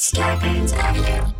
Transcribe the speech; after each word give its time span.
Starburns 0.00 0.72
Audio. 0.72 1.34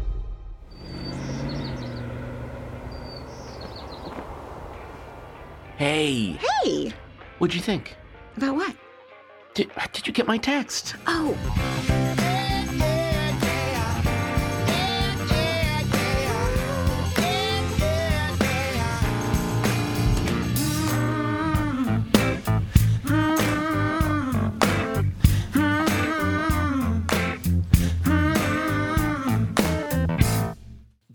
Hey, 5.76 6.38
Hey, 6.62 6.92
what'd 7.38 7.54
you 7.54 7.62
think? 7.62 7.96
about 8.36 8.54
what? 8.57 8.77
Did, 9.54 9.70
did 9.93 10.07
you 10.07 10.12
get 10.12 10.27
my 10.27 10.36
text? 10.38 10.95
Oh, 11.07 11.34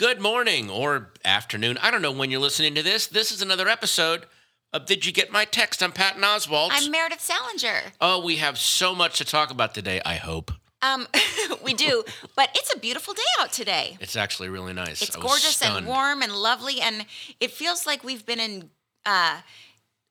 Good 0.06 0.22
morning 0.22 0.70
or 0.70 1.14
afternoon. 1.26 1.80
I 1.82 1.90
don't 1.90 2.04
know 2.04 2.12
when 2.12 2.30
you're 2.30 2.40
listening 2.40 2.76
to 2.76 2.84
this. 2.84 3.08
This 3.08 3.32
is 3.32 3.42
another 3.42 3.68
episode 3.68 4.28
of 4.72 4.86
Did 4.86 5.04
You 5.04 5.12
Get 5.12 5.32
My 5.32 5.46
Text? 5.46 5.82
I'm 5.82 5.92
Patton 5.92 6.22
Oswalt. 6.22 6.70
I'm 6.74 6.92
Meredith 6.92 7.22
Salenger. 7.22 7.94
oh, 8.00 8.24
we 8.24 8.36
have 8.36 8.60
so 8.60 8.94
much 8.94 9.18
to 9.18 9.26
talk 9.26 9.50
about 9.50 9.74
today, 9.74 10.04
I 10.06 10.18
hope. 10.18 10.52
Um, 10.84 11.08
we 11.64 11.74
do, 11.74 12.04
but 12.36 12.52
it's 12.54 12.72
a 12.72 12.78
beautiful 12.78 13.16
day 13.16 13.24
out 13.40 13.52
today. 13.52 13.98
It's 14.00 14.16
actually 14.16 14.50
really 14.50 14.74
nice. 14.74 15.02
It's 15.02 15.16
gorgeous 15.16 15.60
and 15.64 15.88
warm 15.88 16.22
and 16.22 16.32
lovely, 16.32 16.82
and 16.82 17.08
it 17.40 17.50
feels 17.50 17.88
like 17.88 18.04
we've 18.04 18.28
been 18.28 18.40
in 18.40 18.70
uh, 19.08 19.42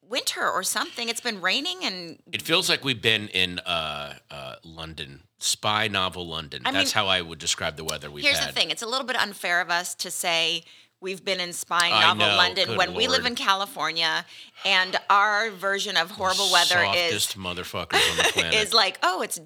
winter 0.02 0.44
or 0.44 0.64
something. 0.64 1.08
It's 1.08 1.20
been 1.20 1.40
raining, 1.40 1.84
and 1.84 2.18
It 2.32 2.42
feels 2.42 2.68
like 2.68 2.84
we've 2.84 3.00
been 3.00 3.28
in 3.28 3.60
uh, 3.60 4.14
uh, 4.28 4.56
London, 4.64 5.22
spy 5.38 5.88
novel 5.88 6.26
London. 6.26 6.62
I 6.64 6.72
That's 6.72 6.94
mean, 6.94 7.02
how 7.04 7.08
I 7.08 7.20
would 7.22 7.38
describe 7.38 7.76
the 7.76 7.84
weather 7.84 8.10
we've 8.10 8.24
here's 8.24 8.38
had. 8.38 8.48
the 8.48 8.52
thing: 8.52 8.70
it's 8.70 8.82
a 8.82 8.86
little 8.86 9.06
bit 9.06 9.16
unfair 9.16 9.60
of 9.60 9.70
us 9.70 9.94
to 9.96 10.10
say 10.10 10.64
we've 11.00 11.24
been 11.24 11.40
in 11.40 11.52
spy 11.52 11.90
novel 11.90 12.26
know, 12.26 12.36
London 12.36 12.76
when 12.76 12.94
we 12.94 13.08
live 13.08 13.26
in 13.26 13.34
California, 13.34 14.24
and 14.64 14.96
our 15.10 15.50
version 15.50 15.96
of 15.98 16.12
horrible 16.12 16.50
weather 16.50 16.82
is 16.94 17.26
motherfuckers 17.34 18.10
on 18.10 18.16
the 18.16 18.22
planet. 18.32 18.54
is 18.54 18.72
like, 18.72 18.98
oh, 19.02 19.20
it's 19.20 19.38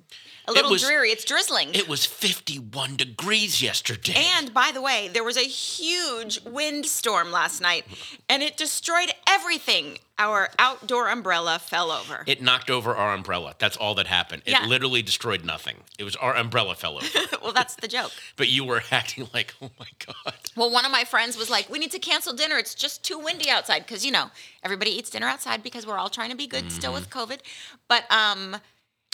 a 0.47 0.53
little 0.53 0.71
was- 0.71 0.83
dreary. 0.83 1.11
It's 1.11 1.25
drizzling. 1.25 1.71
it 1.75 1.89
was 1.89 2.07
51 2.07 2.97
degrees 2.97 3.61
yesterday. 3.61 4.15
And 4.39 4.55
by 4.55 4.71
the 4.73 4.81
way, 4.81 5.09
there 5.13 5.25
was 5.25 5.37
a 5.37 5.41
huge 5.43 6.41
windstorm 6.45 7.33
last 7.33 7.61
night 7.61 7.85
and 8.29 8.43
it 8.43 8.57
destroyed 8.57 9.13
everything. 9.29 9.99
Our 10.19 10.49
outdoor 10.59 11.09
umbrella 11.09 11.59
fell 11.61 11.91
over. 11.93 12.25
It 12.27 12.43
knocked 12.43 12.71
over 12.71 12.95
our 12.97 13.15
umbrella. 13.15 13.55
That's 13.59 13.77
all 13.77 13.95
that 13.95 14.07
happened. 14.09 14.43
It 14.47 14.51
Yeah. 14.53 14.67
literally 14.67 15.01
destroyed 15.03 15.45
nothing. 15.45 15.77
It 15.99 16.05
was 16.05 16.17
our 16.17 16.35
umbrella 16.35 16.75
fell 16.75 16.97
over. 16.97 17.07
well, 17.43 17.53
that's 17.53 17.77
the 17.77 17.87
joke. 17.89 18.11
but 18.37 18.49
you 18.49 18.65
were 18.65 18.83
acting 18.91 19.29
like, 19.33 19.55
oh 19.63 19.71
my 19.79 19.87
God. 20.07 20.35
Well, 20.57 20.71
one 20.71 20.85
of 20.85 20.91
my 20.91 21.05
friends 21.05 21.37
was 21.37 21.49
like, 21.51 21.71
"We 21.71 21.79
need 21.79 21.93
to 21.93 21.99
cancel 22.01 22.33
dinner. 22.33 22.57
It's 22.59 22.75
just 22.75 23.05
too 23.05 23.19
windy 23.19 23.49
outside 23.49 23.81
because 23.87 24.05
you 24.05 24.11
know 24.11 24.31
everybody 24.65 24.91
eats 24.91 25.09
dinner 25.11 25.29
outside 25.29 25.63
because 25.63 25.87
we're 25.87 25.99
all 25.99 26.09
trying 26.11 26.31
to 26.31 26.37
be 26.37 26.47
good 26.49 26.73
still 26.73 26.93
with 26.93 27.09
Mm-hmm. 27.11 27.19
COVID." 27.33 27.39
But 27.87 28.11
um, 28.13 28.57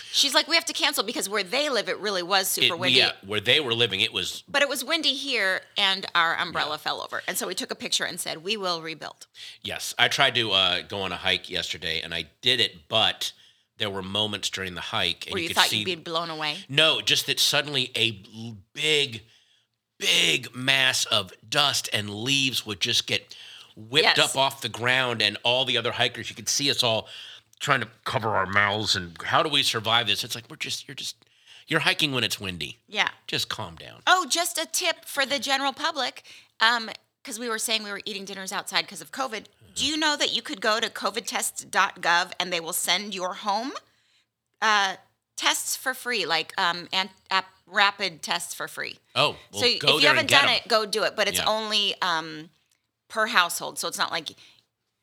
she's 0.02 0.34
like, 0.34 0.48
"We 0.48 0.54
have 0.56 0.64
to 0.66 0.72
cancel 0.72 1.04
because 1.04 1.28
where 1.28 1.42
they 1.42 1.68
live, 1.68 1.88
it 1.88 1.98
really 1.98 2.22
was 2.22 2.48
super 2.48 2.74
It- 2.74 2.78
windy." 2.78 2.98
yeah, 2.98 3.12
where 3.24 3.40
they 3.40 3.60
were 3.60 3.74
living, 3.74 4.00
it 4.00 4.12
was, 4.12 4.42
But 4.48 4.62
it 4.62 4.68
was 4.68 4.84
windy 4.84 5.14
here, 5.14 5.62
and 5.76 6.06
our 6.14 6.36
umbrella 6.36 6.78
fell 6.78 7.00
over, 7.02 7.22
and 7.26 7.36
so 7.38 7.46
we 7.46 7.54
took 7.54 7.70
a 7.70 7.74
picture 7.74 8.04
and 8.04 8.20
said, 8.20 8.42
"We 8.44 8.56
will 8.56 8.82
rebuild." 8.82 9.26
yes. 9.62 9.94
I 9.98 10.08
tried 10.08 10.34
to 10.36 10.52
uh, 10.52 10.82
go 10.82 11.00
on 11.02 11.12
a 11.12 11.16
hike 11.16 11.48
yesterday 11.50 12.00
and 12.00 12.14
I 12.14 12.26
did 12.42 12.60
it, 12.60 12.88
but 12.88 13.32
there 13.78 13.90
were 13.90 14.02
moments 14.02 14.50
during 14.50 14.74
the 14.74 14.80
hike 14.80 15.26
and 15.26 15.34
Where 15.34 15.42
you, 15.42 15.48
could 15.48 15.56
thought 15.56 15.66
see. 15.68 15.78
you'd 15.78 15.84
be 15.86 15.94
blown 15.96 16.30
away. 16.30 16.64
no, 16.68 17.00
just 17.00 17.26
that 17.26 17.40
suddenly 17.40 17.90
a 17.96 18.12
big, 18.72 19.22
big 19.98 20.54
mass 20.54 21.04
of 21.06 21.32
dust 21.48 21.88
and 21.92 22.10
leaves 22.10 22.64
would 22.66 22.80
just 22.80 23.06
get 23.06 23.34
whipped 23.76 24.16
Yes. 24.18 24.30
up 24.30 24.36
off 24.36 24.60
the 24.60 24.68
ground, 24.68 25.20
and 25.22 25.36
all 25.42 25.64
the 25.64 25.76
other 25.76 25.90
hikers, 25.92 26.30
you 26.30 26.36
could 26.36 26.48
see 26.48 26.70
us 26.70 26.82
all 26.84 27.08
trying 27.64 27.80
to 27.80 27.88
cover 28.04 28.28
our 28.30 28.46
mouths 28.46 28.94
and 28.94 29.16
how 29.24 29.42
do 29.42 29.48
we 29.48 29.62
survive 29.62 30.06
this? 30.06 30.22
It's 30.22 30.34
like 30.34 30.44
we're 30.50 30.56
just, 30.56 30.86
you're 30.86 30.94
just, 30.94 31.16
you're 31.66 31.80
hiking 31.80 32.12
when 32.12 32.22
it's 32.22 32.38
windy. 32.38 32.78
Yeah. 32.86 33.08
Just 33.26 33.48
calm 33.48 33.76
down. 33.76 34.00
Oh, 34.06 34.26
just 34.28 34.58
a 34.58 34.66
tip 34.70 35.04
for 35.06 35.24
the 35.24 35.38
general 35.38 35.72
public, 35.72 36.22
because 36.58 37.38
we 37.38 37.48
were 37.48 37.58
saying 37.58 37.82
we 37.82 37.90
were 37.90 38.02
eating 38.04 38.24
dinners 38.26 38.52
outside 38.52 38.82
because 38.82 39.00
of 39.00 39.10
COVID. 39.12 39.46
Do 39.74 39.86
you 39.86 39.96
know 39.96 40.14
that 40.16 40.34
you 40.36 40.42
could 40.42 40.60
go 40.60 40.78
to 40.78 40.88
covidtest.gov 40.90 42.32
and 42.38 42.52
they 42.52 42.60
will 42.60 42.72
send 42.74 43.14
your 43.14 43.34
home 43.34 43.72
uh, 44.60 44.96
tests 45.36 45.74
for 45.74 45.94
free, 45.94 46.26
like 46.26 46.52
um, 46.58 46.86
and, 46.92 47.08
ap- 47.30 47.46
rapid 47.66 48.20
tests 48.22 48.52
for 48.54 48.68
free. 48.68 48.98
Oh, 49.14 49.36
well, 49.52 49.62
so 49.62 49.66
if 49.66 49.82
you 50.02 50.06
haven't 50.06 50.28
done 50.28 50.42
done 50.42 50.50
'em. 50.50 50.56
it, 50.64 50.68
go 50.68 50.84
do 50.84 51.02
it. 51.04 51.16
But 51.16 51.28
it's 51.28 51.38
Yeah. 51.38 51.46
only 51.48 51.94
um, 52.02 52.50
per 53.08 53.26
household, 53.26 53.78
so 53.78 53.88
it's 53.88 53.96
not 53.98 54.10
like 54.12 54.28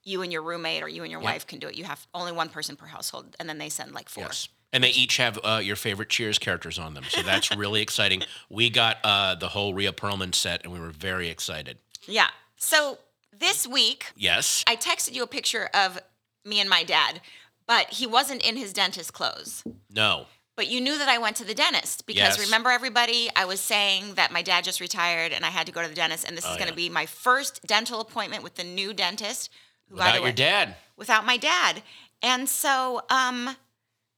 you 0.03 0.21
and 0.21 0.31
your 0.31 0.41
roommate 0.41 0.83
or 0.83 0.87
you 0.89 1.03
and 1.03 1.11
your 1.11 1.21
Yeah. 1.21 1.31
wife 1.31 1.45
can 1.47 1.59
do 1.59 1.67
it. 1.67 1.75
You 1.75 1.83
have 1.85 2.05
only 2.13 2.31
one 2.31 2.49
person 2.49 2.75
per 2.75 2.87
household, 2.87 3.35
and 3.39 3.47
then 3.47 3.57
they 3.57 3.69
send 3.69 3.93
like 3.93 4.09
four. 4.09 4.25
Yes. 4.25 4.47
And 4.73 4.83
they 4.83 4.89
each 4.89 5.17
have 5.17 5.37
uh, 5.43 5.59
your 5.63 5.75
favorite 5.75 6.09
Cheers 6.09 6.39
characters 6.39 6.79
on 6.79 6.93
them. 6.93 7.03
So 7.09 7.21
that's 7.21 7.51
really 7.55 7.81
exciting. 7.81 8.23
We 8.49 8.69
got 8.69 8.97
uh, 9.03 9.35
the 9.35 9.49
whole 9.49 9.73
Rhea 9.73 9.91
Perlman 9.91 10.33
set 10.33 10.63
and 10.63 10.71
we 10.71 10.79
were 10.79 10.91
very 10.91 11.27
excited. 11.29 11.77
Yeah. 12.07 12.29
So 12.55 12.97
this 13.37 13.67
week, 13.67 14.05
Yes. 14.15 14.63
I 14.67 14.75
texted 14.77 15.13
you 15.13 15.23
a 15.23 15.27
picture 15.27 15.69
of 15.73 15.99
me 16.45 16.59
and 16.61 16.69
my 16.69 16.83
dad, 16.83 17.19
but 17.67 17.89
he 17.89 18.07
wasn't 18.07 18.45
in 18.47 18.55
his 18.55 18.71
dentist 18.71 19.11
clothes. 19.13 19.63
No. 19.93 20.27
But 20.55 20.67
you 20.69 20.79
knew 20.79 20.97
that 20.97 21.09
I 21.09 21.17
went 21.17 21.35
to 21.37 21.43
the 21.43 21.53
dentist 21.53 22.05
because 22.05 22.37
Yes. 22.37 22.39
remember 22.39 22.69
everybody, 22.69 23.29
I 23.35 23.43
was 23.45 23.59
saying 23.59 24.13
that 24.15 24.31
my 24.31 24.41
dad 24.41 24.63
just 24.63 24.79
retired 24.79 25.33
and 25.33 25.45
I 25.45 25.49
had 25.49 25.65
to 25.65 25.73
go 25.73 25.81
to 25.81 25.87
the 25.89 25.95
dentist, 25.95 26.25
and 26.25 26.37
this 26.37 26.45
Oh, 26.45 26.51
is 26.51 26.55
going 26.57 26.67
to 26.69 26.73
yeah. 26.73 26.87
be 26.87 26.89
my 26.89 27.05
first 27.05 27.61
dental 27.67 27.99
appointment 27.99 28.41
with 28.43 28.55
the 28.55 28.63
new 28.63 28.93
dentist. 28.93 29.49
Who, 29.91 29.97
Without 29.97 30.21
your 30.23 30.31
dad. 30.31 30.75
Without 30.97 31.25
my 31.25 31.37
dad, 31.37 31.83
and 32.23 32.47
so 32.49 33.01
um, 33.09 33.55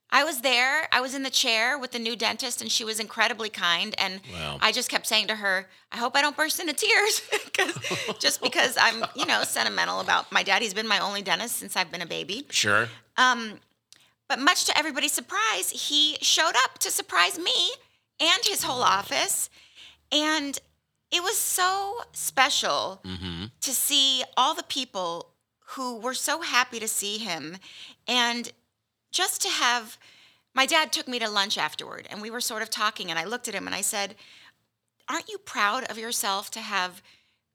I 0.10 0.24
was 0.24 0.42
there. 0.42 0.88
I 0.92 1.02
was 1.02 1.16
in 1.16 1.24
the 1.24 1.30
chair 1.30 1.78
with 1.80 1.92
the 1.92 2.00
new 2.00 2.16
dentist, 2.16 2.62
and 2.62 2.72
she 2.72 2.84
was 2.86 3.00
incredibly 3.00 3.50
kind. 3.50 3.96
And 3.98 4.22
Wow. 4.32 4.58
I 4.62 4.72
just 4.72 4.90
kept 4.90 5.08
saying 5.08 5.28
to 5.28 5.36
her, 5.38 5.68
"I 5.92 5.98
hope 5.98 6.16
I 6.16 6.22
don't 6.22 6.36
burst 6.38 6.60
into 6.60 6.74
tears," 6.74 7.22
because 7.46 7.74
just 8.20 8.42
because 8.42 8.78
I'm, 8.80 9.04
you 9.16 9.26
know, 9.26 9.44
sentimental 9.44 10.00
about 10.00 10.32
my 10.32 10.44
dad. 10.44 10.62
He's 10.62 10.74
been 10.74 10.88
my 10.88 11.00
only 11.00 11.22
dentist 11.22 11.56
since 11.58 11.76
I've 11.76 11.92
been 11.92 12.02
a 12.02 12.06
baby." 12.08 12.46
Sure. 12.50 12.88
Um, 13.18 13.60
but 14.28 14.40
much 14.40 14.66
to 14.66 14.78
everybody's 14.78 15.12
surprise, 15.14 15.70
he 15.90 16.18
showed 16.22 16.56
up 16.66 16.80
to 16.80 16.92
surprise 16.92 17.38
me 17.40 17.72
and 18.20 18.44
his 18.46 18.64
whole 18.64 18.82
office. 18.84 19.50
And 20.12 20.60
it 21.12 21.22
was 21.24 21.38
so 21.38 22.02
special 22.14 23.02
Mm-hmm. 23.06 23.46
to 23.62 23.72
see 23.72 24.24
all 24.38 24.54
the 24.54 24.64
people 24.64 25.33
who 25.74 25.98
were 25.98 26.14
so 26.14 26.42
happy 26.42 26.80
to 26.80 26.88
see 26.88 27.18
him. 27.18 27.58
And 28.08 28.52
just 29.12 29.42
to 29.42 29.50
have 29.50 29.98
my 30.54 30.66
dad 30.66 30.92
took 30.92 31.08
me 31.08 31.20
to 31.20 31.30
lunch 31.30 31.58
afterward 31.58 32.08
and 32.10 32.22
we 32.22 32.30
were 32.30 32.42
sort 32.42 32.62
of 32.62 32.70
talking. 32.70 33.10
And 33.10 33.18
I 33.18 33.26
looked 33.26 33.48
at 33.48 33.56
him 33.56 33.66
and 33.66 33.76
I 33.76 33.82
said, 33.82 34.16
Aren't 35.10 35.30
you 35.30 35.38
proud 35.38 35.84
of 35.86 35.98
yourself 35.98 36.50
to 36.52 36.62
have 36.62 37.02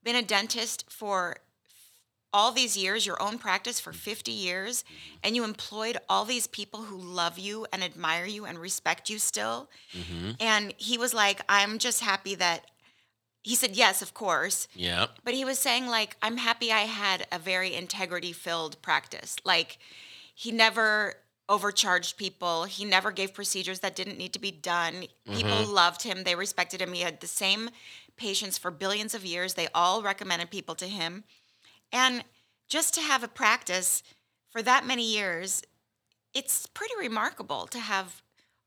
been 0.02 0.16
a 0.16 0.22
dentist 0.22 0.84
for 0.90 1.36
all 2.32 2.52
these 2.52 2.76
years, 2.76 3.06
your 3.06 3.20
own 3.22 3.38
practice 3.38 3.80
for 3.80 3.92
50 3.92 4.30
years, 4.30 4.84
and 5.24 5.34
you 5.34 5.44
employed 5.44 5.96
all 6.08 6.26
these 6.26 6.46
people 6.46 6.82
who 6.82 6.98
love 6.98 7.38
you 7.38 7.66
and 7.72 7.82
admire 7.82 8.26
you 8.26 8.44
and 8.44 8.58
respect 8.58 9.08
you 9.08 9.18
still. 9.18 9.70
Mm-hmm. 9.96 10.32
And 10.38 10.74
he 10.76 10.98
was 10.98 11.14
like, 11.14 11.40
I'm 11.48 11.78
just 11.78 12.02
happy 12.02 12.34
that 12.34 12.66
he 13.42 13.54
said, 13.54 13.76
Yes, 13.76 14.02
of 14.02 14.14
course. 14.14 14.68
Yeah. 14.74 15.06
But 15.24 15.34
he 15.34 15.44
was 15.44 15.58
saying, 15.58 15.86
like, 15.86 16.16
I'm 16.22 16.36
happy 16.36 16.72
I 16.72 16.80
had 16.80 17.26
a 17.32 17.38
very 17.38 17.74
integrity 17.74 18.32
filled 18.32 18.80
practice. 18.82 19.36
Like, 19.44 19.78
he 20.34 20.52
never 20.52 21.14
overcharged 21.48 22.18
people, 22.18 22.64
he 22.64 22.84
never 22.84 23.10
gave 23.10 23.32
procedures 23.32 23.80
that 23.80 23.96
didn't 23.96 24.18
need 24.18 24.34
to 24.34 24.38
be 24.38 24.50
done. 24.50 25.06
People 25.26 25.50
mm-hmm. 25.52 25.72
loved 25.72 26.02
him, 26.02 26.24
they 26.24 26.34
respected 26.34 26.82
him. 26.82 26.92
He 26.92 27.00
had 27.00 27.20
the 27.20 27.26
same 27.26 27.70
patients 28.16 28.58
for 28.58 28.70
billions 28.70 29.14
of 29.14 29.24
years, 29.24 29.54
they 29.54 29.68
all 29.74 30.02
recommended 30.02 30.50
people 30.50 30.74
to 30.74 30.86
him. 30.86 31.24
And 31.90 32.24
just 32.68 32.92
to 32.94 33.00
have 33.00 33.22
a 33.22 33.28
practice 33.28 34.02
for 34.50 34.60
that 34.62 34.86
many 34.86 35.10
years, 35.10 35.62
it's 36.34 36.66
pretty 36.66 36.94
remarkable 36.98 37.66
to 37.68 37.78
have 37.78 38.22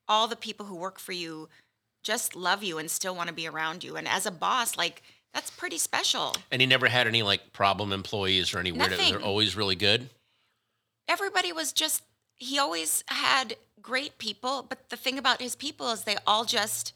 all 0.08 0.28
the 0.28 0.36
people 0.36 0.66
who 0.66 0.76
work 0.76 1.00
for 1.00 1.12
you 1.12 1.48
just 2.04 2.36
love 2.36 2.64
you 2.64 2.78
and 2.78 2.90
still 2.90 3.16
want 3.16 3.30
to 3.30 3.34
be 3.34 3.48
around 3.48 3.84
you. 3.84 3.96
And 3.96 4.08
as 4.08 4.26
a 4.26 4.32
boss, 4.32 4.78
like 4.78 5.02
that's 5.34 5.50
pretty 5.50 5.78
special. 5.78 6.36
And 6.52 6.62
he 6.62 6.68
never 6.68 6.88
had 6.88 7.08
any 7.08 7.24
like 7.24 7.54
problem 7.54 7.92
employees 7.94 8.54
or 8.54 8.60
any 8.60 8.72
weird. 8.72 8.92
They're 8.92 9.22
always 9.22 9.56
really 9.56 9.76
good. 9.76 10.10
Everybody 11.08 11.52
was 11.52 11.72
just 11.72 12.04
he 12.36 12.58
always 12.58 13.04
had 13.08 13.56
great 13.82 14.18
people, 14.18 14.66
but 14.68 14.90
the 14.90 14.98
thing 14.98 15.18
about 15.18 15.42
his 15.42 15.56
people 15.56 15.92
is 15.92 16.04
they 16.04 16.18
all 16.26 16.46
just 16.46 16.94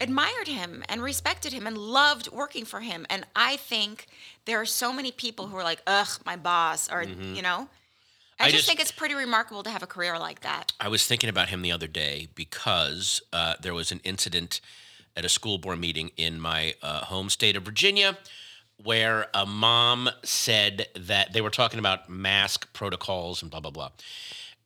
admired 0.00 0.48
him 0.48 0.82
and 0.88 1.02
respected 1.02 1.52
him 1.52 1.66
and 1.66 1.76
loved 1.76 2.30
working 2.32 2.64
for 2.64 2.80
him. 2.80 3.06
And 3.10 3.26
I 3.36 3.56
think 3.56 4.06
there 4.46 4.60
are 4.60 4.66
so 4.66 4.92
many 4.92 5.12
people 5.12 5.48
who 5.48 5.56
are 5.56 5.62
like, 5.62 5.82
ugh, 5.86 6.08
my 6.24 6.36
boss, 6.36 6.90
or, 6.90 7.04
mm-hmm. 7.04 7.34
you 7.34 7.42
know, 7.42 7.68
I, 8.40 8.44
I 8.46 8.50
just, 8.50 8.58
just- 8.58 8.68
think 8.68 8.80
it's 8.80 8.92
pretty 8.92 9.14
remarkable 9.14 9.62
to 9.62 9.70
have 9.70 9.82
a 9.82 9.86
career 9.86 10.18
like 10.18 10.40
that. 10.40 10.72
I 10.80 10.88
was 10.88 11.06
thinking 11.06 11.28
about 11.30 11.48
him 11.50 11.62
the 11.62 11.72
other 11.72 11.86
day 11.86 12.28
because 12.34 13.20
uh, 13.32 13.54
there 13.60 13.74
was 13.74 13.92
an 13.92 14.00
incident 14.04 14.60
at 15.16 15.24
a 15.24 15.28
school 15.28 15.58
board 15.58 15.78
meeting 15.78 16.10
in 16.16 16.40
my 16.40 16.74
uh, 16.82 17.00
home 17.04 17.28
state 17.30 17.56
of 17.56 17.64
Virginia, 17.64 18.16
where 18.82 19.26
a 19.34 19.44
mom 19.44 20.08
said 20.22 20.86
that 20.96 21.32
they 21.32 21.40
were 21.40 21.50
talking 21.50 21.78
about 21.78 22.08
mask 22.08 22.72
protocols 22.72 23.42
and 23.42 23.50
blah 23.50 23.60
blah 23.60 23.70
blah, 23.70 23.90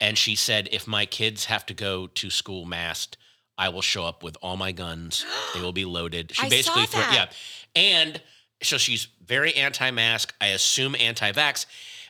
and 0.01 0.17
she 0.17 0.37
said 0.37 0.69
if 0.71 0.87
my 0.87 1.07
kids 1.07 1.47
have 1.47 1.67
to 1.67 1.75
go 1.75 2.07
to 2.09 2.31
school 2.31 2.65
masked, 2.67 3.17
I 3.59 3.71
will 3.71 3.83
show 3.83 4.05
up 4.05 4.23
with 4.23 4.37
all 4.43 4.57
my 4.57 4.71
guns. 4.71 5.25
they 5.55 5.61
will 5.61 5.73
be 5.73 5.85
loaded. 5.99 6.33
She 6.35 6.47
I 6.47 6.49
basically 6.49 6.87
saw 6.87 7.01
threw- 7.01 7.15
yeah, 7.15 7.27
and 7.75 8.21
so 8.63 8.79
she's 8.79 9.09
very 9.27 9.55
anti-mask. 9.55 10.33
I 10.41 10.49
assume 10.49 10.95
anti-vax, 10.99 11.67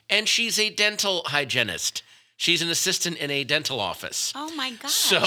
and 0.09 0.27
she's 0.27 0.57
a 0.59 0.69
dental 0.69 1.23
hygienist. 1.27 2.03
She's 2.37 2.61
an 2.61 2.69
assistant 2.69 3.17
in 3.17 3.31
a 3.31 3.43
dental 3.45 3.79
office. 3.79 4.33
Oh 4.35 4.53
my 4.55 4.71
gosh. 4.71 4.91
So 4.91 5.19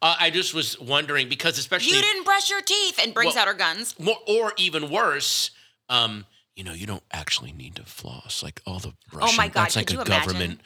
uh, 0.00 0.14
I 0.20 0.30
just 0.30 0.54
was 0.54 0.78
wondering 0.80 1.28
because 1.28 1.58
especially 1.58 1.96
you 1.96 2.02
didn't 2.02 2.24
brush 2.24 2.48
your 2.48 2.60
teeth 2.62 3.00
and 3.02 3.12
brings 3.12 3.34
Well- 3.34 3.42
out 3.42 3.48
her 3.48 3.54
guns. 3.54 3.98
more, 3.98 4.18
or 4.28 4.52
even 4.56 4.88
worse, 4.88 5.50
um, 5.88 6.26
you 6.54 6.62
know, 6.62 6.72
you 6.72 6.86
don't 6.86 7.02
actually 7.12 7.50
need 7.52 7.74
to 7.76 7.82
floss 7.82 8.40
like 8.42 8.60
all 8.66 8.78
the 8.78 8.92
brushing. 9.10 9.34
Oh 9.34 9.36
my 9.36 9.48
God, 9.48 9.64
that's 9.64 9.76
like 9.76 9.90
a 9.90 9.94
imagine? 9.94 10.12
government 10.26 10.60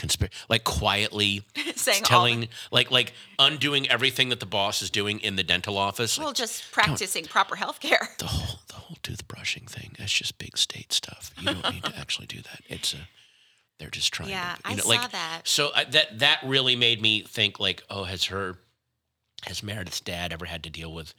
conspiracy. 0.00 0.34
Like 0.48 0.64
quietly 0.64 1.42
Saying 1.76 2.02
telling, 2.02 2.48
like 2.72 2.90
like 2.90 3.12
undoing 3.38 3.88
everything 3.88 4.30
that 4.30 4.40
the 4.40 4.46
boss 4.46 4.82
is 4.82 4.90
doing 4.90 5.20
in 5.20 5.36
the 5.36 5.44
dental 5.44 5.78
office. 5.78 6.18
Like, 6.18 6.24
Well, 6.24 6.32
just 6.32 6.72
practicing 6.72 7.24
proper 7.26 7.54
health 7.56 7.78
care. 7.80 8.08
the 8.18 8.26
whole 8.26 8.60
the 8.66 8.74
whole 8.74 8.96
toothbrushing 9.02 9.68
thing. 9.68 9.94
That's 9.98 10.12
just 10.12 10.38
big 10.38 10.58
state 10.58 10.92
stuff. 10.92 11.32
You 11.38 11.54
don't 11.54 11.72
need 11.72 11.84
to 11.84 11.96
actually 11.96 12.26
do 12.26 12.38
that. 12.42 12.60
It's 12.68 12.94
a 12.94 13.08
they're 13.78 13.90
just 13.90 14.12
trying. 14.12 14.30
Yeah, 14.30 14.56
to, 14.64 14.68
you 14.68 14.72
I 14.72 14.74
know, 14.74 14.82
saw 14.82 14.88
like, 14.88 15.10
that. 15.12 15.42
So 15.44 15.68
uh, 15.74 15.84
that 15.90 16.18
that 16.18 16.40
really 16.44 16.76
made 16.76 17.00
me 17.00 17.22
think 17.22 17.58
like, 17.60 17.82
oh, 17.88 18.04
has 18.04 18.24
her 18.26 18.58
has 19.46 19.62
Meredith's 19.62 20.00
dad 20.00 20.32
ever 20.32 20.44
had 20.46 20.62
to 20.64 20.70
deal 20.70 20.92
with 20.92 21.14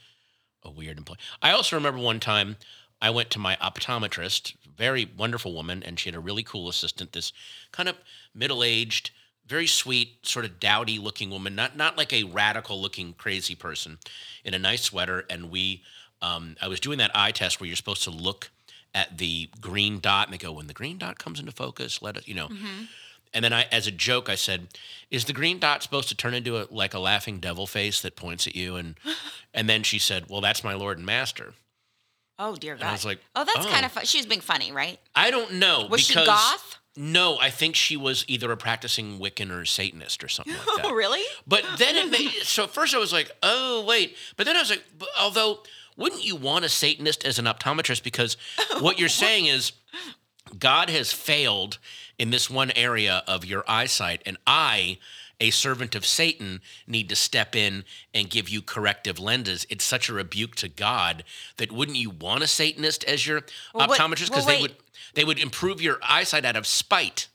a 0.64 0.70
weird 0.70 0.98
employee? 0.98 1.18
I 1.42 1.52
also 1.52 1.76
remember 1.76 2.00
one 2.00 2.20
time 2.20 2.58
I 3.02 3.10
went 3.10 3.32
to 3.32 3.40
my 3.40 3.56
optometrist, 3.56 4.54
very 4.78 5.10
wonderful 5.18 5.54
woman, 5.54 5.84
and 5.84 6.00
she 6.00 6.10
had 6.10 6.16
a 6.16 6.20
really 6.20 6.44
cool 6.44 6.70
assistant. 6.70 7.14
This 7.14 7.34
kind 7.72 7.90
of 7.90 7.96
middle 8.34 8.64
aged. 8.64 9.12
Very 9.48 9.68
sweet, 9.68 10.26
sort 10.26 10.46
of 10.46 10.60
dowdy 10.62 10.98
looking 10.98 11.30
woman, 11.30 11.56
not 11.56 11.76
not 11.76 11.98
like 11.98 12.14
a 12.14 12.24
radical 12.24 12.82
looking 12.82 13.14
crazy 13.14 13.56
person, 13.56 13.98
in 14.46 14.54
a 14.54 14.60
nice 14.60 14.84
sweater. 14.84 15.26
And 15.30 15.50
we, 15.52 15.84
um, 16.22 16.56
I 16.62 16.68
was 16.70 16.80
doing 16.80 17.00
that 17.00 17.12
eye 17.14 17.32
test 17.32 17.60
where 17.60 17.68
you're 17.68 17.76
supposed 17.76 18.04
to 18.04 18.12
look 18.12 18.50
at 18.94 19.18
the 19.18 19.50
green 19.60 20.00
dot 20.00 20.28
and 20.28 20.34
they 20.34 20.38
go, 20.38 20.52
when 20.52 20.68
the 20.68 20.74
green 20.74 20.98
dot 20.98 21.18
comes 21.18 21.40
into 21.40 21.52
focus, 21.52 22.02
let 22.02 22.18
it, 22.18 22.28
you 22.28 22.36
know. 22.36 22.50
And 23.34 23.46
then 23.46 23.54
I, 23.54 23.64
as 23.72 23.88
a 23.88 23.92
joke, 23.92 24.30
I 24.30 24.36
said, 24.36 24.68
"Is 25.10 25.26
the 25.26 25.34
green 25.34 25.58
dot 25.60 25.84
supposed 25.84 26.10
to 26.10 26.16
turn 26.16 26.34
into 26.34 26.58
a, 26.58 26.68
like 26.70 26.94
a 26.94 27.00
laughing 27.00 27.40
devil 27.40 27.66
face 27.66 28.02
that 28.02 28.16
points 28.16 28.46
at 28.48 28.56
you?" 28.56 28.76
And 28.76 28.96
and 29.54 29.70
then 29.70 29.84
she 29.84 30.00
said, 30.00 30.30
"Well, 30.30 30.42
that's 30.42 30.64
my 30.64 30.74
Lord 30.74 30.98
and 30.98 31.06
Master." 31.06 31.54
Oh 32.44 32.56
dear 32.56 32.76
God. 32.76 32.88
I 32.88 32.92
was 32.92 33.06
like, 33.06 33.20
oh, 33.36 33.46
that's 33.46 33.68
oh. 33.68 33.70
kind 33.70 33.86
of 33.86 33.92
fun. 33.92 34.04
She 34.06 34.18
was 34.18 34.26
being 34.26 34.42
funny, 34.42 34.72
right? 34.72 35.00
I 35.16 35.30
don't 35.30 35.54
know. 35.54 35.86
Was 35.90 36.02
she 36.02 36.16
goth? 36.16 36.80
No, 36.98 37.38
I 37.40 37.52
think 37.52 37.76
she 37.76 37.96
was 37.96 38.26
either 38.28 38.52
a 38.52 38.58
practicing 38.58 39.20
Wiccan 39.20 39.52
or 39.52 39.64
Satanist 39.64 40.24
or 40.24 40.28
something 40.28 40.56
like 40.56 40.66
that. 40.78 40.86
Oh, 40.86 40.94
really? 40.94 41.22
But 41.48 41.64
then 41.78 41.96
it 41.96 42.10
made 42.10 42.32
so 42.44 42.64
at 42.64 42.72
first 42.72 42.96
I 42.96 42.98
was 42.98 43.14
like, 43.14 43.32
oh 43.44 43.86
wait, 43.88 44.18
but 44.38 44.48
then 44.48 44.56
I 44.56 44.60
was 44.60 44.72
like, 44.72 44.84
although 45.20 45.60
wouldn't 45.96 46.26
you 46.26 46.36
want 46.36 46.66
a 46.66 46.70
Satanist 46.70 47.24
as 47.26 47.38
an 47.38 47.46
optometrist 47.46 48.04
because 48.04 48.38
what 48.80 49.00
you're 49.00 49.08
saying 49.08 49.46
is 49.46 49.74
God 50.58 50.90
has 50.90 51.14
failed 51.14 51.78
in 52.18 52.32
this 52.32 52.50
one 52.50 52.72
area 52.72 53.24
of 53.28 53.46
your 53.46 53.64
eyesight, 53.68 54.22
and 54.26 54.38
I, 54.46 54.98
a 55.42 55.50
servant 55.50 55.96
of 55.96 56.06
Satan, 56.06 56.62
need 56.88 57.10
to 57.10 57.16
step 57.16 57.56
in 57.56 57.84
and 58.14 58.30
give 58.30 58.48
you 58.48 58.62
corrective 58.62 59.20
lenses. 59.20 59.66
It's 59.70 59.84
such 59.84 60.08
a 60.08 60.14
rebuke 60.14 60.56
to 60.56 60.70
God 60.70 61.24
that 61.58 61.72
wouldn't 61.72 61.98
you 61.98 62.12
want 62.12 62.44
a 62.44 62.48
Satanist 62.48 63.04
as 63.04 63.28
your 63.28 63.42
Well, 63.74 63.88
optometrist 63.90 64.28
because 64.30 64.46
well, 64.46 64.56
they 64.56 64.62
would 64.62 64.76
they 65.16 65.24
would 65.26 65.40
improve 65.40 65.82
your 65.82 66.00
eyesight 66.02 66.46
out 66.46 66.56
of 66.56 66.66
spite 66.66 67.28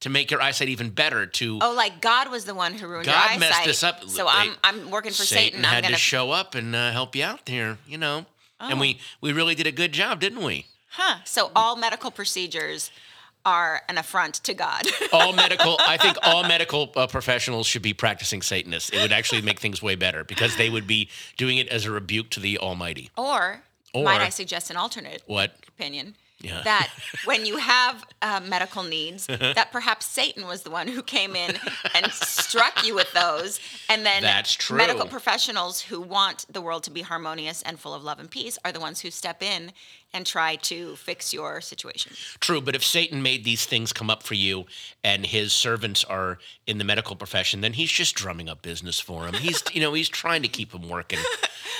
to 0.00 0.08
make 0.08 0.30
your 0.30 0.40
eyesight 0.40 0.68
even 0.68 0.88
better 0.90 1.26
to 1.26 1.58
Oh, 1.60 1.72
like 1.74 2.00
God 2.00 2.30
was 2.30 2.46
the 2.46 2.54
one 2.54 2.72
who 2.74 2.86
ruined 2.88 3.06
God 3.06 3.30
your 3.32 3.40
messed 3.40 3.52
eyesight. 3.52 3.66
this 3.66 3.82
up. 3.84 4.02
So 4.08 4.24
They- 4.24 4.30
I'm 4.30 4.56
I'm 4.64 4.90
working 4.90 5.12
for 5.12 5.24
Satan. 5.24 5.44
Satan 5.60 5.64
I'm 5.66 5.74
had 5.74 5.82
gonna 5.84 5.96
to 5.96 6.00
show 6.00 6.30
up 6.30 6.54
and 6.54 6.74
uh, 6.74 6.90
help 6.92 7.14
you 7.14 7.22
out 7.24 7.44
there, 7.46 7.78
you 7.86 7.98
know. 7.98 8.26
And 8.58 8.74
Oh. 8.74 8.80
we 8.80 8.98
we 9.20 9.32
really 9.32 9.54
did 9.54 9.66
a 9.66 9.72
good 9.72 9.92
job, 9.92 10.20
didn't 10.20 10.42
we? 10.42 10.66
huh. 10.94 11.18
So 11.24 11.52
all 11.54 11.76
medical 11.76 12.10
procedures 12.10 12.90
are 13.44 13.82
an 13.88 13.98
affront 13.98 14.34
to 14.34 14.54
God. 14.54 14.82
All 15.12 15.32
medical, 15.32 15.76
I 15.86 15.96
think 15.96 16.16
all 16.22 16.42
medical 16.42 16.92
uh, 16.94 17.06
professionals 17.06 17.66
should 17.66 17.82
be 17.82 17.94
practicing 17.94 18.42
Satanists. 18.42 18.90
It 18.90 19.00
would 19.00 19.12
actually 19.12 19.40
make 19.42 19.58
things 19.60 19.82
way 19.82 19.94
better 19.94 20.24
because 20.24 20.56
they 20.56 20.68
would 20.70 20.86
be 20.86 21.08
doing 21.36 21.56
it 21.58 21.68
as 21.68 21.86
a 21.86 21.90
rebuke 21.90 22.30
to 22.30 22.40
the 22.40 22.58
Almighty. 22.58 23.10
or, 23.16 23.62
Or- 23.94 24.04
might 24.04 24.20
I 24.20 24.28
suggest 24.28 24.70
an 24.70 24.76
alternate 24.76 25.22
What? 25.26 25.54
opinion? 25.68 26.16
Yeah. 26.42 26.62
That 26.64 26.88
when 27.26 27.44
you 27.44 27.58
have 27.58 28.02
uh, 28.22 28.40
medical 28.46 28.82
needs, 28.82 29.26
that 29.26 29.68
perhaps 29.72 30.06
Satan 30.06 30.46
was 30.46 30.62
the 30.62 30.70
one 30.70 30.88
who 30.88 31.02
came 31.02 31.36
in 31.36 31.58
and 31.94 32.10
struck 32.12 32.86
you 32.86 32.94
with 32.94 33.12
those, 33.12 33.60
and 33.90 34.06
then 34.06 34.22
That's 34.22 34.54
true. 34.54 34.78
medical 34.78 35.06
professionals 35.06 35.82
who 35.82 36.00
want 36.00 36.46
the 36.50 36.62
world 36.62 36.82
to 36.84 36.90
be 36.90 37.02
harmonious 37.02 37.60
and 37.62 37.78
full 37.78 37.92
of 37.92 38.02
love 38.02 38.18
and 38.20 38.30
peace 38.30 38.58
are 38.64 38.72
the 38.72 38.80
ones 38.80 39.00
who 39.00 39.10
step 39.10 39.42
in 39.42 39.72
and 40.12 40.26
try 40.26 40.56
to 40.56 40.96
fix 40.96 41.32
your 41.32 41.60
situation. 41.60 42.12
True, 42.40 42.60
but 42.60 42.74
if 42.74 42.84
Satan 42.84 43.22
made 43.22 43.44
these 43.44 43.64
things 43.64 43.92
come 43.92 44.10
up 44.10 44.22
for 44.22 44.34
you 44.34 44.66
and 45.04 45.24
his 45.24 45.52
servants 45.52 46.02
are 46.04 46.38
in 46.66 46.78
the 46.78 46.84
medical 46.84 47.14
profession, 47.16 47.60
then 47.60 47.74
he's 47.74 47.90
just 47.92 48.14
drumming 48.16 48.48
up 48.48 48.60
business 48.62 48.98
for 48.98 49.26
him. 49.26 49.34
He's, 49.34 49.62
you 49.72 49.80
know, 49.80 49.92
he's 49.94 50.08
trying 50.08 50.42
to 50.42 50.48
keep 50.48 50.72
him 50.72 50.88
working. 50.88 51.20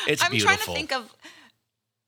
It's 0.06 0.22
I'm 0.22 0.30
beautiful. 0.30 0.54
trying 0.56 0.66
to 0.66 0.72
think 0.72 0.92
of 0.92 1.12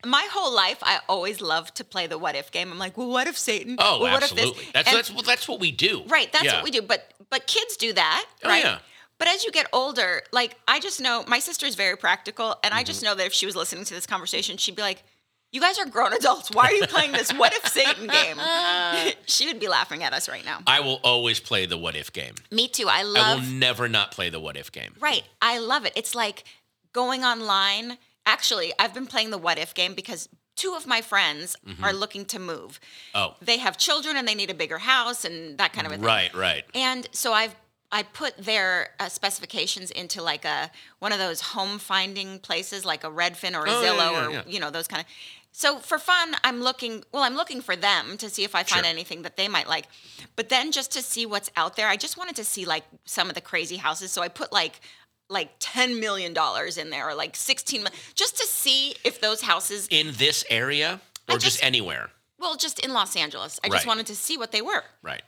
my 0.04 0.26
whole 0.32 0.52
life. 0.54 0.78
I 0.82 1.00
always 1.08 1.40
love 1.40 1.72
to 1.74 1.84
play 1.84 2.06
the 2.06 2.18
what 2.18 2.34
if 2.34 2.50
game. 2.50 2.72
I'm 2.72 2.78
like, 2.78 2.96
well, 2.96 3.08
what 3.08 3.26
if 3.26 3.36
Satan? 3.38 3.76
oh, 3.78 4.00
well, 4.00 4.12
what 4.12 4.22
if 4.22 4.30
this? 4.30 4.38
absolutely. 4.38 4.64
That's 4.72 4.88
And- 4.88 4.96
that's 4.98 5.10
what 5.10 5.26
that's 5.26 5.48
what 5.48 5.60
we 5.60 5.70
do. 5.72 6.02
right. 6.08 6.32
That's 6.32 6.44
Yeah. 6.44 6.54
what 6.54 6.64
we 6.64 6.70
do. 6.70 6.82
But 6.82 7.12
but 7.30 7.46
kids 7.46 7.76
do 7.76 7.92
that, 7.94 8.26
Oh, 8.44 8.48
right? 8.48 8.64
yeah. 8.64 8.78
But 9.18 9.28
as 9.28 9.44
you 9.44 9.52
get 9.52 9.66
older, 9.72 10.22
like 10.32 10.56
I 10.66 10.80
just 10.80 11.00
know 11.00 11.24
my 11.28 11.38
sister's 11.38 11.74
very 11.76 11.96
practical, 11.96 12.56
and 12.64 12.74
I 12.74 12.78
Mm-hmm. 12.78 12.86
just 12.86 13.02
know 13.02 13.14
that 13.14 13.26
if 13.26 13.32
she 13.32 13.46
was 13.46 13.54
listening 13.54 13.84
to 13.84 13.94
this 13.94 14.06
conversation, 14.06 14.56
she'd 14.56 14.74
be 14.74 14.82
like, 14.82 15.04
"You 15.52 15.60
guys 15.60 15.78
are 15.78 15.86
grown 15.86 16.12
adults. 16.12 16.50
Why 16.50 16.64
are 16.66 16.72
you 16.72 16.86
playing 16.86 17.12
this 17.12 17.32
what 17.32 17.52
if 17.54 17.66
Satan 17.68 18.06
game?" 18.08 18.38
she 19.26 19.46
would 19.46 19.60
be 19.60 19.68
laughing 19.68 20.02
at 20.02 20.12
us 20.12 20.28
right 20.28 20.44
now. 20.44 20.60
I 20.66 20.80
will 20.80 21.00
always 21.04 21.38
play 21.40 21.66
the 21.66 21.78
what 21.78 21.94
if 21.96 22.12
game. 22.12 22.34
Me 22.50 22.68
too. 22.68 22.88
I 22.88 23.02
love 23.02 23.24
I 23.26 23.34
will 23.36 23.52
never 23.52 23.88
not 23.88 24.10
play 24.12 24.28
the 24.30 24.40
what 24.40 24.56
if 24.56 24.72
game. 24.72 24.94
Right. 25.00 25.24
I 25.40 25.58
love 25.58 25.84
it. 25.84 25.92
It's 25.96 26.14
like 26.14 26.44
going 26.92 27.22
online. 27.24 27.98
Actually, 28.26 28.72
I've 28.78 28.94
been 28.94 29.06
playing 29.06 29.30
the 29.30 29.38
what 29.38 29.58
if 29.58 29.74
game 29.74 29.94
because 29.94 30.28
two 30.56 30.74
of 30.74 30.86
my 30.86 31.00
friends 31.00 31.56
Mm-hmm. 31.66 31.82
are 31.84 31.92
looking 31.92 32.24
to 32.26 32.38
move. 32.38 32.78
Oh, 33.14 33.34
They 33.40 33.58
have 33.58 33.76
children 33.78 34.16
and 34.16 34.26
they 34.28 34.34
need 34.34 34.50
a 34.50 34.54
bigger 34.54 34.78
house 34.78 35.24
and 35.24 35.56
that 35.58 35.72
kind 35.72 35.86
of 35.86 35.92
a 35.92 35.96
thing. 35.96 36.04
right, 36.04 36.32
right. 36.34 36.64
And 36.74 37.08
so 37.12 37.32
I've 37.32 37.54
I 37.94 38.04
put 38.04 38.36
their 38.38 38.88
uh, 39.00 39.10
specifications 39.10 39.90
into 39.90 40.22
like 40.22 40.44
a 40.46 40.70
one 40.98 41.12
of 41.12 41.18
those 41.18 41.40
home 41.42 41.78
finding 41.78 42.38
places 42.38 42.84
like 42.86 43.04
a 43.04 43.08
Redfin 43.10 43.54
or 43.54 43.66
a 43.66 43.70
Oh, 43.70 43.82
yeah, 43.82 43.88
Zillow 43.88 44.32
yeah, 44.32 44.40
or 44.40 44.48
you 44.48 44.60
know 44.60 44.70
those 44.70 44.88
kind 44.88 45.00
of. 45.00 45.06
So 45.54 45.78
for 45.78 45.98
fun, 45.98 46.34
I'm 46.42 46.60
looking. 46.62 47.04
Well, 47.12 47.22
I'm 47.22 47.34
looking 47.36 47.60
for 47.60 47.76
them 47.76 48.16
to 48.18 48.30
see 48.30 48.42
if 48.42 48.54
I 48.54 48.62
find 48.62 48.84
Sure. 48.84 48.90
anything 48.90 49.22
that 49.22 49.36
they 49.36 49.48
might 49.48 49.68
like. 49.68 49.86
But 50.34 50.48
then 50.48 50.72
just 50.72 50.90
to 50.92 51.02
see 51.02 51.26
what's 51.26 51.50
out 51.56 51.76
there, 51.76 51.88
I 51.88 51.96
just 51.96 52.16
wanted 52.16 52.36
to 52.36 52.44
see 52.44 52.64
like 52.64 52.84
some 53.04 53.28
of 53.28 53.34
the 53.34 53.40
crazy 53.42 53.76
houses. 53.76 54.10
So 54.12 54.22
I 54.22 54.28
put 54.28 54.50
like 54.52 54.80
like 55.28 55.50
10 55.60 56.00
million 56.00 56.32
dollars 56.34 56.76
in 56.76 56.90
there 56.90 57.08
or 57.08 57.14
like 57.14 57.36
16 57.36 57.82
mil- 57.84 57.92
just 58.14 58.36
to 58.38 58.46
see 58.46 58.94
if 59.04 59.20
those 59.20 59.42
houses 59.42 59.86
In 59.90 60.12
this 60.18 60.44
area 60.50 61.00
or 61.28 61.34
just, 61.34 61.44
just- 61.44 61.64
anywhere. 61.64 62.10
well 62.38 62.54
just 62.56 62.78
in 62.80 62.92
Los 62.92 63.14
Angeles. 63.16 63.58
I 63.64 63.68
Right. 63.68 63.76
just 63.76 63.86
wanted 63.86 64.06
to 64.08 64.16
see 64.16 64.36
what 64.36 64.52
they 64.52 64.60
were. 64.62 64.84
Right. 65.02 65.22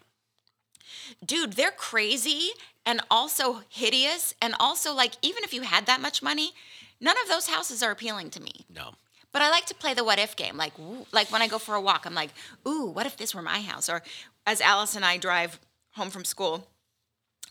dude, 1.24 1.52
they're 1.54 1.70
crazy 1.70 2.50
and 2.86 3.00
also 3.10 3.62
hideous. 3.68 4.34
And 4.42 4.54
also, 4.60 4.92
like, 4.94 5.12
even 5.22 5.44
if 5.44 5.52
you 5.54 5.62
had 5.62 5.86
that 5.86 6.00
much 6.00 6.22
money, 6.22 6.54
none 7.00 7.16
of 7.22 7.28
those 7.28 7.46
houses 7.48 7.82
are 7.82 7.90
appealing 7.90 8.30
to 8.30 8.40
me. 8.42 8.66
No. 8.68 8.94
But 9.34 9.42
I 9.42 9.50
like 9.50 9.66
to 9.66 9.74
play 9.74 9.92
the 9.94 10.04
what 10.04 10.18
if 10.18 10.36
game. 10.36 10.56
Like, 10.56 10.78
ooh, 10.78 11.06
like 11.12 11.30
when 11.32 11.42
I 11.42 11.48
go 11.48 11.58
for 11.58 11.74
a 11.74 11.80
walk, 11.80 12.06
I'm 12.06 12.14
like, 12.14 12.30
ooh, 12.66 12.86
what 12.86 13.04
if 13.04 13.16
this 13.16 13.34
were 13.34 13.42
my 13.42 13.60
house? 13.60 13.90
Or 13.90 14.00
as 14.46 14.60
Alice 14.62 14.94
and 14.94 15.04
I 15.04 15.18
drive 15.18 15.58
home 15.96 16.08
from 16.08 16.24
school, 16.24 16.68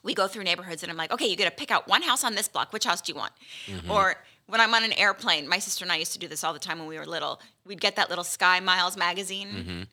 we 0.01 0.13
go 0.13 0.27
through 0.27 0.43
neighborhoods 0.43 0.81
and 0.81 0.89
I'm 0.89 0.97
like, 0.97 1.11
okay, 1.11 1.27
you 1.27 1.35
got 1.35 1.45
to 1.45 1.51
pick 1.51 1.71
out 1.71 1.87
one 1.89 2.01
house 2.01 2.23
on 2.23 2.35
this 2.35 2.47
block. 2.47 2.71
Which 2.71 2.85
house 2.85 3.01
do 3.01 3.11
you 3.11 3.19
want? 3.19 3.33
Or 3.89 4.15
when 4.47 4.61
I'm 4.61 4.73
on 4.73 4.83
an 4.85 4.93
airplane, 4.93 5.47
my 5.47 5.59
sister 5.59 5.83
and 5.83 5.91
I 5.91 5.97
used 5.97 6.13
to 6.13 6.19
do 6.19 6.27
this 6.29 6.43
all 6.43 6.53
the 6.53 6.59
time 6.59 6.79
when 6.79 6.87
we 6.87 6.97
were 6.97 7.05
little. 7.05 7.41
We'd 7.65 7.81
get 7.81 7.97
that 7.97 8.09
little 8.09 8.23
Sky 8.23 8.61
Miles 8.61 8.95
magazine, 8.97 9.87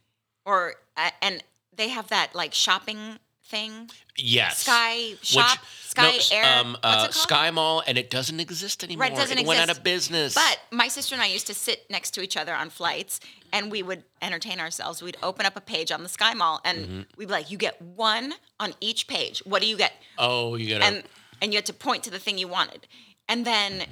or 0.45 0.75
uh, 0.97 1.11
and 1.23 1.43
they 1.77 1.89
have 1.89 2.09
that 2.09 2.35
like 2.37 2.55
shopping 2.55 3.19
thing, 3.50 3.90
Yes. 4.16 4.59
Sky 4.59 5.14
Shop, 5.23 5.59
Sky 5.83 6.02
no, 6.12 6.19
Air. 6.37 6.59
Um, 6.61 6.76
uh, 6.83 7.07
it? 7.09 7.14
Sky 7.14 7.50
Mall, 7.50 7.83
and 7.87 7.99
it 7.99 8.11
doesn't 8.11 8.38
exist 8.38 8.85
anymore. 8.85 9.02
Right, 9.02 9.12
it 9.12 9.16
doesn't 9.16 9.47
went 9.47 9.61
out 9.61 9.71
of 9.71 9.83
business. 9.83 10.35
But 10.35 10.59
my 10.71 10.88
sister 10.88 11.14
and 11.14 11.23
I 11.23 11.26
used 11.26 11.47
to 11.49 11.54
sit 11.54 11.90
next 11.90 12.12
to 12.12 12.23
each 12.23 12.37
other 12.37 12.54
on 12.54 12.71
flights 12.71 13.19
and 13.52 13.71
we 13.71 13.83
would 13.83 14.04
entertain 14.23 14.61
ourselves. 14.61 15.02
We'd 15.02 15.16
open 15.23 15.47
up 15.47 15.57
a 15.57 15.61
page 15.61 15.90
on 15.90 16.02
the 16.02 16.09
Sky 16.09 16.35
Mall 16.35 16.61
and 16.64 16.78
Mm-hmm. 16.78 17.00
we'd 17.16 17.26
be 17.26 17.33
like, 17.33 17.50
you 17.50 17.59
get 17.59 17.80
one 17.83 18.35
on 18.61 18.75
each 18.80 19.09
page. 19.09 19.40
What 19.45 19.61
do 19.62 19.69
you 19.69 19.76
get? 19.76 19.92
oh, 20.19 20.54
you 20.57 20.69
gotta. 20.71 20.85
And 20.85 21.02
and 21.42 21.52
you 21.52 21.57
had 21.57 21.66
to 21.66 21.73
point 21.73 22.04
to 22.04 22.11
the 22.11 22.19
thing 22.19 22.38
you 22.38 22.49
wanted. 22.49 22.87
And 23.28 23.45
then 23.45 23.85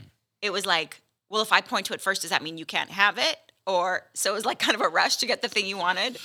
it 0.42 0.52
was 0.52 0.64
like 0.66 1.00
well, 1.30 1.42
if 1.42 1.52
I 1.52 1.60
point 1.60 1.84
to 1.86 1.92
it 1.94 2.00
first, 2.00 2.22
does 2.22 2.30
that 2.30 2.42
mean 2.42 2.56
you 2.56 2.64
can't 2.64 2.90
have 2.90 3.18
it? 3.18 3.36
Or 3.68 4.02
so 4.14 4.30
it 4.30 4.34
was 4.34 4.46
like 4.46 4.58
kind 4.58 4.74
of 4.74 4.80
a 4.80 4.88
rush 4.88 5.16
to 5.18 5.26
get 5.26 5.42
the 5.42 5.48
thing 5.48 5.66
you 5.66 5.76
wanted. 5.76 6.18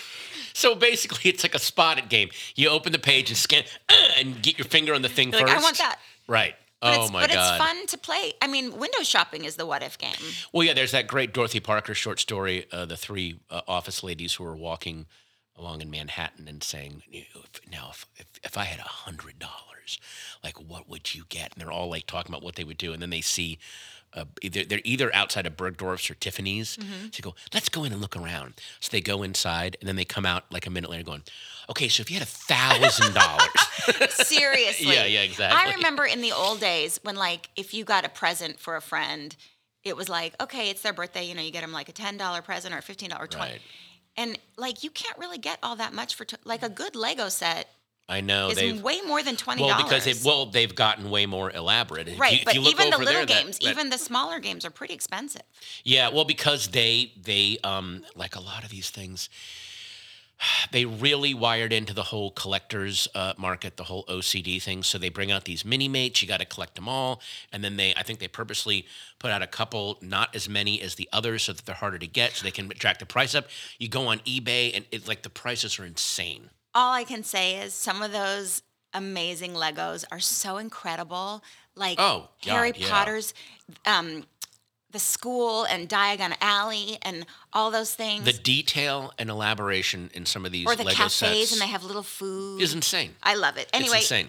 So 0.53 0.75
basically, 0.75 1.29
it's 1.29 1.43
like 1.43 1.55
a 1.55 1.59
spotted 1.59 2.07
game. 2.09 2.29
You 2.55 2.69
open 2.69 2.93
the 2.93 2.99
page 2.99 3.29
and 3.29 3.37
scan 3.37 3.63
uh, 3.89 3.93
and 4.17 4.41
get 4.41 4.57
your 4.57 4.65
finger 4.65 4.93
on 4.93 5.01
the 5.01 5.09
thing 5.09 5.31
You're 5.31 5.41
first. 5.41 5.53
like, 5.53 5.59
I 5.59 5.61
want 5.61 5.77
that. 5.79 5.99
Right. 6.27 6.55
But 6.81 6.97
oh 6.97 7.09
my 7.11 7.21
but 7.23 7.33
god. 7.33 7.59
But 7.59 7.67
it's 7.69 7.79
fun 7.79 7.87
to 7.87 7.97
play. 7.97 8.33
I 8.41 8.47
mean, 8.47 8.77
window 8.77 9.03
shopping 9.03 9.45
is 9.45 9.55
the 9.55 9.65
what 9.65 9.83
if 9.83 9.97
game. 9.97 10.11
Well, 10.51 10.65
yeah, 10.65 10.73
there's 10.73 10.91
that 10.91 11.07
great 11.07 11.33
Dorothy 11.33 11.59
Parker 11.59 11.93
short 11.93 12.19
story, 12.19 12.65
uh, 12.71 12.85
the 12.85 12.97
three 12.97 13.39
uh, 13.49 13.61
office 13.67 14.03
ladies 14.03 14.33
who 14.33 14.43
were 14.43 14.55
walking 14.55 15.05
along 15.55 15.81
in 15.81 15.89
Manhattan 15.89 16.47
and 16.47 16.61
saying, 16.63 17.03
"You 17.09 17.21
know, 17.35 17.41
if, 17.43 17.71
"Now, 17.71 17.89
if, 17.91 18.05
if 18.17 18.27
if 18.43 18.57
I 18.57 18.65
had 18.65 18.79
a 18.79 18.83
hundred 18.83 19.39
dollars, 19.39 19.97
like 20.43 20.59
what 20.59 20.89
would 20.89 21.15
you 21.15 21.23
get?" 21.29 21.53
And 21.53 21.61
they're 21.61 21.71
all 21.71 21.89
like 21.89 22.05
talking 22.05 22.31
about 22.31 22.43
what 22.43 22.55
they 22.55 22.63
would 22.65 22.77
do, 22.77 22.93
and 22.93 23.01
then 23.01 23.09
they 23.09 23.21
see. 23.21 23.59
Uh, 24.15 24.25
either, 24.41 24.63
they're 24.63 24.81
either 24.83 25.13
outside 25.15 25.45
of 25.47 25.57
Bergdorf's 25.57 26.09
or 26.09 26.13
Tiffany's. 26.15 26.77
Mm-hmm. 26.77 27.07
So 27.11 27.21
go, 27.23 27.35
let's 27.53 27.67
go 27.69 27.83
in 27.83 27.91
and 27.91 28.01
look 28.01 28.15
around. 28.15 28.53
So 28.79 28.89
they 28.91 29.01
go 29.01 29.23
inside, 29.23 29.75
and 29.79 29.87
then 29.87 29.95
they 29.95 30.05
come 30.05 30.25
out 30.25 30.43
like 30.51 30.67
a 30.67 30.69
minute 30.69 30.89
later, 30.89 31.03
going, 31.03 31.23
"Okay, 31.69 31.87
so 31.87 32.01
if 32.01 32.11
you 32.11 32.15
had 32.19 32.23
a 32.23 32.29
thousand 32.29 33.13
dollars, 33.15 33.49
Seriously. 34.27 34.93
Yeah, 34.93 35.05
yeah, 35.05 35.21
exactly. 35.21 35.59
I 35.71 35.75
remember 35.75 36.05
in 36.05 36.21
the 36.21 36.31
old 36.31 36.59
days 36.59 36.99
when, 37.03 37.15
like, 37.15 37.49
if 37.55 37.73
you 37.73 37.83
got 37.83 38.05
a 38.05 38.09
present 38.09 38.59
for 38.59 38.75
a 38.75 38.81
friend, 38.81 39.35
it 39.83 39.97
was 39.97 40.09
like, 40.09 40.41
okay, 40.41 40.69
it's 40.69 40.81
their 40.81 40.93
birthday. 40.93 41.23
You 41.25 41.35
know, 41.35 41.41
you 41.41 41.51
get 41.51 41.61
them 41.61 41.71
like 41.71 41.89
a 41.89 41.93
ten 41.93 42.17
dollar 42.17 42.41
present 42.41 42.73
or 42.73 42.77
a 42.77 42.81
fifteen 42.81 43.09
dollar, 43.09 43.27
twenty, 43.27 43.53
Right. 43.53 43.61
and 44.15 44.39
like 44.57 44.83
you 44.83 44.89
can't 44.91 45.17
really 45.17 45.37
get 45.39 45.59
all 45.63 45.75
that 45.77 45.93
much 45.93 46.15
for 46.15 46.25
t- 46.25 46.37
like 46.45 46.63
a 46.63 46.69
good 46.69 46.95
Lego 46.95 47.29
set 47.29 47.67
I 48.09 48.19
know 48.21 48.49
is 48.49 48.57
they've 48.57 48.81
way 48.81 48.99
more 49.07 49.23
than 49.23 49.37
twenty 49.37 49.63
well 49.63 49.81
because 49.81 50.03
they 50.03 50.13
well 50.25 50.45
they've 50.45 50.73
gotten 50.75 51.09
way 51.09 51.25
more 51.25 51.49
elaborate. 51.51 52.09
If 52.09 52.19
right, 52.19 52.39
you, 52.39 52.45
but 52.45 52.55
even 52.55 52.89
the 52.89 52.97
little 52.97 53.05
there, 53.13 53.25
that- 53.25 53.27
games, 53.27 53.59
that- 53.59 53.69
even 53.69 53.89
the 53.89 53.97
smaller 53.97 54.39
games, 54.39 54.65
are 54.65 54.69
pretty 54.69 54.93
expensive. 54.93 55.43
Yeah, 55.83 56.09
well, 56.09 56.25
because 56.25 56.69
they 56.69 57.13
they 57.21 57.57
um 57.63 58.03
like 58.15 58.35
a 58.35 58.41
lot 58.41 58.65
of 58.65 58.69
these 58.69 58.89
things, 58.89 59.29
they 60.71 60.83
really 60.83 61.33
wired 61.33 61.71
into 61.71 61.93
the 61.93 62.03
whole 62.03 62.31
collectors 62.31 63.07
uh, 63.15 63.33
market, 63.37 63.77
the 63.77 63.85
whole 63.85 64.03
OCD 64.05 64.61
thing. 64.61 64.83
So 64.83 64.97
they 64.97 65.09
bring 65.09 65.31
out 65.31 65.45
these 65.45 65.63
mini 65.63 65.87
mates. 65.87 66.21
You 66.21 66.27
got 66.27 66.41
to 66.41 66.45
collect 66.45 66.75
them 66.75 66.89
all, 66.89 67.21
and 67.53 67.63
then 67.63 67.77
they 67.77 67.93
I 67.95 68.03
think 68.03 68.19
they 68.19 68.27
purposely 68.27 68.85
put 69.17 69.31
out 69.31 69.41
a 69.41 69.47
couple, 69.47 69.97
not 70.01 70.35
as 70.35 70.49
many 70.49 70.81
as 70.81 70.95
the 70.95 71.07
others, 71.13 71.43
so 71.43 71.53
that 71.53 71.65
they're 71.65 71.75
harder 71.75 71.99
to 71.99 72.07
get, 72.07 72.33
so 72.33 72.43
they 72.43 72.51
can 72.51 72.69
jack 72.77 72.99
the 72.99 73.05
price 73.05 73.33
up. 73.33 73.47
You 73.79 73.87
go 73.87 74.07
on 74.07 74.19
eBay, 74.19 74.75
and 74.75 74.83
it's 74.91 75.07
like 75.07 75.23
the 75.23 75.29
prices 75.29 75.79
are 75.79 75.85
insane. 75.85 76.49
All 76.75 76.93
I 76.93 77.03
can 77.03 77.23
say 77.23 77.57
is 77.57 77.73
some 77.73 78.01
of 78.01 78.11
those 78.11 78.61
amazing 78.93 79.53
Legos 79.53 80.03
are 80.11 80.19
so 80.19 80.57
incredible. 80.57 81.43
Like 81.75 81.99
Oh, 81.99 82.29
Harry 82.45 82.71
God, 82.71 82.81
yeah. 82.81 82.89
Potter's, 82.89 83.33
um, 83.85 84.25
the 84.91 84.99
school 84.99 85.63
and 85.63 85.89
Diagon 85.89 86.35
Alley 86.39 86.99
and 87.01 87.25
all 87.51 87.71
those 87.71 87.95
things. 87.95 88.25
The 88.25 88.33
detail 88.33 89.11
and 89.17 89.29
elaboration 89.29 90.11
in 90.13 90.25
some 90.27 90.45
of 90.45 90.51
these 90.51 90.67
or 90.67 90.75
the 90.75 90.83
Lego 90.83 90.95
cafes 90.95 91.13
sets 91.49 91.51
and 91.51 91.59
they 91.61 91.67
have 91.71 91.83
little 91.83 92.03
food. 92.03 92.61
is 92.61 92.73
insane. 92.75 93.15
I 93.23 93.33
love 93.35 93.57
it. 93.57 93.67
Anyway, 93.73 93.97
it's 93.97 94.11
insane. 94.11 94.27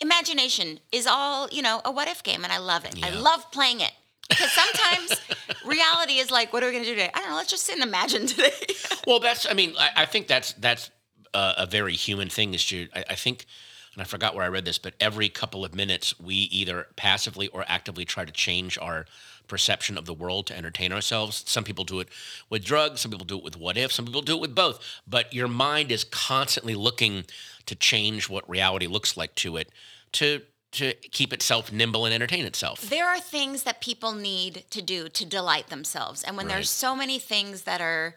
imagination 0.00 0.80
is 0.90 1.06
all, 1.06 1.48
you 1.52 1.62
know, 1.62 1.80
a 1.84 1.90
what 1.92 2.08
if 2.08 2.22
game 2.24 2.42
and 2.42 2.52
I 2.52 2.58
love 2.58 2.84
it. 2.84 2.98
I 3.02 3.10
love 3.10 3.48
playing 3.52 3.80
it. 3.80 3.92
Because 4.28 4.50
sometimes 4.50 5.20
reality 5.64 6.14
is 6.14 6.30
like, 6.32 6.52
what 6.52 6.62
are 6.62 6.66
we 6.66 6.72
going 6.72 6.84
to 6.84 6.88
do 6.90 6.96
today? 6.96 7.10
I 7.14 7.20
don't 7.20 7.30
know. 7.30 7.36
Let's 7.36 7.50
just 7.50 7.64
sit 7.64 7.74
and 7.76 7.84
imagine 7.84 8.26
today. 8.26 8.50
Well, 9.06 9.18
that's. 9.18 9.46
I 9.50 9.54
mean, 9.54 9.74
I, 9.78 9.90
I 10.02 10.06
think 10.06 10.28
that's 10.28 10.52
that's 10.54 10.90
uh, 11.34 11.54
a 11.58 11.66
very 11.66 11.94
human 11.94 12.28
thing. 12.28 12.54
Is 12.54 12.64
to 12.66 12.88
I, 12.94 13.04
I 13.10 13.14
think, 13.14 13.46
and 13.94 14.02
I 14.02 14.04
forgot 14.04 14.34
where 14.34 14.44
I 14.44 14.48
read 14.48 14.64
this, 14.64 14.78
but 14.78 14.94
every 15.00 15.28
couple 15.28 15.64
of 15.64 15.74
minutes 15.74 16.18
we 16.20 16.34
either 16.34 16.86
passively 16.96 17.48
or 17.48 17.64
actively 17.68 18.04
try 18.04 18.24
to 18.24 18.32
change 18.32 18.78
our 18.78 19.06
perception 19.48 19.98
of 19.98 20.06
the 20.06 20.14
world 20.14 20.46
to 20.46 20.56
entertain 20.56 20.92
ourselves. 20.92 21.42
Some 21.46 21.64
people 21.64 21.84
do 21.84 22.00
it 22.00 22.08
with 22.48 22.64
drugs. 22.64 23.00
Some 23.00 23.10
people 23.10 23.26
do 23.26 23.36
it 23.36 23.44
with 23.44 23.56
what 23.58 23.76
if. 23.76 23.92
Some 23.92 24.06
people 24.06 24.22
do 24.22 24.36
it 24.36 24.40
with 24.40 24.54
both. 24.54 24.80
But 25.06 25.32
your 25.34 25.48
mind 25.48 25.90
is 25.92 26.04
constantly 26.04 26.74
looking 26.74 27.24
to 27.66 27.74
change 27.74 28.28
what 28.30 28.48
reality 28.48 28.86
looks 28.86 29.16
like 29.16 29.34
to 29.36 29.56
it 29.56 29.70
to 30.12 30.42
to 30.72 30.94
keep 31.10 31.34
itself 31.34 31.70
nimble 31.70 32.06
and 32.06 32.14
entertain 32.14 32.46
itself. 32.46 32.80
there 32.88 33.06
are 33.06 33.20
things 33.20 33.64
that 33.64 33.82
people 33.82 34.12
need 34.12 34.64
to 34.70 34.80
do 34.80 35.06
to 35.10 35.26
delight 35.26 35.66
themselves. 35.68 36.22
And 36.22 36.34
when 36.34 36.46
Right. 36.46 36.54
there's 36.54 36.70
so 36.70 36.96
many 36.96 37.18
things 37.18 37.62
that 37.64 37.82
are 37.82 38.14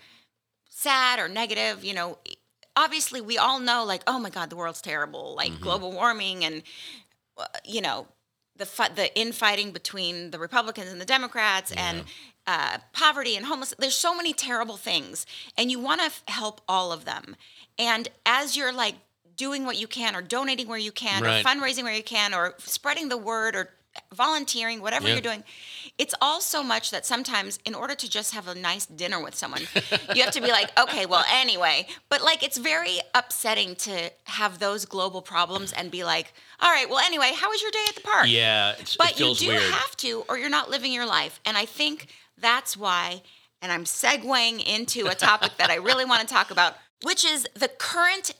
sad 0.69 1.19
or 1.19 1.27
negative, 1.27 1.83
you 1.83 1.93
know, 1.93 2.17
obviously 2.75 3.21
we 3.21 3.37
all 3.37 3.59
know 3.59 3.83
like, 3.85 4.03
oh 4.07 4.19
my 4.19 4.29
God, 4.29 4.49
the 4.49 4.55
world's 4.55 4.81
terrible, 4.81 5.35
like 5.35 5.59
global 5.59 5.91
warming 5.91 6.43
and, 6.45 6.63
uh, 7.37 7.45
you 7.63 7.81
know, 7.81 8.07
the 8.57 8.65
the 8.95 9.17
infighting 9.19 9.71
between 9.71 10.31
the 10.31 10.39
Republicans 10.39 10.89
and 10.89 11.01
the 11.01 11.05
Democrats 11.05 11.71
and 11.75 12.03
uh, 12.47 12.77
poverty 12.93 13.35
and 13.35 13.45
homeless. 13.47 13.73
There's 13.77 13.95
so 13.95 14.15
many 14.15 14.31
terrible 14.33 14.77
things, 14.77 15.25
and 15.57 15.69
you 15.71 15.79
want 15.79 15.99
to 16.01 16.05
f- 16.05 16.23
help 16.27 16.61
all 16.67 16.91
of 16.93 17.03
them. 17.03 17.35
And 17.77 18.07
as 18.25 18.55
you're 18.55 18.71
like 18.71 18.95
doing 19.35 19.65
what 19.65 19.75
you 19.77 19.87
can, 19.87 20.15
or 20.15 20.21
donating 20.21 20.67
where 20.69 20.77
you 20.77 20.93
can, 20.93 21.21
Right. 21.21 21.45
or 21.45 21.49
fundraising 21.49 21.83
where 21.83 21.93
you 21.93 22.03
can, 22.03 22.33
or 22.33 22.53
spreading 22.59 23.09
the 23.09 23.17
word, 23.17 23.55
or 23.57 23.71
volunteering, 24.13 24.81
whatever 24.81 25.07
Yeah. 25.07 25.13
you're 25.13 25.21
doing, 25.21 25.43
it's 25.97 26.13
all 26.21 26.41
so 26.41 26.61
much 26.63 26.91
that 26.91 27.05
sometimes, 27.05 27.59
in 27.65 27.73
order 27.75 27.95
to 27.95 28.09
just 28.09 28.33
have 28.33 28.47
a 28.47 28.55
nice 28.55 28.85
dinner 28.85 29.21
with 29.21 29.35
someone, 29.35 29.61
you 30.15 30.23
have 30.23 30.33
to 30.33 30.41
be 30.41 30.47
like, 30.49 30.77
okay, 30.79 31.05
well, 31.05 31.23
anyway. 31.31 31.87
But 32.09 32.21
like, 32.21 32.43
it's 32.43 32.57
very 32.57 32.99
upsetting 33.13 33.75
to 33.77 34.11
have 34.25 34.59
those 34.59 34.85
global 34.85 35.21
problems 35.21 35.71
and 35.71 35.89
be 35.91 36.03
like, 36.03 36.33
all 36.59 36.69
right, 36.71 36.89
well, 36.89 36.99
anyway, 36.99 37.31
how 37.35 37.49
was 37.49 37.61
your 37.61 37.71
day 37.71 37.85
at 37.89 37.95
the 37.95 38.01
park? 38.01 38.25
Yeah, 38.27 38.73
it's, 38.79 38.95
But 38.97 39.19
you 39.19 39.33
do 39.35 39.47
weird. 39.49 39.61
have 39.61 39.95
to, 39.97 40.23
or 40.29 40.37
you're 40.37 40.49
not 40.49 40.69
living 40.69 40.91
your 40.93 41.05
life. 41.05 41.39
And 41.45 41.57
I 41.57 41.65
think 41.65 42.07
that's 42.37 42.75
why, 42.75 43.21
and 43.61 43.71
I'm 43.71 43.85
segueing 43.85 44.63
into 44.65 45.07
a 45.07 45.15
topic 45.15 45.53
that 45.57 45.69
I 45.69 45.75
really 45.75 46.05
want 46.05 46.21
to 46.27 46.33
talk 46.33 46.51
about, 46.51 46.75
which 47.03 47.23
is 47.25 47.47
the 47.55 47.67
current 47.67 48.33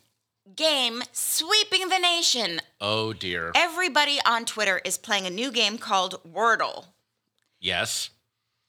game 0.55 1.01
sweeping 1.11 1.89
the 1.89 1.97
nation. 1.99 2.59
oh 2.81 3.13
dear. 3.13 3.51
Everybody 3.55 4.19
on 4.25 4.45
Twitter 4.45 4.81
is 4.85 4.97
playing 4.97 5.25
a 5.25 5.29
new 5.29 5.51
game 5.51 5.77
called 5.77 6.21
Wordle. 6.27 6.85
yes. 7.59 8.09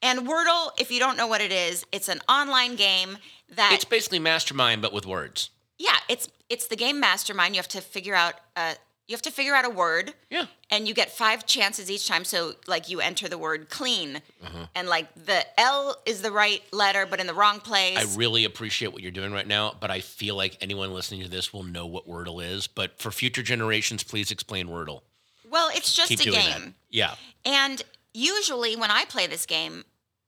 And 0.01 0.27
Wordle, 0.27 0.69
if 0.79 0.91
you 0.91 0.99
don't 0.99 1.17
know 1.17 1.25
what 1.25 1.41
it 1.41 1.51
is, 1.51 1.83
it's 1.91 2.07
an 2.07 2.21
online 2.29 2.75
game 2.75 3.17
that 3.55 3.71
It's 3.73 3.83
basically 3.83 4.19
mastermind, 4.19 4.79
but 4.81 4.93
with 4.93 5.07
words. 5.07 5.49
yeah, 5.79 5.97
it's 6.07 6.27
it's 6.49 6.67
the 6.67 6.75
game 6.75 6.99
Mastermind. 6.99 7.55
You 7.55 7.59
have 7.59 7.67
to 7.69 7.81
figure 7.81 8.15
out 8.15 8.35
uh 8.55 8.75
you 9.07 9.15
have 9.15 9.21
to 9.23 9.31
figure 9.31 9.55
out 9.55 9.65
a 9.65 9.69
word. 9.69 10.13
Yeah. 10.29 10.45
and 10.69 10.85
you 10.85 10.93
get 10.93 11.09
five 11.09 11.45
chances 11.45 11.89
each 11.89 12.07
time. 12.09 12.25
So, 12.25 12.53
like, 12.67 12.89
you 12.89 12.99
enter 12.99 13.29
the 13.29 13.37
word 13.37 13.69
clean, 13.69 14.17
Uh-huh. 14.43 14.65
and 14.75 14.89
like 14.89 15.07
the 15.15 15.45
L 15.59 15.95
is 16.05 16.21
the 16.21 16.31
right 16.31 16.61
letter, 16.73 17.05
but 17.05 17.21
in 17.21 17.27
the 17.27 17.33
wrong 17.33 17.61
place. 17.61 17.97
I 17.97 18.17
really 18.17 18.43
appreciate 18.43 18.91
what 18.91 19.01
you're 19.01 19.11
doing 19.13 19.31
right 19.31 19.47
now, 19.47 19.75
but 19.79 19.89
I 19.89 20.01
feel 20.01 20.35
like 20.35 20.57
anyone 20.59 20.93
listening 20.93 21.23
to 21.23 21.29
this 21.29 21.53
will 21.53 21.63
know 21.63 21.85
what 21.85 22.05
Wordle 22.05 22.43
is. 22.45 22.67
But 22.67 22.99
for 22.99 23.11
future 23.11 23.41
generations, 23.43 24.03
please 24.03 24.29
explain 24.29 24.67
Wordle. 24.67 25.01
well, 25.49 25.69
it's 25.73 25.93
just 25.93 26.09
Keep 26.09 26.19
a 26.19 26.23
game, 26.31 26.61
that. 26.65 26.73
Yeah. 26.89 27.15
and 27.45 27.81
usually 28.13 28.75
when 28.75 28.91
I 28.91 29.05
play 29.05 29.25
this 29.27 29.45
game, 29.45 29.85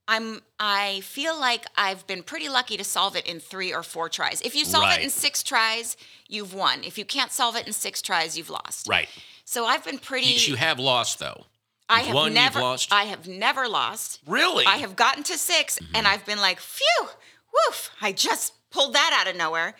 I'm 0.09 0.41
I 0.59 1.01
feel 1.01 1.39
like 1.39 1.65
I've 1.77 2.05
been 2.07 2.23
pretty 2.23 2.49
lucky 2.49 2.75
to 2.77 2.83
solve 2.83 3.15
it 3.15 3.27
in 3.27 3.39
three 3.39 3.71
or 3.71 3.83
four 3.83 4.09
tries. 4.09 4.41
If 4.41 4.55
you 4.55 4.65
solve 4.65 4.85
Right. 4.85 4.99
it 4.99 5.03
in 5.03 5.09
six 5.09 5.43
tries, 5.43 5.95
you've 6.27 6.53
won. 6.53 6.83
If 6.83 6.97
you 6.97 7.05
can't 7.05 7.31
solve 7.31 7.55
it 7.55 7.67
in 7.67 7.73
six 7.73 8.01
tries, 8.01 8.35
you've 8.35 8.49
lost. 8.49 8.87
Right. 8.87 9.07
So 9.45 9.65
I've 9.65 9.85
been 9.85 9.99
pretty. 9.99 10.27
You, 10.27 10.53
you 10.53 10.55
have 10.55 10.79
lost 10.79 11.19
though. 11.19 11.45
I 11.87 12.01
have 12.01 12.15
won, 12.15 12.33
never. 12.33 12.59
Lost. 12.59 12.91
I 12.91 13.03
have 13.05 13.27
never 13.27 13.67
lost. 13.67 14.19
really? 14.27 14.65
I 14.65 14.77
have 14.77 14.95
gotten 14.95 15.23
to 15.23 15.37
6 15.37 15.79
mm-hmm. 15.79 15.95
and 15.95 16.07
I've 16.07 16.23
been 16.25 16.39
like, 16.39 16.59
phew, 16.59 17.07
woof, 17.51 17.89
I 17.99 18.11
just 18.11 18.53
pulled 18.69 18.93
that 18.93 19.17
out 19.19 19.31
of 19.31 19.35
nowhere. 19.35 19.73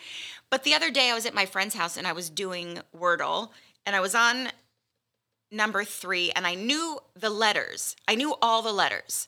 But 0.49 0.63
the 0.63 0.73
other 0.73 0.89
day 0.89 1.11
I 1.11 1.13
was 1.13 1.27
at 1.27 1.35
my 1.35 1.45
friend's 1.45 1.75
house 1.75 1.97
and 1.97 2.07
I 2.07 2.13
was 2.13 2.31
doing 2.31 2.79
Wordle 2.97 3.49
and 3.85 3.95
I 3.95 3.99
was 3.99 4.15
on 4.15 4.49
number 5.51 5.83
three 5.83 6.31
and 6.35 6.47
I 6.47 6.55
knew 6.55 6.99
the 7.15 7.29
letters. 7.29 7.95
I 8.07 8.15
knew 8.15 8.35
all 8.41 8.63
the 8.63 8.73
letters. 8.73 9.27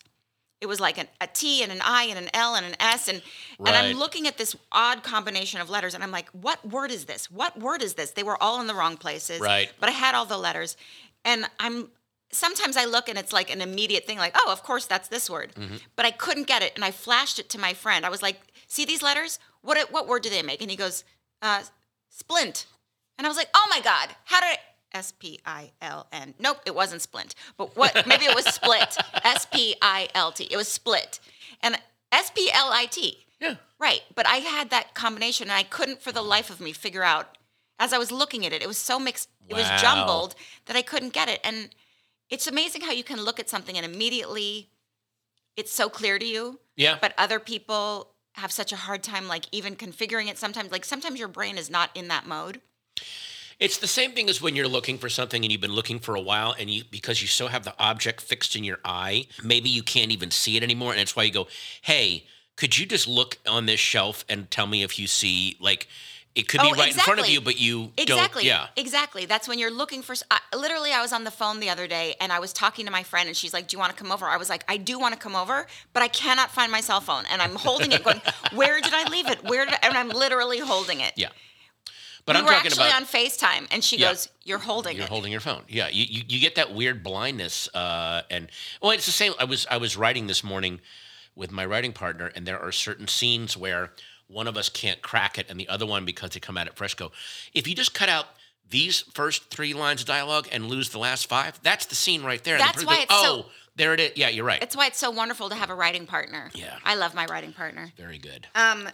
It 0.61 0.67
was 0.67 0.79
like 0.79 0.99
an, 0.99 1.07
a 1.19 1.27
T 1.27 1.63
and 1.63 1.71
an 1.71 1.81
I 1.83 2.03
and 2.03 2.19
an 2.19 2.29
L 2.33 2.55
and 2.55 2.65
an 2.65 2.75
S 2.79 3.07
and 3.07 3.21
and 3.59 3.69
I'm 3.69 3.97
looking 3.97 4.27
at 4.27 4.37
this 4.37 4.55
odd 4.71 5.03
combination 5.03 5.59
of 5.59 5.69
letters 5.69 5.95
and 5.95 6.03
I'm 6.03 6.11
like, 6.11 6.29
what 6.29 6.65
word 6.67 6.91
is 6.91 7.05
this? 7.05 7.29
What 7.31 7.59
word 7.59 7.81
is 7.81 7.95
this? 7.95 8.11
They 8.11 8.23
were 8.23 8.41
all 8.41 8.61
in 8.61 8.67
the 8.67 8.75
wrong 8.75 8.95
places. 8.95 9.41
Right. 9.41 9.71
But 9.79 9.89
I 9.89 9.93
had 9.93 10.15
all 10.15 10.25
the 10.25 10.37
letters. 10.37 10.77
And 11.25 11.45
I'm 11.59 11.89
sometimes 12.31 12.77
I 12.77 12.85
look 12.85 13.09
and 13.09 13.17
it's 13.17 13.33
like 13.33 13.51
an 13.51 13.61
immediate 13.61 14.05
thing, 14.05 14.17
like, 14.17 14.35
oh, 14.37 14.51
of 14.51 14.63
course 14.63 14.85
that's 14.85 15.07
this 15.07 15.29
word. 15.29 15.53
Mm-hmm. 15.55 15.77
But 15.95 16.05
I 16.05 16.11
couldn't 16.11 16.47
get 16.47 16.61
it. 16.61 16.73
And 16.75 16.85
I 16.85 16.91
flashed 16.91 17.39
it 17.39 17.49
to 17.49 17.59
my 17.59 17.73
friend. 17.73 18.05
I 18.05 18.09
was 18.09 18.21
like, 18.21 18.39
see 18.67 18.85
these 18.85 19.01
letters? 19.01 19.39
What 19.61 19.91
what 19.91 20.07
word 20.07 20.23
do 20.23 20.29
they 20.29 20.43
make? 20.43 20.61
And 20.61 20.71
he 20.71 20.77
goes, 20.77 21.03
uh, 21.41 21.63
splint. 22.09 22.65
And 23.17 23.27
I 23.27 23.29
was 23.29 23.37
like, 23.37 23.49
oh 23.53 23.67
my 23.69 23.81
God, 23.81 24.09
how 24.25 24.39
did 24.39 24.47
I 24.47 24.57
S 24.93 25.11
P 25.11 25.39
I 25.45 25.71
L 25.81 26.07
N. 26.11 26.33
Nope, 26.39 26.57
it 26.65 26.75
wasn't 26.75 27.01
splint. 27.01 27.35
But 27.57 27.75
what 27.75 28.05
maybe 28.07 28.25
it 28.25 28.35
was 28.35 28.45
split. 28.45 28.97
S 29.23 29.45
P 29.45 29.75
I 29.81 30.09
L 30.13 30.31
T. 30.31 30.47
It 30.49 30.57
was 30.57 30.67
split. 30.67 31.19
And 31.61 31.79
S 32.11 32.31
P 32.31 32.49
L 32.53 32.69
I 32.71 32.85
T. 32.85 33.25
yeah. 33.39 33.55
Right. 33.79 34.01
But 34.13 34.27
I 34.27 34.37
had 34.37 34.69
that 34.69 34.93
combination 34.93 35.45
and 35.49 35.57
I 35.57 35.63
couldn't 35.63 36.01
for 36.01 36.11
the 36.11 36.21
life 36.21 36.49
of 36.49 36.59
me 36.59 36.71
figure 36.71 37.03
out 37.03 37.37
as 37.79 37.93
I 37.93 37.97
was 37.97 38.11
looking 38.11 38.45
at 38.45 38.53
it. 38.53 38.61
It 38.61 38.67
was 38.67 38.77
so 38.77 38.99
mixed, 38.99 39.29
it 39.49 39.55
was 39.55 39.67
jumbled 39.81 40.35
that 40.67 40.75
I 40.75 40.81
couldn't 40.83 41.13
get 41.13 41.29
it. 41.29 41.39
And 41.43 41.69
it's 42.29 42.47
amazing 42.47 42.81
how 42.81 42.91
you 42.91 43.03
can 43.03 43.21
look 43.21 43.39
at 43.39 43.49
something 43.49 43.75
and 43.75 43.85
immediately 43.85 44.69
it's 45.57 45.71
so 45.71 45.89
clear 45.89 46.19
to 46.19 46.25
you. 46.25 46.59
Yeah. 46.75 46.97
But 47.01 47.13
other 47.17 47.39
people 47.39 48.09
have 48.33 48.51
such 48.51 48.71
a 48.71 48.77
hard 48.77 49.03
time 49.03 49.27
like 49.27 49.45
even 49.51 49.75
configuring 49.75 50.29
it 50.29 50.37
sometimes 50.37 50.71
like 50.71 50.85
sometimes 50.85 51.19
your 51.19 51.27
brain 51.27 51.57
is 51.57 51.69
not 51.69 51.89
in 51.95 52.07
that 52.09 52.25
mode. 52.25 52.61
It's 53.61 53.77
the 53.77 53.87
same 53.87 54.11
thing 54.13 54.27
as 54.27 54.41
when 54.41 54.55
you're 54.55 54.67
looking 54.67 54.97
for 54.97 55.07
something 55.07 55.43
and 55.45 55.51
you've 55.51 55.61
been 55.61 55.75
looking 55.75 55.99
for 55.99 56.15
a 56.15 56.19
while, 56.21 56.55
and 56.57 56.67
you 56.67 56.83
because 56.89 57.21
you 57.21 57.27
so 57.27 57.45
have 57.47 57.63
the 57.63 57.75
object 57.77 58.19
fixed 58.19 58.55
in 58.55 58.63
your 58.63 58.79
eye, 58.83 59.27
maybe 59.43 59.69
you 59.69 59.83
can't 59.83 60.11
even 60.11 60.31
see 60.31 60.57
it 60.57 60.63
anymore, 60.63 60.91
and 60.91 60.99
that's 60.99 61.15
why 61.15 61.21
you 61.23 61.31
go, 61.31 61.47
"Hey, 61.83 62.25
could 62.55 62.77
you 62.79 62.87
just 62.87 63.07
look 63.07 63.37
on 63.47 63.67
this 63.67 63.79
shelf 63.79 64.25
and 64.27 64.49
tell 64.49 64.65
me 64.65 64.81
if 64.81 64.97
you 64.97 65.05
see 65.05 65.57
like 65.59 65.87
it 66.33 66.47
could 66.47 66.61
be 66.61 66.71
Oh, 66.73 66.75
right 66.79 66.91
in 66.93 66.97
front 66.99 67.19
of 67.19 67.27
you, 67.29 67.39
but 67.39 67.59
you 67.59 67.91
Exactly. 67.97 68.43
don't." 68.43 68.47
Yeah, 68.47 68.67
Exactly. 68.77 69.25
That's 69.25 69.47
when 69.47 69.59
you're 69.59 69.69
looking 69.69 70.01
for. 70.01 70.15
I, 70.31 70.39
literally, 70.55 70.91
I 70.91 71.01
was 71.01 71.13
on 71.13 71.23
the 71.23 71.29
phone 71.31 71.59
the 71.59 71.69
other 71.69 71.85
day 71.87 72.15
and 72.19 72.33
I 72.33 72.39
was 72.39 72.53
talking 72.53 72.85
to 72.87 72.91
my 72.91 73.03
friend, 73.03 73.27
and 73.27 73.37
she's 73.37 73.53
like, 73.53 73.67
"Do 73.67 73.75
you 73.75 73.79
want 73.79 73.95
to 73.95 74.01
come 74.03 74.11
over?" 74.11 74.25
I 74.25 74.37
was 74.37 74.49
like, 74.49 74.63
"I 74.67 74.77
do 74.77 74.97
want 74.97 75.13
to 75.13 75.19
come 75.19 75.35
over, 75.35 75.67
but 75.93 76.01
I 76.01 76.07
cannot 76.07 76.49
find 76.49 76.71
my 76.71 76.81
cell 76.81 76.99
phone, 77.01 77.25
and 77.31 77.43
I'm 77.43 77.55
holding 77.55 77.91
it, 77.91 78.03
going, 78.03 78.21
where 78.53 78.81
did 78.81 78.93
I 78.95 79.07
leave 79.11 79.29
it? 79.29 79.43
Where 79.43 79.65
did?" 79.65 79.75
I, 79.75 79.87
and 79.89 79.95
I'm 79.95 80.09
literally 80.09 80.57
holding 80.57 80.99
it. 81.01 81.13
yeah. 81.15 81.29
But 82.25 82.35
we 82.35 82.39
I'm 82.39 82.45
were 82.45 82.51
talking 82.51 82.67
actually 82.71 82.87
about 82.87 83.01
on 83.01 83.07
Facetime, 83.07 83.67
and 83.71 83.83
she 83.83 83.97
Yeah. 83.97 84.09
goes, 84.09 84.29
"You're 84.43 84.59
holding 84.59 84.95
You're 84.95 85.05
it." 85.05 85.09
holding 85.09 85.31
your 85.31 85.41
phone. 85.41 85.63
Yeah, 85.67 85.87
you, 85.89 86.05
you, 86.07 86.23
you 86.27 86.39
get 86.39 86.55
that 86.55 86.73
weird 86.73 87.03
blindness, 87.03 87.67
uh, 87.73 88.21
and 88.29 88.49
well, 88.81 88.91
it's 88.91 89.05
the 89.05 89.11
same. 89.11 89.33
I 89.39 89.45
was 89.45 89.65
I 89.71 89.77
was 89.77 89.97
writing 89.97 90.27
this 90.27 90.43
morning 90.43 90.81
with 91.35 91.51
my 91.51 91.65
writing 91.65 91.93
partner, 91.93 92.31
and 92.35 92.45
there 92.45 92.59
are 92.59 92.71
certain 92.71 93.07
scenes 93.07 93.57
where 93.57 93.91
one 94.27 94.47
of 94.47 94.55
us 94.55 94.69
can't 94.69 95.01
crack 95.01 95.37
it, 95.37 95.49
and 95.49 95.59
the 95.59 95.67
other 95.67 95.85
one, 95.85 96.05
because 96.05 96.29
they 96.31 96.39
come 96.39 96.57
at 96.57 96.67
it 96.67 96.75
fresh, 96.75 96.93
go. 96.93 97.11
If 97.53 97.67
you 97.67 97.75
just 97.75 97.93
cut 97.93 98.07
out 98.09 98.27
these 98.69 99.01
first 99.13 99.49
three 99.49 99.73
lines 99.73 100.01
of 100.01 100.07
dialogue 100.07 100.47
and 100.51 100.67
lose 100.67 100.89
the 100.89 100.99
last 100.99 101.27
five, 101.27 101.59
that's 101.63 101.85
the 101.87 101.95
scene 101.95 102.23
right 102.23 102.41
there. 102.43 102.55
And 102.55 102.61
the 102.63 102.65
That's 102.67 102.85
why 102.85 102.95
goes, 102.95 103.03
it's 103.03 103.21
so- 103.21 103.35
oh, 103.47 103.51
there 103.75 103.93
it 103.93 103.99
is. 103.99 104.11
Yeah, 104.15 104.29
you're 104.29 104.45
right. 104.45 104.61
It's 104.63 104.75
why 104.75 104.87
it's 104.87 104.99
so 104.99 105.11
wonderful 105.11 105.49
to 105.49 105.55
have 105.55 105.69
a 105.69 105.75
writing 105.75 106.05
partner. 106.07 106.49
Yeah. 106.53 106.77
I 106.85 106.95
love 106.95 107.13
my 107.13 107.25
writing 107.25 107.51
partner. 107.51 107.91
Very 107.97 108.17
good. 108.17 108.47
Um, 108.55 108.87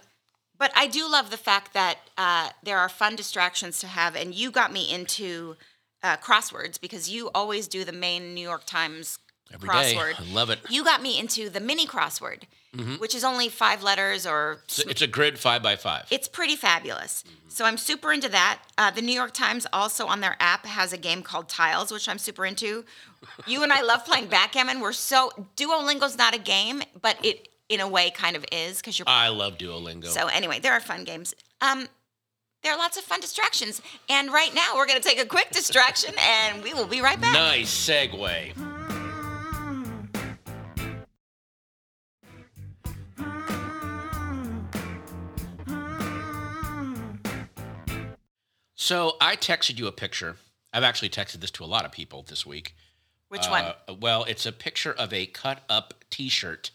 but 0.58 0.70
I 0.76 0.86
do 0.86 1.08
love 1.10 1.30
the 1.30 1.36
fact 1.36 1.72
that 1.74 1.98
uh, 2.16 2.50
there 2.62 2.78
are 2.78 2.88
fun 2.88 3.16
distractions 3.16 3.78
to 3.80 3.86
have, 3.86 4.16
and 4.16 4.34
you 4.34 4.50
got 4.50 4.72
me 4.72 4.92
into 4.92 5.56
uh, 6.02 6.16
crosswords 6.16 6.80
because 6.80 7.10
you 7.10 7.30
always 7.34 7.68
do 7.68 7.84
the 7.84 7.92
main 7.92 8.34
New 8.34 8.42
York 8.46 8.64
Times 8.66 9.18
Every 9.52 9.68
day. 9.68 9.94
crossword. 9.94 10.20
I 10.20 10.32
love 10.34 10.50
it. 10.50 10.58
You 10.68 10.84
got 10.84 11.00
me 11.02 11.18
into 11.18 11.48
the 11.50 11.60
mini 11.60 11.86
crossword, 11.86 12.42
Mm-hmm. 12.76 12.96
which 12.96 13.14
is 13.14 13.24
only 13.24 13.48
five 13.48 13.82
letters 13.82 14.26
or 14.26 14.58
It's, 14.64 14.80
it's 14.80 15.00
a 15.00 15.06
grid 15.06 15.38
five 15.38 15.62
by 15.62 15.74
five. 15.74 16.04
it's 16.10 16.28
pretty 16.28 16.54
fabulous. 16.54 17.24
Mm-hmm. 17.26 17.48
So 17.48 17.64
I'm 17.64 17.78
super 17.78 18.12
into 18.12 18.28
that. 18.28 18.60
Uh, 18.76 18.90
the 18.90 19.00
New 19.00 19.14
York 19.14 19.32
Times 19.32 19.66
also 19.72 20.06
on 20.06 20.20
their 20.20 20.36
app 20.38 20.66
has 20.66 20.92
a 20.92 20.98
game 20.98 21.22
called 21.22 21.48
Tiles, 21.48 21.90
which 21.90 22.10
I'm 22.10 22.18
super 22.18 22.44
into. 22.44 22.84
You 23.46 23.62
and 23.62 23.72
I 23.72 23.80
love 23.80 24.04
playing 24.04 24.26
backgammon. 24.26 24.80
We're 24.80 24.92
so 24.92 25.30
Duolingo's 25.56 26.18
not 26.18 26.34
a 26.34 26.38
game, 26.38 26.82
but 27.00 27.16
it 27.24 27.47
in 27.68 27.80
a 27.80 27.88
way 27.88 28.10
kind 28.10 28.36
of 28.36 28.44
is 28.50 28.78
because 28.78 28.98
you're. 28.98 29.08
I 29.08 29.28
love 29.28 29.58
Duolingo. 29.58 30.06
so 30.06 30.26
anyway, 30.28 30.58
there 30.58 30.72
are 30.72 30.80
fun 30.80 31.04
games. 31.04 31.34
Um, 31.60 31.88
there 32.62 32.72
are 32.72 32.78
lots 32.78 32.96
of 32.96 33.04
fun 33.04 33.20
distractions, 33.20 33.80
and 34.08 34.32
right 34.32 34.52
now 34.54 34.74
we're 34.74 34.86
going 34.86 35.00
to 35.00 35.06
take 35.06 35.20
a 35.20 35.26
quick 35.26 35.50
distraction, 35.50 36.14
and 36.20 36.62
we 36.62 36.74
will 36.74 36.86
be 36.86 37.00
right 37.00 37.20
back. 37.20 37.34
Nice 37.34 37.88
segue. 37.88 38.54
So 48.74 49.16
I 49.20 49.36
texted 49.36 49.78
you 49.78 49.86
a 49.86 49.92
picture. 49.92 50.36
I've 50.72 50.82
actually 50.82 51.10
texted 51.10 51.40
this 51.40 51.50
to 51.52 51.64
a 51.64 51.66
lot 51.66 51.84
of 51.84 51.92
people 51.92 52.24
this 52.26 52.46
week. 52.46 52.74
Which 53.28 53.46
one? 53.46 53.64
Uh, 53.64 53.94
well, 54.00 54.24
it's 54.24 54.46
a 54.46 54.52
picture 54.52 54.92
of 54.92 55.12
a 55.12 55.26
cut 55.26 55.62
up 55.68 55.92
t 56.08 56.30
shirt 56.30 56.70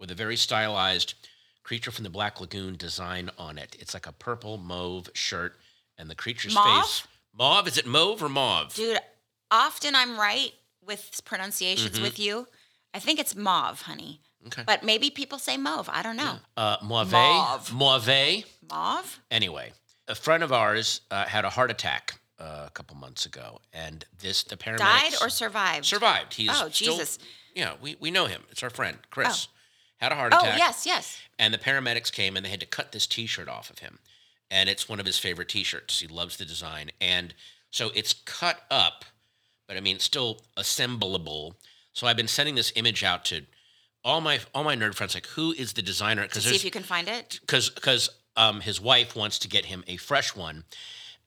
with 0.00 0.10
a 0.10 0.14
very 0.14 0.36
stylized 0.36 1.14
creature 1.62 1.90
from 1.90 2.04
the 2.04 2.10
Black 2.10 2.40
Lagoon 2.40 2.76
design 2.76 3.30
on 3.38 3.58
it. 3.58 3.76
It's 3.78 3.94
like 3.94 4.06
a 4.06 4.12
purple 4.12 4.56
mauve 4.56 5.10
shirt, 5.14 5.56
and 5.98 6.08
the 6.10 6.14
creature's 6.14 6.54
Mauve? 6.54 6.82
face. 6.86 7.06
Mauve? 7.38 7.68
Is 7.68 7.78
it 7.78 7.86
mauve 7.86 8.22
or 8.22 8.28
mauve? 8.28 8.74
Dude, 8.74 8.98
often 9.50 9.94
I'm 9.94 10.18
right 10.18 10.52
with 10.84 11.20
pronunciations 11.24 11.92
Mm-hmm. 11.92 12.02
with 12.02 12.18
you. 12.18 12.48
I 12.94 12.98
think 12.98 13.20
it's 13.20 13.36
mauve, 13.36 13.82
honey. 13.82 14.20
Okay. 14.46 14.62
But 14.66 14.82
maybe 14.82 15.10
people 15.10 15.38
say 15.38 15.56
mauve. 15.58 15.88
I 15.92 16.02
don't 16.02 16.16
know. 16.16 16.38
Uh, 16.56 16.78
mauve. 16.82 17.12
Mauve. 17.12 17.72
Mauve. 17.72 18.44
Mauve? 18.70 19.20
Anyway, 19.30 19.72
a 20.08 20.14
friend 20.14 20.42
of 20.42 20.50
ours 20.50 21.02
uh, 21.10 21.26
had 21.26 21.44
a 21.44 21.50
heart 21.50 21.70
attack 21.70 22.18
uh, 22.38 22.64
a 22.66 22.70
couple 22.70 22.96
months 22.96 23.26
ago, 23.26 23.60
and 23.74 24.06
this 24.18 24.42
the 24.44 24.56
paramedics 24.56 24.78
Died 24.78 25.12
or 25.20 25.28
survived? 25.28 25.84
survived. 25.84 26.34
He's 26.34 26.48
Oh, 26.50 26.70
still- 26.70 26.94
Jesus. 26.96 27.18
yeah, 27.54 27.74
we, 27.82 27.96
we 28.00 28.10
know 28.10 28.24
him. 28.24 28.42
It's 28.50 28.62
our 28.62 28.70
friend 28.70 28.96
Chris. 29.10 29.48
Had 30.00 30.12
a 30.12 30.14
heart 30.14 30.32
attack. 30.32 30.54
Oh, 30.54 30.56
yes, 30.56 30.86
yes. 30.86 31.20
And 31.38 31.52
the 31.52 31.58
paramedics 31.58 32.10
came 32.10 32.36
and 32.36 32.44
they 32.44 32.50
had 32.50 32.60
to 32.60 32.66
cut 32.66 32.92
this 32.92 33.06
T-shirt 33.06 33.48
off 33.48 33.68
of 33.70 33.80
him, 33.80 33.98
and 34.50 34.68
it's 34.68 34.88
one 34.88 34.98
of 34.98 35.06
his 35.06 35.18
favorite 35.18 35.48
T-shirts. 35.48 36.00
He 36.00 36.06
loves 36.06 36.36
the 36.38 36.44
design, 36.46 36.90
and 37.00 37.34
so 37.70 37.90
it's 37.94 38.14
cut 38.14 38.62
up, 38.70 39.04
but 39.68 39.76
I 39.76 39.80
mean 39.80 39.96
it's 39.96 40.04
still 40.04 40.40
assemblable. 40.56 41.56
So 41.92 42.06
I've 42.06 42.16
been 42.16 42.28
sending 42.28 42.54
this 42.54 42.72
image 42.76 43.04
out 43.04 43.24
to 43.26 43.42
all 44.02 44.20
my 44.22 44.40
all 44.54 44.64
my 44.64 44.74
nerd 44.74 44.94
friends, 44.94 45.14
like 45.14 45.26
who 45.26 45.52
is 45.52 45.74
the 45.74 45.82
designer? 45.82 46.22
Because 46.22 46.44
see 46.44 46.56
if 46.56 46.64
you 46.64 46.70
can 46.70 46.82
find 46.82 47.06
it. 47.06 47.38
because 47.42 47.68
because 47.68 48.08
um, 48.36 48.60
his 48.62 48.80
wife 48.80 49.14
wants 49.14 49.38
to 49.40 49.48
get 49.48 49.66
him 49.66 49.84
a 49.86 49.96
fresh 49.98 50.34
one, 50.34 50.64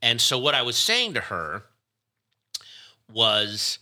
and 0.01 0.19
so 0.19 0.39
what 0.39 0.55
I 0.55 0.63
was 0.63 0.77
saying 0.77 1.13
to 1.13 1.21
her 1.21 1.63
was. 3.11 3.77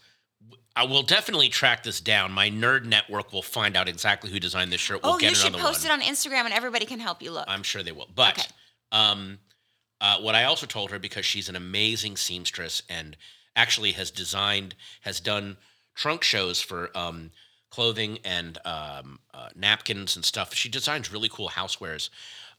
I 0.76 0.86
will 0.86 1.04
definitely 1.04 1.50
track 1.50 1.84
this 1.84 2.00
down. 2.00 2.32
My 2.32 2.50
nerd 2.50 2.86
network 2.86 3.34
will 3.34 3.42
find 3.42 3.76
out 3.76 3.90
exactly 3.90 4.32
who 4.32 4.40
designed 4.40 4.72
this 4.72 4.80
shirt. 4.80 5.04
We'll 5.04 5.14
oh, 5.14 5.20
you 5.20 5.36
should 5.36 5.54
post 5.54 5.88
one. 5.88 6.00
it 6.00 6.04
on 6.04 6.14
Instagram 6.14 6.46
and 6.46 6.54
everybody 6.54 6.86
can 6.86 7.00
help 7.00 7.22
you 7.22 7.32
look. 7.32 7.46
I'm 7.48 7.64
sure 7.64 7.84
they 7.84 7.92
will. 7.92 8.08
But 8.16 8.40
Okay. 8.40 8.48
um, 8.92 9.40
uh, 10.00 10.18
what 10.20 10.34
I 10.34 10.46
also 10.46 10.66
told 10.66 10.92
her 10.92 11.00
because 11.00 11.26
she's 11.26 11.50
an 11.50 11.56
amazing 11.56 12.16
seamstress 12.18 12.84
and 12.90 13.18
actually 13.56 13.92
has 13.92 14.12
designed, 14.12 14.76
has 15.02 15.20
done 15.20 15.58
trunk 15.94 16.24
shows 16.24 16.62
for 16.62 16.90
um, 16.98 17.32
clothing 17.70 18.20
and 18.24 18.58
um, 18.66 19.20
uh, 19.34 19.50
napkins 19.56 20.16
and 20.16 20.24
stuff. 20.24 20.54
She 20.54 20.70
designs 20.70 21.12
really 21.12 21.30
cool 21.30 21.50
housewares. 21.50 22.10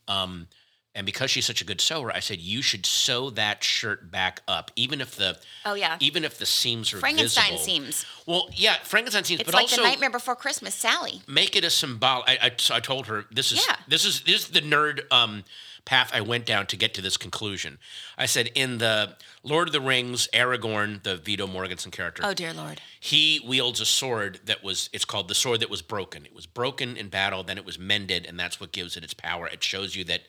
Um, 0.07 0.49
and 0.95 1.07
because 1.07 1.31
she's 1.31 1.47
such 1.47 1.61
a 1.63 1.65
good 1.65 1.81
sewer, 1.81 2.13
I 2.13 2.21
said 2.21 2.39
you 2.39 2.61
should 2.63 2.85
sew 2.85 3.31
that 3.31 3.65
shirt 3.65 4.11
back 4.11 4.43
up, 4.47 4.71
even 4.77 5.01
if 5.01 5.17
the 5.17 5.39
oh, 5.65 5.75
yeah. 5.75 5.97
even 6.01 6.25
if 6.25 6.39
the 6.39 6.47
seams 6.47 6.93
are 6.93 6.99
Frankenstein 6.99 7.53
visible. 7.53 7.65
seams. 7.65 8.07
Well, 8.27 8.49
yeah, 8.53 8.77
Frankenstein 8.85 9.25
seams, 9.25 9.41
It's 9.41 9.49
but 9.51 9.55
like 9.55 9.63
also 9.65 9.77
the 9.77 9.89
Nightmare 9.89 10.11
Before 10.11 10.37
Christmas, 10.37 10.75
Sally. 10.75 11.23
make 11.27 11.57
it 11.57 11.65
a 11.65 11.71
symbol. 11.71 12.07
I, 12.27 12.39
I, 12.43 12.51
so 12.59 12.75
I 12.75 12.81
told 12.81 13.07
her 13.07 13.25
this 13.31 13.53
is 13.53 13.65
Yeah. 13.67 13.77
this 13.89 14.05
is 14.05 14.23
this 14.23 14.43
is 14.45 14.49
the 14.49 14.61
nerd 14.61 15.11
um, 15.11 15.45
path 15.85 16.11
I 16.15 16.21
went 16.21 16.47
down 16.47 16.67
to 16.67 16.77
get 16.77 16.95
to 16.95 17.01
this 17.03 17.17
conclusion. 17.17 17.79
I 18.19 18.27
said 18.27 18.51
in 18.55 18.79
the 18.79 19.17
Lord 19.43 19.69
of 19.69 19.73
the 19.73 19.81
Rings, 19.81 20.29
Aragorn, 20.33 21.03
the 21.03 21.17
Viggo 21.17 21.47
Mortensen 21.49 21.91
character, 21.91 22.23
Oh, 22.25 22.35
dear 22.35 22.53
Lord. 22.53 22.81
he 23.01 23.41
wields 23.45 23.81
a 23.81 23.87
sword 23.87 24.41
that 24.45 24.63
was 24.63 24.91
it's 24.93 25.05
called 25.07 25.27
the 25.29 25.35
sword 25.35 25.61
that 25.61 25.71
was 25.71 25.81
broken. 25.83 26.25
It 26.27 26.35
was 26.35 26.47
broken 26.47 26.97
in 26.99 27.09
battle, 27.09 27.43
then 27.43 27.57
it 27.59 27.65
was 27.65 27.79
mended, 27.79 28.27
and 28.27 28.39
that's 28.39 28.61
what 28.61 28.73
gives 28.73 28.97
it 28.97 29.03
its 29.03 29.15
power. 29.15 29.49
It 29.49 29.65
shows 29.65 29.97
you 29.97 30.05
that 30.05 30.21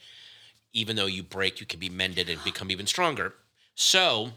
even 0.74 0.96
though 0.96 1.06
you 1.06 1.24
break, 1.24 1.60
you 1.60 1.66
can 1.66 1.80
be 1.80 1.90
mended 1.90 2.30
and 2.30 2.44
become 2.44 2.72
even 2.72 2.88
stronger. 2.88 3.34
So 3.76 4.32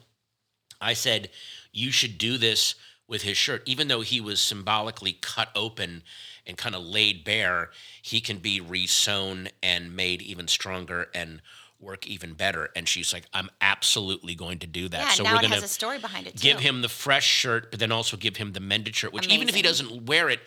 I 0.81 0.93
said, 0.93 1.31
you 1.73 1.91
should 1.91 2.19
do 2.19 2.39
this 2.39 2.75
with 3.09 3.23
his 3.23 3.37
shirt. 3.37 3.63
Even 3.67 3.89
though 3.89 4.03
he 4.03 4.21
was 4.21 4.41
symbolically 4.41 5.13
cut 5.21 5.49
open 5.55 6.03
and 6.47 6.57
kind 6.57 6.75
of 6.75 6.83
laid 6.83 7.25
bare, 7.25 7.71
he 8.03 8.21
can 8.21 8.39
be 8.39 8.61
resewn 8.61 9.49
and 9.63 9.95
made 9.95 10.23
even 10.23 10.49
stronger 10.49 11.09
and 11.15 11.41
work 11.81 12.07
even 12.07 12.35
better. 12.35 12.71
And 12.75 12.89
she's 12.89 13.13
like, 13.13 13.25
I'm 13.33 13.51
absolutely 13.61 14.35
going 14.35 14.59
to 14.61 14.67
do 14.67 14.89
that. 14.89 15.01
Yeah, 15.01 15.09
so 15.11 15.23
now 15.25 15.41
we're 15.41 15.49
has 15.49 15.63
a 15.63 15.69
story 15.69 15.99
behind 15.99 16.27
it, 16.27 16.37
too. 16.37 16.49
give 16.49 16.61
him 16.61 16.83
the 16.83 16.89
fresh 16.89 17.27
shirt, 17.27 17.71
but 17.71 17.81
then 17.81 17.93
also 17.93 18.17
give 18.17 18.37
him 18.37 18.53
the 18.53 18.61
mended 18.61 18.97
shirt, 18.97 19.13
which 19.13 19.29
even 19.29 19.49
if 19.49 19.55
he 19.55 19.63
doesn't 19.63 20.07
wear 20.07 20.29
it, 20.29 20.41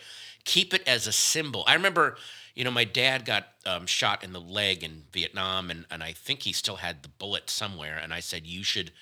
keep 0.44 0.74
it 0.74 0.86
as 0.86 1.06
a 1.06 1.12
symbol. 1.12 1.64
I 1.66 1.74
remember, 1.74 2.16
you 2.54 2.64
know, 2.64 2.70
my 2.70 2.84
dad 2.84 3.24
got 3.24 3.46
um, 3.66 3.86
shot 3.86 4.24
in 4.24 4.32
the 4.32 4.40
leg 4.40 4.82
in 4.82 5.04
Vietnam, 5.12 5.70
and, 5.70 5.86
and 5.90 6.02
I 6.02 6.12
think 6.12 6.42
he 6.42 6.52
still 6.52 6.76
had 6.76 7.02
the 7.02 7.08
bullet 7.08 7.50
somewhere. 7.50 7.98
And 8.02 8.12
I 8.12 8.20
said, 8.20 8.46
you 8.46 8.62
should 8.62 8.92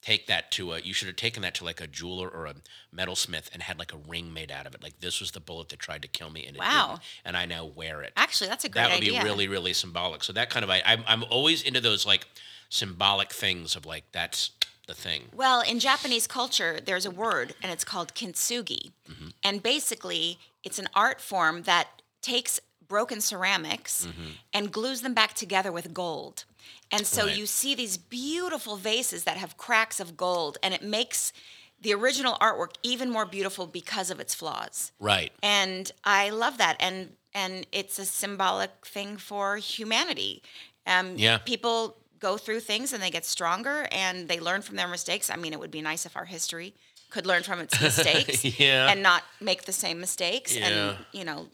take 0.00 0.26
that 0.28 0.50
to 0.52 0.72
a, 0.72 0.80
you 0.80 0.92
should 0.92 1.08
have 1.08 1.16
taken 1.16 1.42
that 1.42 1.54
to 1.54 1.64
like 1.64 1.80
a 1.80 1.86
jeweler 1.86 2.28
or 2.28 2.46
a 2.46 2.54
metalsmith 2.94 3.48
and 3.52 3.62
had 3.62 3.78
like 3.78 3.92
a 3.92 3.96
ring 3.96 4.32
made 4.32 4.52
out 4.52 4.66
of 4.66 4.74
it. 4.74 4.82
Like 4.82 5.00
this 5.00 5.20
was 5.20 5.32
the 5.32 5.40
bullet 5.40 5.68
that 5.70 5.80
tried 5.80 6.02
to 6.02 6.08
kill 6.08 6.30
me, 6.30 6.46
and 6.46 6.56
it 6.56 6.60
Wow. 6.60 7.00
and 7.24 7.36
I 7.36 7.46
now 7.46 7.64
wear 7.64 8.02
it. 8.02 8.12
Actually, 8.16 8.48
that's 8.48 8.64
a 8.64 8.68
great 8.68 8.82
idea. 8.82 8.90
That 8.90 9.00
would 9.00 9.08
idea. 9.08 9.20
be 9.22 9.24
really, 9.28 9.48
really 9.48 9.72
symbolic. 9.72 10.22
So 10.22 10.32
that 10.34 10.50
kind 10.50 10.64
of, 10.64 10.70
I, 10.70 10.82
I'm, 10.86 11.02
I'm 11.06 11.24
always 11.24 11.62
into 11.62 11.80
those 11.80 12.06
like 12.06 12.26
symbolic 12.68 13.32
things 13.32 13.74
of 13.76 13.86
like, 13.86 14.04
that's 14.12 14.50
the 14.86 14.94
thing. 14.94 15.24
Well, 15.34 15.60
in 15.60 15.78
Japanese 15.80 16.26
culture, 16.26 16.78
there's 16.84 17.04
a 17.04 17.10
word, 17.10 17.54
and 17.62 17.70
it's 17.70 17.84
called 17.84 18.14
kintsugi. 18.14 18.92
Mm-hmm. 19.10 19.28
And 19.44 19.62
basically, 19.62 20.38
it's 20.64 20.78
an 20.78 20.88
art 20.94 21.20
form 21.20 21.62
that 21.64 21.88
takes 22.22 22.60
broken 22.88 23.20
ceramics 23.20 24.06
Mm-hmm. 24.06 24.30
and 24.52 24.72
glues 24.72 25.02
them 25.02 25.14
back 25.14 25.34
together 25.34 25.70
with 25.70 25.92
gold. 25.94 26.44
And 26.90 27.06
so 27.06 27.26
Right. 27.26 27.36
you 27.36 27.46
see 27.46 27.74
these 27.74 27.96
beautiful 27.98 28.76
vases 28.76 29.24
that 29.24 29.36
have 29.36 29.56
cracks 29.56 30.00
of 30.00 30.16
gold, 30.16 30.56
and 30.62 30.72
it 30.74 30.82
makes 30.82 31.32
the 31.80 31.94
original 31.94 32.36
artwork 32.40 32.72
even 32.82 33.10
more 33.10 33.24
beautiful 33.26 33.66
because 33.66 34.10
of 34.10 34.18
its 34.20 34.34
flaws. 34.34 34.90
Right. 34.98 35.32
And 35.42 35.92
I 36.04 36.30
love 36.30 36.58
that. 36.58 36.76
And 36.80 37.14
and 37.34 37.66
it's 37.72 37.98
a 37.98 38.04
symbolic 38.06 38.70
thing 38.86 39.16
for 39.18 39.58
humanity. 39.58 40.42
Um, 40.86 41.16
Yeah. 41.16 41.38
People 41.38 41.96
go 42.18 42.36
through 42.38 42.60
things 42.60 42.92
and 42.92 43.00
they 43.02 43.10
get 43.10 43.24
stronger 43.26 43.86
and 43.92 44.26
they 44.28 44.40
learn 44.40 44.62
from 44.62 44.74
their 44.76 44.88
mistakes. 44.88 45.30
I 45.30 45.36
mean, 45.36 45.52
it 45.52 45.60
would 45.60 45.70
be 45.70 45.82
nice 45.82 46.04
if 46.06 46.16
our 46.16 46.24
history 46.24 46.74
could 47.10 47.26
learn 47.26 47.42
from 47.44 47.60
its 47.60 47.78
mistakes 47.88 48.44
Yeah. 48.58 48.90
and 48.90 49.02
not 49.02 49.22
make 49.40 49.64
the 49.64 49.72
same 49.72 50.00
mistakes. 50.00 50.56
Yeah. 50.56 50.66
And 50.66 50.96
you 51.12 51.24
know, 51.24 51.48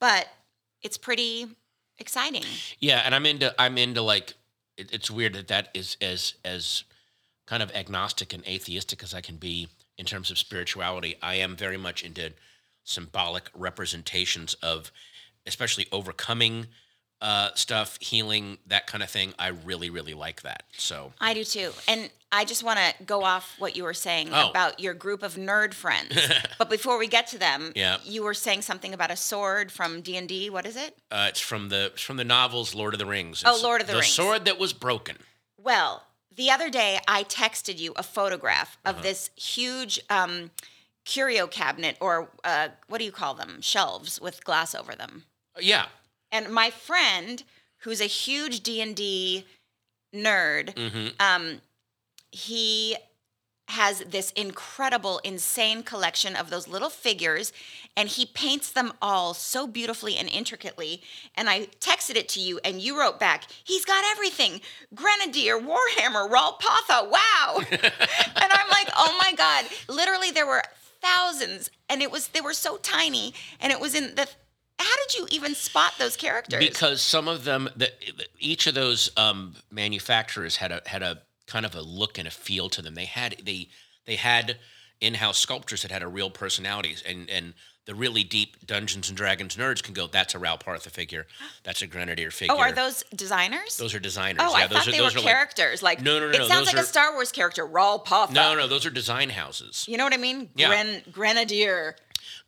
but 0.00 0.26
it's 0.82 0.96
pretty 0.96 1.46
exciting. 1.98 2.44
Yeah, 2.78 3.02
and 3.04 3.14
I'm 3.14 3.26
into 3.26 3.54
I'm 3.60 3.78
into 3.78 4.02
like 4.02 4.34
it, 4.76 4.92
it's 4.92 5.10
weird 5.10 5.34
that 5.34 5.48
that 5.48 5.68
is 5.74 5.96
as 6.00 6.34
as 6.44 6.84
kind 7.46 7.62
of 7.62 7.70
agnostic 7.74 8.32
and 8.32 8.46
atheistic 8.46 9.02
as 9.02 9.14
I 9.14 9.20
can 9.20 9.36
be 9.36 9.68
in 9.98 10.04
terms 10.06 10.30
of 10.30 10.38
spirituality. 10.38 11.16
I 11.22 11.36
am 11.36 11.56
very 11.56 11.76
much 11.76 12.02
into 12.02 12.32
symbolic 12.84 13.50
representations 13.54 14.54
of, 14.54 14.90
especially 15.46 15.86
overcoming 15.92 16.66
uh, 17.20 17.50
stuff, 17.54 17.98
healing, 18.00 18.58
that 18.66 18.86
kind 18.86 19.02
of 19.02 19.10
thing. 19.10 19.32
I 19.38 19.48
really 19.48 19.90
really 19.90 20.14
like 20.14 20.42
that. 20.42 20.64
So 20.76 21.12
I 21.20 21.34
do 21.34 21.44
too. 21.44 21.72
And 21.88 22.10
I 22.32 22.44
just 22.44 22.62
want 22.64 22.78
to 22.78 23.04
go 23.04 23.22
off 23.22 23.54
what 23.58 23.76
you 23.76 23.84
were 23.84 23.94
saying 23.94 24.30
Oh. 24.32 24.50
about 24.50 24.80
your 24.80 24.94
group 24.94 25.22
of 25.22 25.36
nerd 25.36 25.74
friends. 25.74 26.16
but 26.58 26.68
before 26.68 26.98
we 26.98 27.06
get 27.06 27.26
to 27.28 27.38
them, 27.38 27.72
Yeah. 27.76 27.98
you 28.04 28.22
were 28.24 28.34
saying 28.34 28.62
something 28.62 28.92
about 28.92 29.10
a 29.10 29.16
sword 29.16 29.70
from 29.70 30.00
D&D. 30.02 30.50
What 30.50 30.66
is 30.66 30.76
it? 30.76 30.96
uh, 31.10 31.26
it's 31.28 31.40
from 31.40 31.68
the 31.68 31.86
it's 31.94 32.02
from 32.02 32.16
the 32.16 32.24
novels 32.24 32.74
Lord 32.74 32.94
of 32.94 32.98
the 32.98 33.06
Rings. 33.06 33.42
Oh, 33.46 33.58
Lord 33.62 33.80
of 33.80 33.86
the 33.86 33.94
Rings. 33.94 34.06
The 34.06 34.12
sword 34.12 34.44
that 34.44 34.58
was 34.58 34.72
broken. 34.72 35.18
Well, 35.56 36.04
the 36.34 36.50
other 36.50 36.68
day 36.68 36.98
I 37.08 37.22
texted 37.24 37.78
you 37.78 37.92
a 37.96 38.02
photograph 38.02 38.76
Uh-huh. 38.84 38.96
of 38.96 39.02
this 39.02 39.30
huge 39.36 40.00
um, 40.10 40.50
curio 41.04 41.46
cabinet 41.46 41.96
or 42.00 42.28
uh, 42.42 42.68
what 42.88 42.98
do 42.98 43.04
you 43.04 43.12
call 43.12 43.34
them? 43.34 43.60
Shelves 43.62 44.20
with 44.20 44.44
glass 44.44 44.74
over 44.74 44.94
them. 44.96 45.24
Uh, 45.56 45.60
yeah. 45.62 45.86
And 46.32 46.52
my 46.52 46.70
friend, 46.70 47.44
who's 47.78 48.00
a 48.00 48.06
huge 48.06 48.62
D&D 48.64 49.44
nerd, 50.14 50.76
hmm 50.76 51.08
um, 51.20 51.60
he 52.36 52.96
has 53.68 54.00
this 54.00 54.30
incredible, 54.32 55.18
insane 55.24 55.82
collection 55.82 56.36
of 56.36 56.50
those 56.50 56.68
little 56.68 56.90
figures, 56.90 57.52
and 57.96 58.08
he 58.08 58.26
paints 58.26 58.70
them 58.70 58.92
all 59.02 59.34
so 59.34 59.66
beautifully 59.66 60.16
and 60.16 60.28
intricately. 60.28 61.02
And 61.34 61.48
I 61.48 61.66
texted 61.80 62.16
it 62.16 62.28
to 62.30 62.40
you, 62.40 62.60
and 62.62 62.80
you 62.80 62.98
wrote 62.98 63.18
back, 63.18 63.46
"He's 63.64 63.84
got 63.84 64.04
everything: 64.04 64.60
Grenadier, 64.94 65.58
Warhammer, 65.58 66.30
Ral 66.30 66.58
Partha. 66.60 67.08
Wow!" 67.10 67.60
and 67.70 68.52
I'm 68.52 68.68
like, 68.68 68.88
"Oh 68.96 69.16
my 69.18 69.32
god!" 69.32 69.64
Literally, 69.88 70.30
there 70.30 70.46
were 70.46 70.62
thousands, 71.00 71.70
and 71.88 72.02
it 72.02 72.10
was 72.10 72.28
they 72.28 72.42
were 72.42 72.52
so 72.52 72.76
tiny, 72.76 73.34
and 73.60 73.72
it 73.72 73.80
was 73.80 73.94
in 73.94 74.14
the. 74.14 74.28
How 74.78 74.94
did 75.08 75.18
you 75.18 75.26
even 75.30 75.54
spot 75.54 75.94
those 75.98 76.18
characters? 76.18 76.62
because 76.62 77.00
some 77.00 77.28
of 77.28 77.44
them 77.44 77.66
the, 77.76 77.90
each 78.38 78.66
of 78.66 78.74
those 78.74 79.10
um, 79.16 79.56
manufacturers 79.70 80.56
had 80.56 80.70
a 80.70 80.82
had 80.84 81.02
a 81.02 81.22
kind 81.46 81.64
of 81.66 81.74
a 81.74 81.80
look 81.82 82.18
and 82.18 82.26
a 82.28 82.30
feel 82.30 82.68
to 82.70 82.82
them 82.82 82.94
they 82.94 83.04
had 83.04 83.36
they 83.44 83.68
they 84.06 84.16
had 84.16 84.56
in-house 85.00 85.38
sculptors 85.38 85.82
that 85.82 85.90
had 85.90 86.02
a 86.02 86.08
real 86.08 86.30
personalities 86.30 87.02
and 87.06 87.28
and 87.30 87.54
the 87.84 87.94
really 87.94 88.24
deep 88.24 88.66
dungeons 88.66 89.08
and 89.08 89.16
dragons 89.16 89.54
nerds 89.56 89.80
can 89.82 89.94
go 89.94 90.06
that's 90.08 90.34
a 90.34 90.38
Ral 90.40 90.58
Partha 90.58 90.90
figure 90.90 91.26
that's 91.62 91.82
a 91.82 91.86
grenadier 91.86 92.30
figure 92.32 92.54
oh, 92.56 92.58
are 92.58 92.72
those 92.72 93.04
designers? 93.14 93.76
those 93.76 93.94
are 93.94 94.00
designers 94.00 94.40
Oh, 94.44 94.56
yeah 94.58 94.64
I 94.64 94.66
those 94.66 94.78
thought 94.78 94.88
are 94.88 94.90
they 94.92 94.98
were 95.00 95.04
those 95.04 95.14
like 95.16 95.24
characters. 95.24 95.82
Like, 95.84 96.02
No, 96.02 96.18
no, 96.18 96.26
no, 96.26 96.32
It 96.34 96.38
no, 96.38 96.48
sounds 96.48 96.60
those 96.60 96.66
like 96.68 96.76
are- 96.76 96.80
a 96.80 96.88
Star 96.88 97.12
Wars 97.12 97.30
character, 97.30 97.64
Ral 97.64 97.98
Partha. 98.00 98.34
no 98.34 98.54
no 98.56 98.66
those 98.66 98.84
are 98.86 98.90
design 98.90 99.30
houses 99.30 99.84
You 99.88 99.98
know 99.98 100.04
what 100.04 100.14
I 100.14 100.16
mean? 100.16 100.48
Yeah. 100.56 100.68
Gren- 100.68 101.02
Grenadier. 101.12 101.94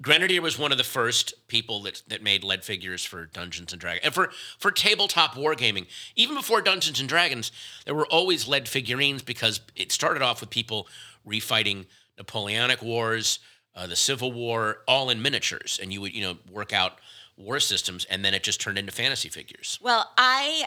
Grenadier 0.00 0.40
was 0.40 0.58
one 0.58 0.70
of 0.70 0.78
the 0.78 0.84
first 0.84 1.34
people 1.48 1.82
that 1.82 2.02
that 2.06 2.22
made 2.22 2.44
lead 2.44 2.64
figures 2.64 3.04
for 3.04 3.26
Dungeons 3.26 3.72
and 3.72 3.80
Dragons 3.80 4.04
and 4.04 4.14
for 4.14 4.30
for 4.58 4.70
tabletop 4.70 5.34
wargaming. 5.34 5.86
Even 6.14 6.36
before 6.36 6.60
Dungeons 6.60 7.00
and 7.00 7.08
Dragons, 7.08 7.50
there 7.84 7.94
were 7.94 8.06
always 8.06 8.46
lead 8.46 8.68
figurines 8.68 9.22
because 9.22 9.60
it 9.74 9.90
started 9.90 10.22
off 10.22 10.40
with 10.40 10.50
people 10.50 10.86
refighting 11.26 11.86
Napoleonic 12.16 12.80
Wars, 12.80 13.40
uh, 13.74 13.86
the 13.86 13.96
Civil 13.96 14.32
War, 14.32 14.78
all 14.86 15.10
in 15.10 15.20
miniatures, 15.20 15.80
and 15.82 15.92
you 15.92 16.00
would 16.00 16.14
you 16.14 16.22
know 16.22 16.38
work 16.50 16.72
out 16.72 16.98
war 17.36 17.60
systems, 17.60 18.04
and 18.06 18.24
then 18.24 18.34
it 18.34 18.42
just 18.42 18.60
turned 18.60 18.78
into 18.78 18.92
fantasy 18.92 19.28
figures. 19.28 19.78
Well, 19.82 20.10
I 20.16 20.64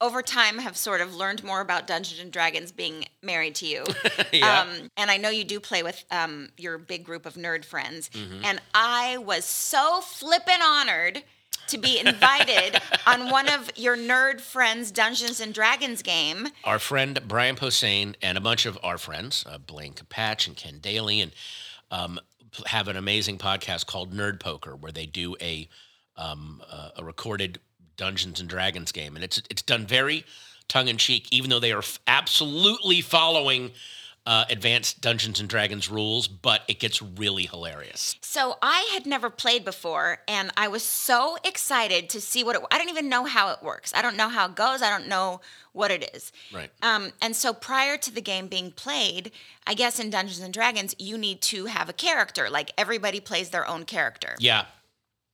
over 0.00 0.22
time 0.22 0.58
have 0.58 0.76
sort 0.76 1.00
of 1.00 1.14
learned 1.14 1.42
more 1.42 1.60
about 1.60 1.86
Dungeons 1.86 2.20
and 2.20 2.30
Dragons 2.30 2.72
being 2.72 3.06
married 3.22 3.54
to 3.56 3.66
you. 3.66 3.84
Yeah. 4.32 4.62
Um, 4.62 4.90
and 4.96 5.10
I 5.10 5.16
know 5.16 5.30
you 5.30 5.44
do 5.44 5.60
play 5.60 5.82
with 5.82 6.04
um, 6.10 6.48
your 6.58 6.78
big 6.78 7.04
group 7.04 7.26
of 7.26 7.34
nerd 7.34 7.64
friends. 7.64 8.10
Mm-hmm. 8.10 8.44
And 8.44 8.60
I 8.74 9.18
was 9.18 9.44
so 9.44 10.00
flippin' 10.02 10.60
honored 10.62 11.22
to 11.68 11.78
be 11.78 11.98
invited 11.98 12.80
on 13.06 13.30
one 13.30 13.48
of 13.48 13.70
your 13.76 13.96
nerd 13.96 14.40
friends' 14.40 14.90
Dungeons 14.90 15.40
and 15.40 15.54
Dragons 15.54 16.02
game. 16.02 16.48
our 16.64 16.78
friend 16.78 17.20
Brian 17.26 17.56
Posehn 17.56 18.14
and 18.20 18.36
a 18.36 18.40
bunch 18.40 18.66
of 18.66 18.78
our 18.82 18.98
friends, 18.98 19.44
uh, 19.48 19.58
Blaine 19.58 19.94
Capatch 19.94 20.46
and 20.46 20.56
Ken 20.56 20.78
Daly, 20.80 21.20
and 21.20 21.32
um, 21.90 22.18
have 22.66 22.88
an 22.88 22.96
amazing 22.96 23.38
podcast 23.38 23.86
called 23.86 24.12
Nerd 24.12 24.40
Poker, 24.40 24.74
where 24.76 24.92
they 24.92 25.06
do 25.06 25.36
a 25.40 25.68
um, 26.16 26.62
uh, 26.70 26.90
a 26.96 27.04
recorded 27.04 27.58
Dungeons 27.96 28.40
and 28.40 28.48
Dragons 28.48 28.92
game, 28.92 29.14
and 29.14 29.24
it's 29.24 29.40
it's 29.50 29.62
done 29.62 29.86
very 29.86 30.24
tongue 30.68 30.88
in 30.88 30.96
cheek, 30.96 31.28
even 31.30 31.50
though 31.50 31.60
they 31.60 31.72
are 31.72 31.78
f- 31.78 31.98
absolutely 32.06 33.00
following. 33.00 33.72
Uh, 34.28 34.44
advanced 34.50 35.00
Dungeons 35.00 35.38
and 35.38 35.48
Dragons 35.48 35.88
rules, 35.88 36.26
but 36.26 36.62
it 36.66 36.80
gets 36.80 37.00
really 37.00 37.46
hilarious. 37.46 38.16
So 38.22 38.56
I 38.60 38.90
had 38.92 39.06
never 39.06 39.30
played 39.30 39.64
before, 39.64 40.18
and 40.26 40.50
I 40.56 40.66
was 40.66 40.82
so 40.82 41.36
excited 41.44 42.10
to 42.10 42.20
see 42.20 42.42
what 42.42 42.56
it. 42.56 42.62
I 42.72 42.76
don't 42.76 42.88
even 42.88 43.08
know 43.08 43.24
how 43.24 43.52
it 43.52 43.62
works. 43.62 43.92
I 43.94 44.02
don't 44.02 44.16
know 44.16 44.28
how 44.28 44.46
it 44.46 44.56
goes. 44.56 44.82
I 44.82 44.90
don't 44.90 45.06
know 45.06 45.42
what 45.70 45.92
it 45.92 46.10
is. 46.12 46.32
Right. 46.52 46.70
Um, 46.82 47.12
and 47.22 47.36
so 47.36 47.52
prior 47.52 47.96
to 47.98 48.12
the 48.12 48.20
game 48.20 48.48
being 48.48 48.72
played, 48.72 49.30
I 49.64 49.74
guess 49.74 50.00
in 50.00 50.10
Dungeons 50.10 50.40
and 50.40 50.52
Dragons, 50.52 50.96
you 50.98 51.16
need 51.16 51.40
to 51.42 51.66
have 51.66 51.88
a 51.88 51.92
character. 51.92 52.50
Like 52.50 52.72
everybody 52.76 53.20
plays 53.20 53.50
their 53.50 53.64
own 53.64 53.84
character. 53.84 54.34
Yeah, 54.40 54.64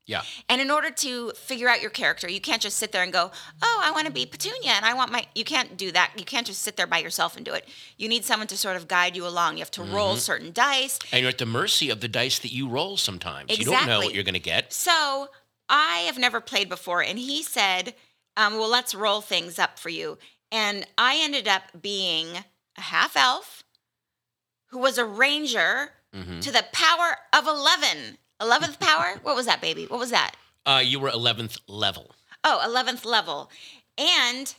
yeah, 0.07 0.23
And 0.49 0.61
in 0.61 0.71
order 0.71 0.91
to 0.91 1.31
figure 1.33 1.69
out 1.69 1.81
your 1.81 1.91
character, 1.91 2.29
you 2.29 2.41
can't 2.41 2.61
just 2.61 2.77
sit 2.77 2.91
there 2.93 3.03
and 3.05 3.12
go, 3.12 3.31
"Oh, 3.62 3.81
I 3.85 3.93
want 3.93 4.07
to 4.07 4.12
be 4.12 4.27
Petunia 4.27 4.73
and 4.73 4.85
I 4.85 4.95
want 4.95 5.12
my." 5.12 5.27
You 5.35 5.45
can't 5.45 5.77
do 5.77 5.93
that. 5.93 6.12
You 6.17 6.25
can't 6.25 6.47
just 6.47 6.62
sit 6.62 6.77
there 6.77 6.88
by 6.88 6.99
yourself 6.99 7.37
and 7.37 7.45
do 7.45 7.53
it. 7.55 7.69
You 7.97 8.09
need 8.09 8.25
someone 8.25 8.49
to 8.49 8.57
sort 8.57 8.77
of 8.77 8.88
guide 8.88 9.15
you 9.17 9.27
along. 9.27 9.55
You 9.55 9.61
have 9.61 9.71
to 9.73 9.83
roll 9.83 10.17
certain 10.17 10.53
dice. 10.53 10.99
and 11.12 11.21
you're 11.23 11.29
at 11.31 11.38
the 11.38 11.47
mercy 11.47 11.88
of 11.91 12.01
the 12.01 12.09
dice 12.09 12.38
that 12.41 12.53
you 12.53 12.69
roll. 12.69 12.97
Sometimes 12.97 13.57
you 13.57 13.65
don't 13.65 13.87
know 13.87 14.01
what 14.01 14.15
you're 14.15 14.25
going 14.25 14.35
to 14.35 14.41
get. 14.41 14.73
So 14.73 15.29
I 15.69 15.99
have 16.07 16.19
never 16.19 16.41
played 16.41 16.69
before, 16.69 17.03
and 17.03 17.19
he 17.19 17.43
said, 17.43 17.95
um, 18.37 18.59
"Well, 18.59 18.69
let's 18.69 18.95
roll 18.95 19.21
things 19.21 19.59
up 19.59 19.79
for 19.79 19.88
you." 19.88 20.19
And 20.51 20.85
I 20.99 21.19
ended 21.23 21.47
up 21.47 21.62
being 21.81 22.45
a 22.77 22.81
half 22.81 23.17
elf 23.17 23.62
who 24.67 24.79
was 24.79 24.99
a 24.99 25.05
ranger 25.05 25.93
hmm 26.12 26.41
to 26.41 26.51
the 26.51 26.65
power 26.73 27.19
of 27.33 27.47
eleven. 27.47 28.19
Eleventh 28.42 28.81
power? 28.81 29.20
What 29.22 29.37
was 29.37 29.46
that, 29.46 29.61
baby? 29.61 29.87
What 29.87 30.00
was 30.00 30.11
that? 30.11 30.33
Uh, 30.66 30.83
you 30.85 30.98
were 31.00 31.11
11th 31.11 31.61
level. 31.68 32.11
Oh, 32.44 32.61
11th 32.68 33.05
level. 33.05 33.50
And 33.96 34.52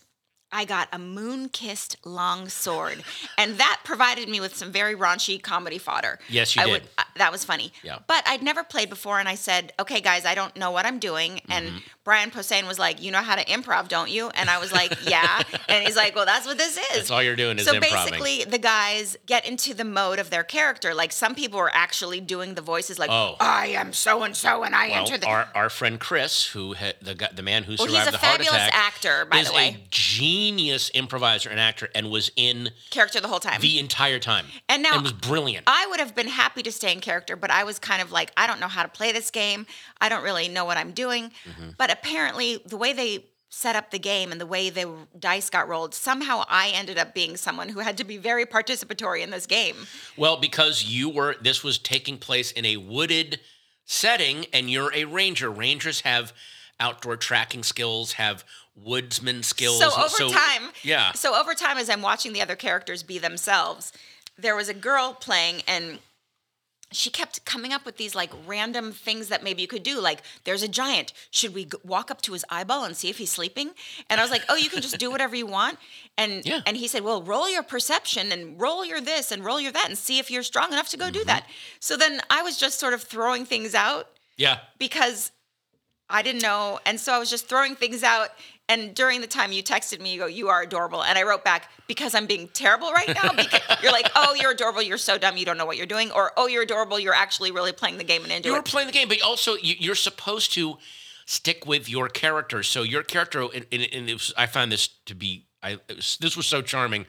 I 0.53 0.65
got 0.65 0.87
a 0.93 0.99
moon 0.99 1.49
kissed 1.49 1.97
long 2.05 2.47
sword. 2.47 3.03
And 3.37 3.57
that 3.57 3.81
provided 3.83 4.29
me 4.29 4.39
with 4.39 4.55
some 4.55 4.71
very 4.71 4.95
raunchy 4.95 5.41
comedy 5.41 5.77
fodder. 5.79 6.19
Yes, 6.29 6.55
you 6.55 6.61
I 6.61 6.65
did. 6.65 6.71
Would, 6.71 6.83
uh, 6.97 7.03
that 7.17 7.31
was 7.31 7.43
funny. 7.43 7.73
Yeah. 7.83 7.99
But 8.07 8.23
I'd 8.27 8.43
never 8.43 8.63
played 8.63 8.89
before. 8.89 9.19
And 9.19 9.27
I 9.27 9.35
said, 9.35 9.73
okay, 9.79 9.99
guys, 9.99 10.25
I 10.25 10.35
don't 10.35 10.55
know 10.55 10.71
what 10.71 10.85
I'm 10.85 10.99
doing. 10.99 11.41
And 11.49 11.63
Mm-hmm. 11.63 11.77
Brian 12.03 12.31
Posehn 12.31 12.67
was 12.67 12.77
like, 12.77 13.01
you 13.01 13.11
know 13.11 13.21
how 13.21 13.35
to 13.35 13.45
improv, 13.45 13.87
don't 13.87 14.09
you? 14.09 14.29
And 14.35 14.49
I 14.49 14.59
was 14.59 14.73
like, 14.73 14.93
yeah. 15.09 15.41
and 15.69 15.85
he's 15.85 15.95
like, 15.95 16.13
well, 16.15 16.25
that's 16.25 16.45
what 16.45 16.57
this 16.57 16.75
is. 16.77 16.83
That's 16.93 17.11
all 17.11 17.23
you're 17.23 17.37
doing 17.37 17.57
is 17.57 17.63
so 17.65 17.73
improving. 17.75 17.97
basically, 17.97 18.43
the 18.43 18.57
guys 18.57 19.15
get 19.25 19.47
into 19.47 19.73
the 19.73 19.85
mode 19.85 20.19
of 20.19 20.29
their 20.29 20.43
character. 20.43 20.93
Like 20.93 21.13
some 21.13 21.33
people 21.33 21.57
are 21.59 21.71
actually 21.73 22.19
doing 22.19 22.55
the 22.55 22.61
voices, 22.61 22.99
like, 22.99 23.09
Oh. 23.09 23.37
I 23.39 23.67
am 23.67 23.93
so 23.93 24.23
and 24.23 24.35
so, 24.35 24.63
and 24.63 24.75
I 24.75 24.89
Well, 24.89 24.99
enter 24.99 25.17
the. 25.17 25.27
our, 25.27 25.47
our 25.55 25.69
friend 25.69 25.97
Chris, 25.97 26.45
who 26.47 26.73
had 26.73 26.95
the 27.01 27.13
the 27.33 27.41
man 27.41 27.63
who 27.63 27.75
well, 27.79 27.87
survived 27.87 27.97
he's 27.99 28.07
a 28.09 28.11
the 28.11 28.17
heart 28.17 28.37
fabulous 28.37 28.67
attack, 28.67 28.73
actor, 28.75 29.25
by 29.25 29.43
the 29.43 29.53
way. 29.53 29.67
a 29.69 29.87
genius 29.89 30.42
improviser 30.49 31.49
and 31.49 31.59
actor, 31.59 31.89
and 31.95 32.09
was 32.09 32.31
in 32.35 32.69
character 32.89 33.19
the 33.19 33.27
whole 33.27 33.39
time. 33.39 33.61
the 33.61 33.79
entire 33.79 34.19
time, 34.19 34.45
And 34.69 34.83
now- 34.83 34.93
and 34.93 35.03
was 35.03 35.13
brilliant. 35.13 35.63
I 35.67 35.87
would 35.87 35.99
have 35.99 36.15
been 36.15 36.27
happy 36.27 36.63
to 36.63 36.71
stay 36.71 36.91
in 36.91 36.99
character, 37.01 37.35
but 37.35 37.51
I 37.51 37.63
was 37.63 37.79
kind 37.79 38.01
of 38.01 38.11
like, 38.11 38.31
I 38.37 38.47
don't 38.47 38.59
know 38.59 38.67
how 38.67 38.83
to 38.83 38.89
play 38.89 39.11
this 39.11 39.31
game. 39.31 39.65
I 40.01 40.09
don't 40.09 40.23
really 40.23 40.47
know 40.49 40.65
what 40.65 40.77
I'm 40.77 40.91
doing. 40.91 41.31
Mm-hmm. 41.49 41.69
But 41.77 41.91
apparently, 41.91 42.61
the 42.65 42.77
way 42.77 42.93
they 42.93 43.25
set 43.49 43.75
up 43.75 43.91
the 43.91 43.99
game 43.99 44.31
and 44.31 44.41
the 44.41 44.47
way 44.47 44.71
the 44.71 44.91
dice 45.19 45.49
got 45.51 45.67
rolled, 45.67 45.93
somehow 45.93 46.43
I 46.49 46.69
ended 46.69 46.97
up 46.97 47.13
being 47.13 47.37
someone 47.37 47.69
who 47.69 47.79
had 47.81 47.97
to 47.97 48.03
be 48.03 48.17
very 48.17 48.45
participatory 48.47 49.21
in 49.21 49.29
this 49.29 49.45
game. 49.45 49.75
well, 50.17 50.37
because 50.37 50.83
you 50.85 51.07
were, 51.09 51.35
this 51.41 51.63
was 51.63 51.77
taking 51.77 52.17
place 52.17 52.51
in 52.51 52.65
a 52.65 52.77
wooded 52.77 53.39
setting, 53.85 54.45
and 54.53 54.69
you're 54.71 54.91
a 54.93 55.05
ranger. 55.05 55.49
Rangers 55.51 56.01
have 56.01 56.33
outdoor 56.79 57.15
tracking 57.15 57.61
skills, 57.63 58.13
have 58.13 58.43
woodsman 58.75 59.43
skills. 59.43 59.79
So 59.79 59.87
over 59.91 60.33
time, 60.33 60.69
yeah, 60.83 61.11
So 61.13 61.35
over 61.39 61.53
time, 61.53 61.77
as 61.77 61.89
I'm 61.89 62.01
watching 62.01 62.33
the 62.33 62.41
other 62.41 62.55
characters 62.55 63.03
be 63.03 63.17
themselves, 63.19 63.93
there 64.37 64.55
was 64.55 64.69
a 64.69 64.73
girl 64.73 65.13
playing 65.19 65.61
and 65.67 65.99
she 66.91 67.09
kept 67.09 67.43
coming 67.45 67.73
up 67.73 67.85
with 67.85 67.97
these 67.97 68.13
like 68.13 68.31
random 68.45 68.91
things 68.91 69.29
that 69.29 69.43
maybe 69.43 69.63
you 69.63 69.67
could 69.67 69.81
do 69.81 69.99
like 69.99 70.21
there's 70.43 70.61
a 70.61 70.67
giant 70.67 71.11
should 71.31 71.51
we 71.53 71.65
g- 71.65 71.71
walk 71.83 72.11
up 72.11 72.21
to 72.21 72.33
his 72.33 72.45
eyeball 72.51 72.83
and 72.83 72.95
see 72.95 73.09
if 73.09 73.17
he's 73.17 73.31
sleeping 73.31 73.71
and 74.11 74.19
i 74.21 74.23
was 74.23 74.29
like 74.29 74.43
oh 74.47 74.55
you 74.55 74.69
can 74.69 74.79
just 74.79 74.99
do 74.99 75.09
whatever 75.09 75.35
you 75.35 75.47
want 75.47 75.79
and 76.19 76.45
Yeah. 76.45 76.61
and 76.67 76.77
he 76.77 76.87
said 76.87 77.03
well 77.03 77.23
roll 77.23 77.49
your 77.49 77.63
perception 77.63 78.31
and 78.31 78.61
roll 78.61 78.85
your 78.85 79.01
this 79.01 79.31
and 79.31 79.43
roll 79.43 79.59
your 79.59 79.71
that 79.71 79.85
and 79.89 79.97
see 79.97 80.19
if 80.19 80.29
you're 80.29 80.43
strong 80.43 80.71
enough 80.71 80.89
to 80.89 80.97
go 80.97 81.05
Mm-hmm. 81.05 81.13
do 81.13 81.23
that 81.25 81.47
so 81.79 81.97
then 81.97 82.21
i 82.29 82.43
was 82.43 82.57
just 82.57 82.79
sort 82.79 82.93
of 82.93 83.01
throwing 83.01 83.43
things 83.43 83.73
out 83.73 84.09
Yeah. 84.37 84.59
because 84.77 85.31
I 86.09 86.21
didn't 86.21 86.43
know. 86.43 86.79
And 86.85 86.99
so 86.99 87.11
I 87.13 87.17
was 87.17 87.29
just 87.29 87.47
throwing 87.47 87.75
things 87.75 88.03
out. 88.03 88.29
And 88.69 88.95
during 88.95 89.19
the 89.21 89.27
time 89.27 89.51
you 89.51 89.61
texted 89.61 89.99
me, 90.01 90.13
you 90.13 90.19
go, 90.19 90.25
You 90.25 90.47
are 90.49 90.61
adorable. 90.61 91.03
And 91.03 91.17
I 91.17 91.23
wrote 91.23 91.43
back, 91.43 91.69
Because 91.87 92.15
I'm 92.15 92.25
being 92.25 92.47
terrible 92.53 92.91
right 92.91 93.07
now. 93.09 93.29
Because 93.35 93.61
you're 93.83 93.91
like, 93.91 94.09
Oh, 94.15 94.35
you're 94.39 94.51
adorable. 94.51 94.81
You're 94.81 94.97
so 94.97 95.17
dumb. 95.17 95.35
You 95.37 95.45
don't 95.45 95.57
know 95.57 95.65
what 95.65 95.77
you're 95.77 95.85
doing. 95.85 96.11
Or, 96.11 96.31
Oh, 96.37 96.47
you're 96.47 96.63
adorable. 96.63 96.97
You're 96.99 97.13
actually 97.13 97.51
really 97.51 97.73
playing 97.73 97.97
the 97.97 98.03
game 98.03 98.23
and 98.23 98.31
into 98.31 98.49
You're 98.49 98.59
it. 98.59 98.65
playing 98.65 98.87
the 98.87 98.93
game, 98.93 99.09
but 99.09 99.21
also 99.21 99.55
you, 99.55 99.75
you're 99.77 99.95
supposed 99.95 100.53
to 100.53 100.77
stick 101.25 101.65
with 101.65 101.89
your 101.89 102.07
character. 102.09 102.63
So 102.63 102.83
your 102.83 103.03
character, 103.03 103.41
and, 103.41 103.65
and, 103.71 103.87
and 103.91 104.09
it 104.09 104.13
was, 104.13 104.33
I 104.37 104.45
found 104.45 104.71
this 104.71 104.87
to 105.05 105.15
be, 105.15 105.45
I 105.61 105.79
was, 105.89 106.17
this 106.21 106.37
was 106.37 106.45
so 106.45 106.61
charming. 106.61 107.05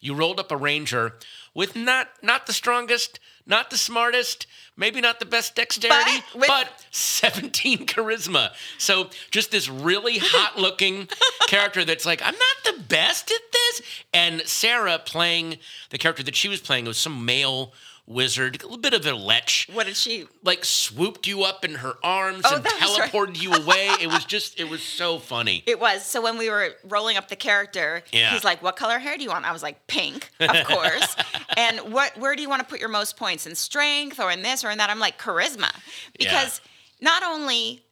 You 0.00 0.14
rolled 0.14 0.38
up 0.40 0.52
a 0.52 0.56
ranger 0.56 1.14
with 1.54 1.74
not 1.74 2.08
not 2.22 2.46
the 2.46 2.52
strongest, 2.52 3.18
not 3.46 3.70
the 3.70 3.76
smartest, 3.78 4.46
maybe 4.76 5.00
not 5.00 5.20
the 5.20 5.26
best 5.26 5.54
dexterity, 5.54 6.22
But 6.32 6.38
with- 6.40 6.48
but 6.48 6.84
17 6.90 7.86
charisma. 7.86 8.50
So 8.78 9.10
just 9.30 9.50
this 9.50 9.68
really 9.68 10.18
hot 10.22 10.58
looking 10.58 11.08
character 11.46 11.84
that's 11.84 12.04
like, 12.06 12.20
I'm 12.22 12.34
not 12.34 12.74
the 12.76 12.82
best 12.82 13.30
at 13.30 13.52
this. 13.52 13.82
And 14.12 14.40
Sarah 14.42 14.98
playing 14.98 15.58
the 15.90 15.98
character 15.98 16.22
that 16.24 16.34
she 16.36 16.48
was 16.48 16.60
playing 16.60 16.86
was 16.86 16.98
some 16.98 17.24
male 17.24 17.72
wizard, 18.06 18.62
a 18.62 18.66
little 18.66 18.78
bit 18.78 18.94
of 18.94 19.04
a 19.04 19.12
lech 19.12 19.66
what 19.72 19.86
did 19.86 19.96
she? 19.96 20.26
like 20.44 20.64
swooped 20.64 21.26
you 21.26 21.42
up 21.42 21.64
in 21.64 21.74
her 21.74 21.94
arms 22.04 22.42
Oh, 22.44 22.54
and 22.56 22.64
was 22.64 22.72
right. 22.98 23.10
teleported 23.10 23.40
you 23.42 23.52
away. 23.52 23.88
It 24.00 24.06
was 24.06 24.24
just, 24.24 24.60
it 24.60 24.68
was 24.68 24.82
so 24.82 25.18
funny. 25.18 25.62
It 25.66 25.80
was. 25.80 26.04
So 26.04 26.22
when 26.22 26.38
we 26.38 26.48
were 26.48 26.70
rolling 26.84 27.16
up 27.16 27.28
the 27.28 27.36
character, 27.36 28.02
Yeah. 28.12 28.30
he's 28.32 28.44
like, 28.44 28.62
What 28.62 28.76
color 28.76 28.98
hair 28.98 29.16
do 29.16 29.24
you 29.24 29.30
want? 29.30 29.44
I 29.44 29.52
was 29.52 29.62
like, 29.62 29.86
Pink, 29.88 30.30
of 30.40 30.56
course. 30.66 31.16
and 31.56 31.78
what 31.92 32.16
where 32.18 32.36
do 32.36 32.42
you 32.42 32.48
want 32.48 32.60
to 32.62 32.68
put 32.68 32.78
your 32.80 32.88
most 32.88 33.16
points? 33.16 33.46
In 33.46 33.54
strength 33.54 34.20
or 34.20 34.30
in 34.30 34.42
this 34.42 34.64
or 34.64 34.70
in 34.70 34.78
that? 34.78 34.88
I'm 34.90 35.00
like, 35.00 35.18
charisma. 35.18 35.70
Because 36.18 36.60
not 37.00 37.22
only, 37.24 37.82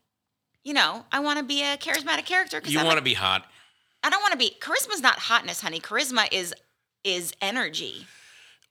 you 0.63 0.73
know, 0.73 1.05
I 1.11 1.19
want 1.19 1.39
to 1.39 1.45
be 1.45 1.61
a 1.61 1.77
charismatic 1.77 2.25
character 2.25 2.59
because 2.59 2.73
You 2.73 2.83
want 2.83 2.97
to 2.97 3.03
be 3.03 3.13
hot. 3.15 3.45
I 4.03 4.09
don't 4.09 4.21
want 4.21 4.31
to 4.31 4.37
be 4.37 4.55
charisma's 4.61 5.01
not 5.01 5.19
hotness, 5.19 5.61
honey. 5.61 5.79
Charisma 5.79 6.27
is 6.31 6.53
is 7.03 7.33
energy. 7.41 8.05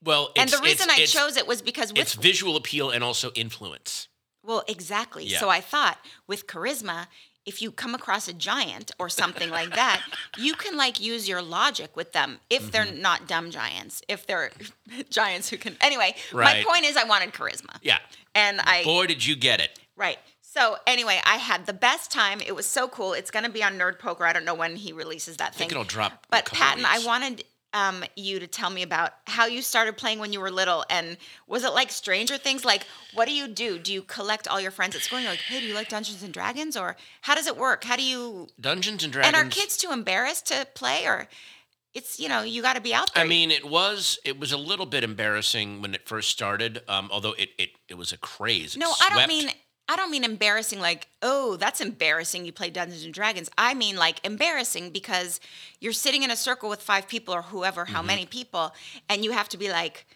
Well, 0.04 0.30
and 0.36 0.48
the 0.50 0.58
reason 0.58 0.88
it's, 0.90 0.98
I 0.98 1.02
it's, 1.02 1.12
chose 1.12 1.36
it 1.36 1.46
was 1.46 1.62
because 1.62 1.92
with 1.92 2.00
it's 2.02 2.14
visual 2.14 2.56
appeal 2.56 2.90
and 2.90 3.02
also 3.02 3.30
influence. 3.34 4.08
well, 4.42 4.62
exactly. 4.68 5.24
Yeah. 5.24 5.38
So 5.40 5.48
I 5.48 5.60
thought 5.60 5.98
with 6.26 6.46
charisma, 6.46 7.06
if 7.46 7.60
you 7.60 7.70
come 7.70 7.94
across 7.94 8.26
a 8.28 8.32
giant 8.32 8.90
or 8.98 9.08
something 9.08 9.50
like 9.50 9.70
that, 9.74 10.02
you 10.38 10.54
can 10.54 10.76
like 10.76 10.98
use 11.00 11.28
your 11.28 11.42
logic 11.42 11.94
with 11.96 12.12
them 12.12 12.38
if 12.48 12.70
they're 12.72 12.84
Mm-hmm. 12.86 13.00
not 13.02 13.26
dumb 13.28 13.50
giants, 13.50 14.02
if 14.08 14.26
they're 14.26 14.50
giants 15.10 15.48
who 15.50 15.56
can. 15.58 15.76
Anyway, 15.80 16.14
Right. 16.32 16.64
my 16.64 16.72
point 16.72 16.84
is 16.86 16.96
I 16.96 17.04
wanted 17.04 17.32
charisma. 17.32 17.76
Yeah. 17.82 17.98
And 18.34 18.60
I 18.60 18.82
Boy, 18.84 19.06
did 19.06 19.24
you 19.26 19.36
get 19.36 19.60
it. 19.60 19.78
Right. 19.96 20.18
So 20.40 20.76
anyway, 20.86 21.20
I 21.26 21.36
had 21.36 21.66
the 21.66 21.72
best 21.72 22.10
time. 22.12 22.40
It 22.40 22.54
was 22.54 22.64
so 22.66 22.88
cool. 22.88 23.12
It's 23.12 23.30
going 23.30 23.44
to 23.44 23.50
be 23.50 23.62
on 23.64 23.74
Nerd 23.78 23.98
Poker. 23.98 24.24
I 24.24 24.32
don't 24.32 24.44
know 24.44 24.54
when 24.54 24.76
he 24.76 24.92
releases 24.92 25.36
that 25.38 25.52
thing. 25.54 25.66
I 25.66 25.68
think 25.68 25.72
it'll 25.72 25.84
drop. 25.84 26.26
But 26.30 26.46
Patton, 26.46 26.84
I 26.86 27.00
wanted 27.04 27.42
um, 27.74 28.04
you 28.16 28.38
to 28.38 28.46
tell 28.46 28.70
me 28.70 28.82
about 28.82 29.12
how 29.26 29.46
you 29.46 29.60
started 29.60 29.96
playing 29.96 30.20
when 30.20 30.32
you 30.32 30.40
were 30.40 30.50
little, 30.50 30.84
and 30.88 31.18
was 31.46 31.64
it 31.64 31.74
like 31.74 31.90
Stranger 31.90 32.38
Things? 32.38 32.64
Like, 32.64 32.86
what 33.12 33.26
do 33.26 33.34
you 33.34 33.48
do? 33.48 33.78
Do 33.78 33.92
you 33.92 34.02
collect 34.02 34.48
all 34.48 34.60
your 34.60 34.70
friends 34.70 34.94
at 34.94 35.02
school? 35.02 35.18
And 35.18 35.24
you're 35.24 35.32
like, 35.32 35.40
hey, 35.40 35.60
do 35.60 35.66
you 35.66 35.74
like 35.74 35.88
Dungeons 35.88 36.22
and 36.22 36.32
Dragons, 36.32 36.76
or 36.76 36.96
how 37.22 37.34
does 37.34 37.48
it 37.48 37.56
work? 37.56 37.84
How 37.84 37.96
do 37.96 38.04
you? 38.04 38.46
Dungeons 38.60 39.02
and 39.02 39.12
Dragons. 39.12 39.36
And 39.36 39.46
are 39.46 39.50
kids 39.50 39.76
too 39.76 39.90
embarrassed 39.90 40.46
to 40.46 40.66
play, 40.74 41.04
or 41.06 41.28
it's 41.94 42.20
you 42.20 42.28
know 42.28 42.42
you 42.42 42.62
got 42.62 42.74
to 42.76 42.80
be 42.80 42.94
out 42.94 43.12
there. 43.12 43.24
I 43.24 43.26
mean, 43.26 43.50
it 43.50 43.68
was 43.68 44.20
it 44.24 44.38
was 44.38 44.52
a 44.52 44.58
little 44.58 44.86
bit 44.86 45.02
embarrassing 45.02 45.82
when 45.82 45.94
it 45.94 46.06
first 46.06 46.30
started. 46.30 46.80
Um, 46.88 47.08
although 47.12 47.32
it 47.32 47.50
it, 47.58 47.70
it 47.88 47.94
was 47.94 48.12
a 48.12 48.16
craze. 48.16 48.76
It 48.76 48.78
No, 48.78 48.92
I 49.02 49.10
don't 49.10 49.28
mean 49.28 49.50
I 49.88 49.96
don't 49.96 50.10
mean 50.10 50.24
embarrassing 50.24 50.80
like, 50.80 51.08
oh, 51.20 51.56
that's 51.56 51.80
embarrassing 51.80 52.44
you 52.46 52.52
play 52.52 52.70
Dungeons 52.70 53.04
and 53.04 53.12
Dragons. 53.12 53.50
I 53.58 53.74
mean 53.74 53.96
like 53.96 54.24
embarrassing 54.24 54.90
because 54.90 55.40
you're 55.80 55.92
sitting 55.92 56.22
in 56.22 56.30
a 56.30 56.36
circle 56.36 56.70
with 56.70 56.80
five 56.80 57.06
people 57.08 57.34
or 57.34 57.42
whoever, 57.42 57.84
Mm-hmm. 57.84 57.94
how 57.94 58.02
many 58.02 58.24
people, 58.26 58.72
and 59.10 59.22
you 59.24 59.32
have 59.32 59.48
to 59.50 59.58
be 59.58 59.70
like, 59.70 60.06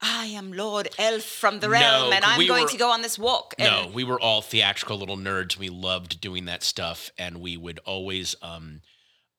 I 0.00 0.26
am 0.26 0.52
Lord 0.52 0.88
Elf 0.98 1.22
from 1.24 1.60
the 1.60 1.68
realm, 1.70 2.12
and 2.12 2.24
I'm 2.24 2.38
we 2.38 2.46
going 2.46 2.64
were- 2.64 2.68
to 2.70 2.76
go 2.76 2.90
on 2.90 3.02
this 3.02 3.18
walk. 3.18 3.54
And 3.58 3.70
No, 3.70 3.90
we 3.94 4.04
were 4.04 4.20
all 4.20 4.40
theatrical 4.42 4.98
little 4.98 5.16
nerds. 5.16 5.56
We 5.58 5.68
loved 5.70 6.20
doing 6.20 6.44
that 6.46 6.62
stuff, 6.62 7.10
and 7.18 7.40
we 7.40 7.56
would 7.56 7.80
always. 7.86 8.34
Um, 8.42 8.82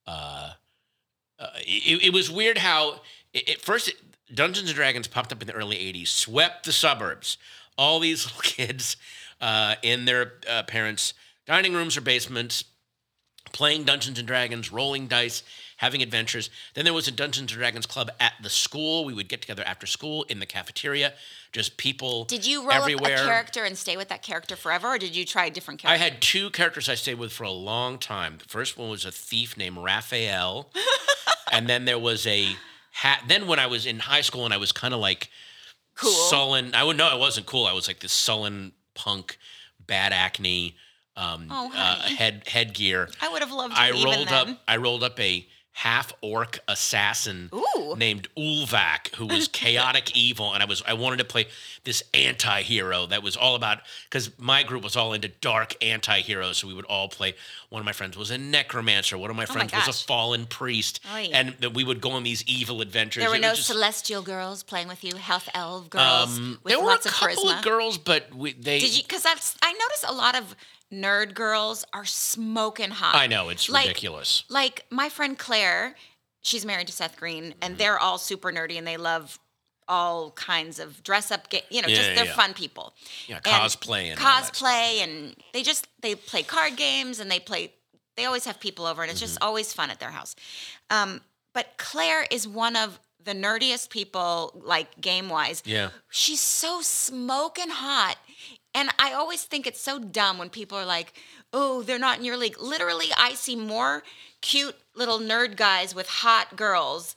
uh, 0.07 0.51
uh, 1.39 1.47
it, 1.57 2.05
it 2.05 2.13
was 2.13 2.31
weird 2.31 2.57
how 2.57 3.01
it, 3.33 3.47
at 3.49 3.61
first 3.61 3.91
Dungeons 4.33 4.69
and 4.69 4.75
Dragons 4.75 5.07
popped 5.07 5.31
up 5.31 5.41
in 5.41 5.47
the 5.47 5.53
early 5.53 5.75
'80s, 5.77 6.07
swept 6.07 6.65
the 6.65 6.71
suburbs. 6.71 7.37
All 7.77 7.99
these 7.99 8.25
little 8.35 8.41
kids 8.41 8.97
uh, 9.41 9.75
in 9.83 10.05
their 10.05 10.33
uh, 10.49 10.63
parents' 10.63 11.13
dining 11.45 11.73
rooms 11.73 11.95
or 11.97 12.01
basements, 12.01 12.63
playing 13.53 13.83
Dungeons 13.83 14.19
and 14.19 14.27
Dragons, 14.27 14.71
rolling 14.71 15.07
dice, 15.07 15.43
having 15.77 16.01
adventures. 16.01 16.49
Then 16.73 16.85
there 16.85 16.93
was 16.93 17.07
a 17.07 17.11
Dungeons 17.11 17.51
and 17.51 17.59
Dragons 17.59 17.85
club 17.85 18.09
at 18.19 18.33
the 18.41 18.49
school. 18.49 19.05
We 19.05 19.13
would 19.13 19.29
get 19.29 19.41
together 19.41 19.63
after 19.65 19.85
school 19.87 20.23
in 20.23 20.39
the 20.39 20.45
cafeteria. 20.45 21.13
Just 21.53 21.77
people. 21.77 22.25
Did 22.25 22.45
you 22.45 22.61
roll 22.61 22.71
everywhere. 22.73 23.15
up 23.17 23.23
a 23.23 23.25
character 23.25 23.63
and 23.63 23.77
stay 23.77 23.95
with 23.95 24.09
that 24.09 24.21
character 24.21 24.55
forever, 24.55 24.87
or 24.89 24.97
did 24.97 25.15
you 25.15 25.23
try 25.25 25.45
a 25.45 25.49
different 25.49 25.79
character? 25.79 26.03
I 26.03 26.09
had 26.09 26.21
two 26.21 26.49
characters 26.49 26.89
I 26.89 26.95
stayed 26.95 27.19
with 27.19 27.31
for 27.31 27.43
a 27.45 27.51
long 27.51 27.97
time. 27.99 28.37
The 28.39 28.49
first 28.49 28.77
one 28.77 28.89
was 28.89 29.05
a 29.05 29.11
thief 29.11 29.55
named 29.55 29.77
Raphael, 29.77 30.69
and 31.51 31.67
then 31.69 31.85
there 31.85 31.99
was 31.99 32.27
a 32.27 32.47
hat. 32.91 33.23
Then 33.27 33.47
when 33.47 33.59
I 33.59 33.67
was 33.67 33.85
in 33.85 33.99
high 33.99 34.21
school 34.21 34.43
and 34.45 34.53
I 34.53 34.57
was 34.57 34.71
kind 34.71 34.93
of 34.93 34.99
like 34.99 35.29
Cool. 35.95 36.11
sullen. 36.11 36.75
I 36.75 36.83
would 36.83 36.95
know 36.97 37.07
I 37.07 37.15
wasn't 37.15 37.47
cool. 37.47 37.65
I 37.65 37.73
was 37.73 37.87
like 37.87 37.99
this 38.01 38.11
sullen 38.11 38.71
punk, 38.97 39.37
bad 39.85 40.11
acne, 40.11 40.75
um, 41.15 41.47
Oh, 41.49 41.71
uh, 41.73 42.01
head 42.01 42.43
headgear. 42.47 43.09
I 43.21 43.29
would 43.29 43.41
have 43.41 43.51
loved 43.51 43.73
I 43.77 43.91
rolled 43.91 44.27
up. 44.29 44.47
I 44.67 44.77
rolled 44.77 45.03
up 45.03 45.19
a 45.19 45.47
half 45.81 46.11
orc 46.21 46.57
assassin 46.67 47.51
Ooh. 47.53 47.95
named 47.95 48.27
Ulvac, 48.35 49.13
who 49.13 49.27
was 49.27 49.47
chaotic 49.61 50.17
evil, 50.17 50.51
and 50.53 50.63
I 50.63 50.65
was 50.65 50.81
I 50.87 50.93
wanted 50.93 51.17
to 51.17 51.23
play 51.23 51.45
this 51.83 52.01
anti-hero 52.15 53.05
that 53.05 53.21
was 53.21 53.37
all 53.37 53.53
about 53.53 53.81
because 54.09 54.31
my 54.39 54.63
group 54.63 54.83
was 54.83 54.95
all 54.95 55.13
into 55.13 55.27
dark 55.27 55.75
anti-heroes, 55.83 56.57
so 56.57 56.67
we 56.67 56.73
would 56.73 56.85
all 56.85 57.09
play. 57.09 57.35
One 57.69 57.79
of 57.79 57.85
my 57.85 57.91
friends 57.91 58.17
was 58.17 58.31
a 58.31 58.37
necromancer. 58.39 59.19
One 59.19 59.29
of 59.29 59.35
my 59.35 59.43
Oh 59.43 59.53
my 59.53 59.53
friends 59.67 59.73
was 59.73 59.87
a 59.87 60.05
fallen 60.05 60.47
priest, 60.47 60.99
Oy. 61.13 61.29
and 61.31 61.53
that 61.59 61.75
we 61.75 61.83
would 61.83 62.01
go 62.01 62.09
on 62.11 62.23
these 62.23 62.43
evil 62.47 62.81
adventures. 62.81 63.21
There 63.21 63.29
were 63.29 63.35
It 63.35 63.41
no 63.41 63.53
just- 63.53 63.67
celestial 63.67 64.23
girls 64.23 64.63
playing 64.63 64.87
with 64.87 65.03
you, 65.03 65.15
half 65.15 65.47
elf 65.53 65.89
girls 65.91 66.37
um, 66.39 66.59
with 66.63 66.73
there 66.73 66.81
were 66.83 66.89
a 66.91 66.95
of 66.95 67.03
couple 67.03 67.43
charisma. 67.45 67.57
of 67.59 67.63
girls, 67.63 67.97
but 67.99 68.33
we, 68.33 68.53
they. 68.53 68.79
Did 68.79 68.97
you? 68.97 69.03
Because 69.03 69.21
that's 69.21 69.55
I 69.61 69.73
noticed 69.73 70.05
a 70.07 70.13
lot 70.13 70.35
of 70.35 70.55
nerd 70.91 71.33
girls 71.33 71.85
are 71.93 72.05
smoking 72.05 72.91
hot. 72.91 73.15
I 73.15 73.27
know 73.27 73.49
it's 73.49 73.69
Like- 73.69 73.87
ridiculous. 73.87 74.43
Like 74.49 74.85
my 74.89 75.09
friend 75.09 75.37
Claire, 75.37 75.95
she's 76.41 76.65
married 76.65 76.87
to 76.87 76.93
Seth 76.93 77.17
Green, 77.17 77.55
and 77.61 77.77
they're 77.77 77.99
all 77.99 78.17
super 78.17 78.51
nerdy 78.51 78.77
and 78.77 78.87
they 78.87 78.97
love 78.97 79.39
all 79.89 80.31
kinds 80.31 80.79
of 80.79 81.01
dress 81.03 81.31
up. 81.31 81.49
Ga- 81.49 81.63
you 81.69 81.81
know, 81.81 81.87
Yeah, 81.87 81.95
just 81.95 82.09
yeah, 82.09 82.15
they're 82.15 82.25
yeah. 82.25 82.35
fun 82.35 82.53
people. 82.53 82.93
Yeah, 83.27 83.35
And 83.37 83.45
cosplay 83.45 84.11
and 84.11 84.19
all 84.19 84.25
cosplay, 84.25 85.01
and 85.03 85.35
they 85.53 85.63
just 85.63 85.87
they 86.01 86.15
play 86.15 86.43
card 86.43 86.75
games 86.75 87.19
and 87.19 87.31
they 87.31 87.39
play. 87.39 87.73
They 88.17 88.25
always 88.25 88.45
have 88.45 88.59
people 88.59 88.85
over, 88.85 89.01
and 89.01 89.11
it's 89.11 89.19
just 89.19 89.35
Mm-hmm. 89.35 89.47
always 89.47 89.73
fun 89.73 89.89
at 89.91 89.99
their 89.99 90.11
house. 90.11 90.35
Um, 90.89 91.21
but 91.53 91.77
Claire 91.77 92.25
is 92.31 92.47
one 92.47 92.75
of 92.75 92.99
the 93.23 93.33
nerdiest 93.33 93.89
people, 93.89 94.51
like 94.63 94.99
game 95.01 95.27
wise 95.29 95.61
Yeah. 95.65 95.89
she's 96.09 96.39
so 96.41 96.81
smoking 96.81 97.69
hot. 97.69 98.17
And 98.77 98.91
I 98.99 99.13
always 99.13 99.41
think 99.43 99.65
it's 99.65 99.81
so 99.81 99.97
dumb 99.97 100.37
when 100.37 100.49
people 100.49 100.77
are 100.77 100.85
like, 100.85 101.13
oh, 101.51 101.81
they're 101.81 101.97
not 101.97 102.19
in 102.19 102.23
your 102.25 102.37
league. 102.37 102.61
Literally, 102.61 103.07
I 103.17 103.33
see 103.33 103.55
more 103.55 104.03
cute 104.41 104.75
little 104.95 105.17
nerd 105.17 105.55
guys 105.55 105.95
with 105.95 106.07
hot 106.07 106.55
girls. 106.55 107.15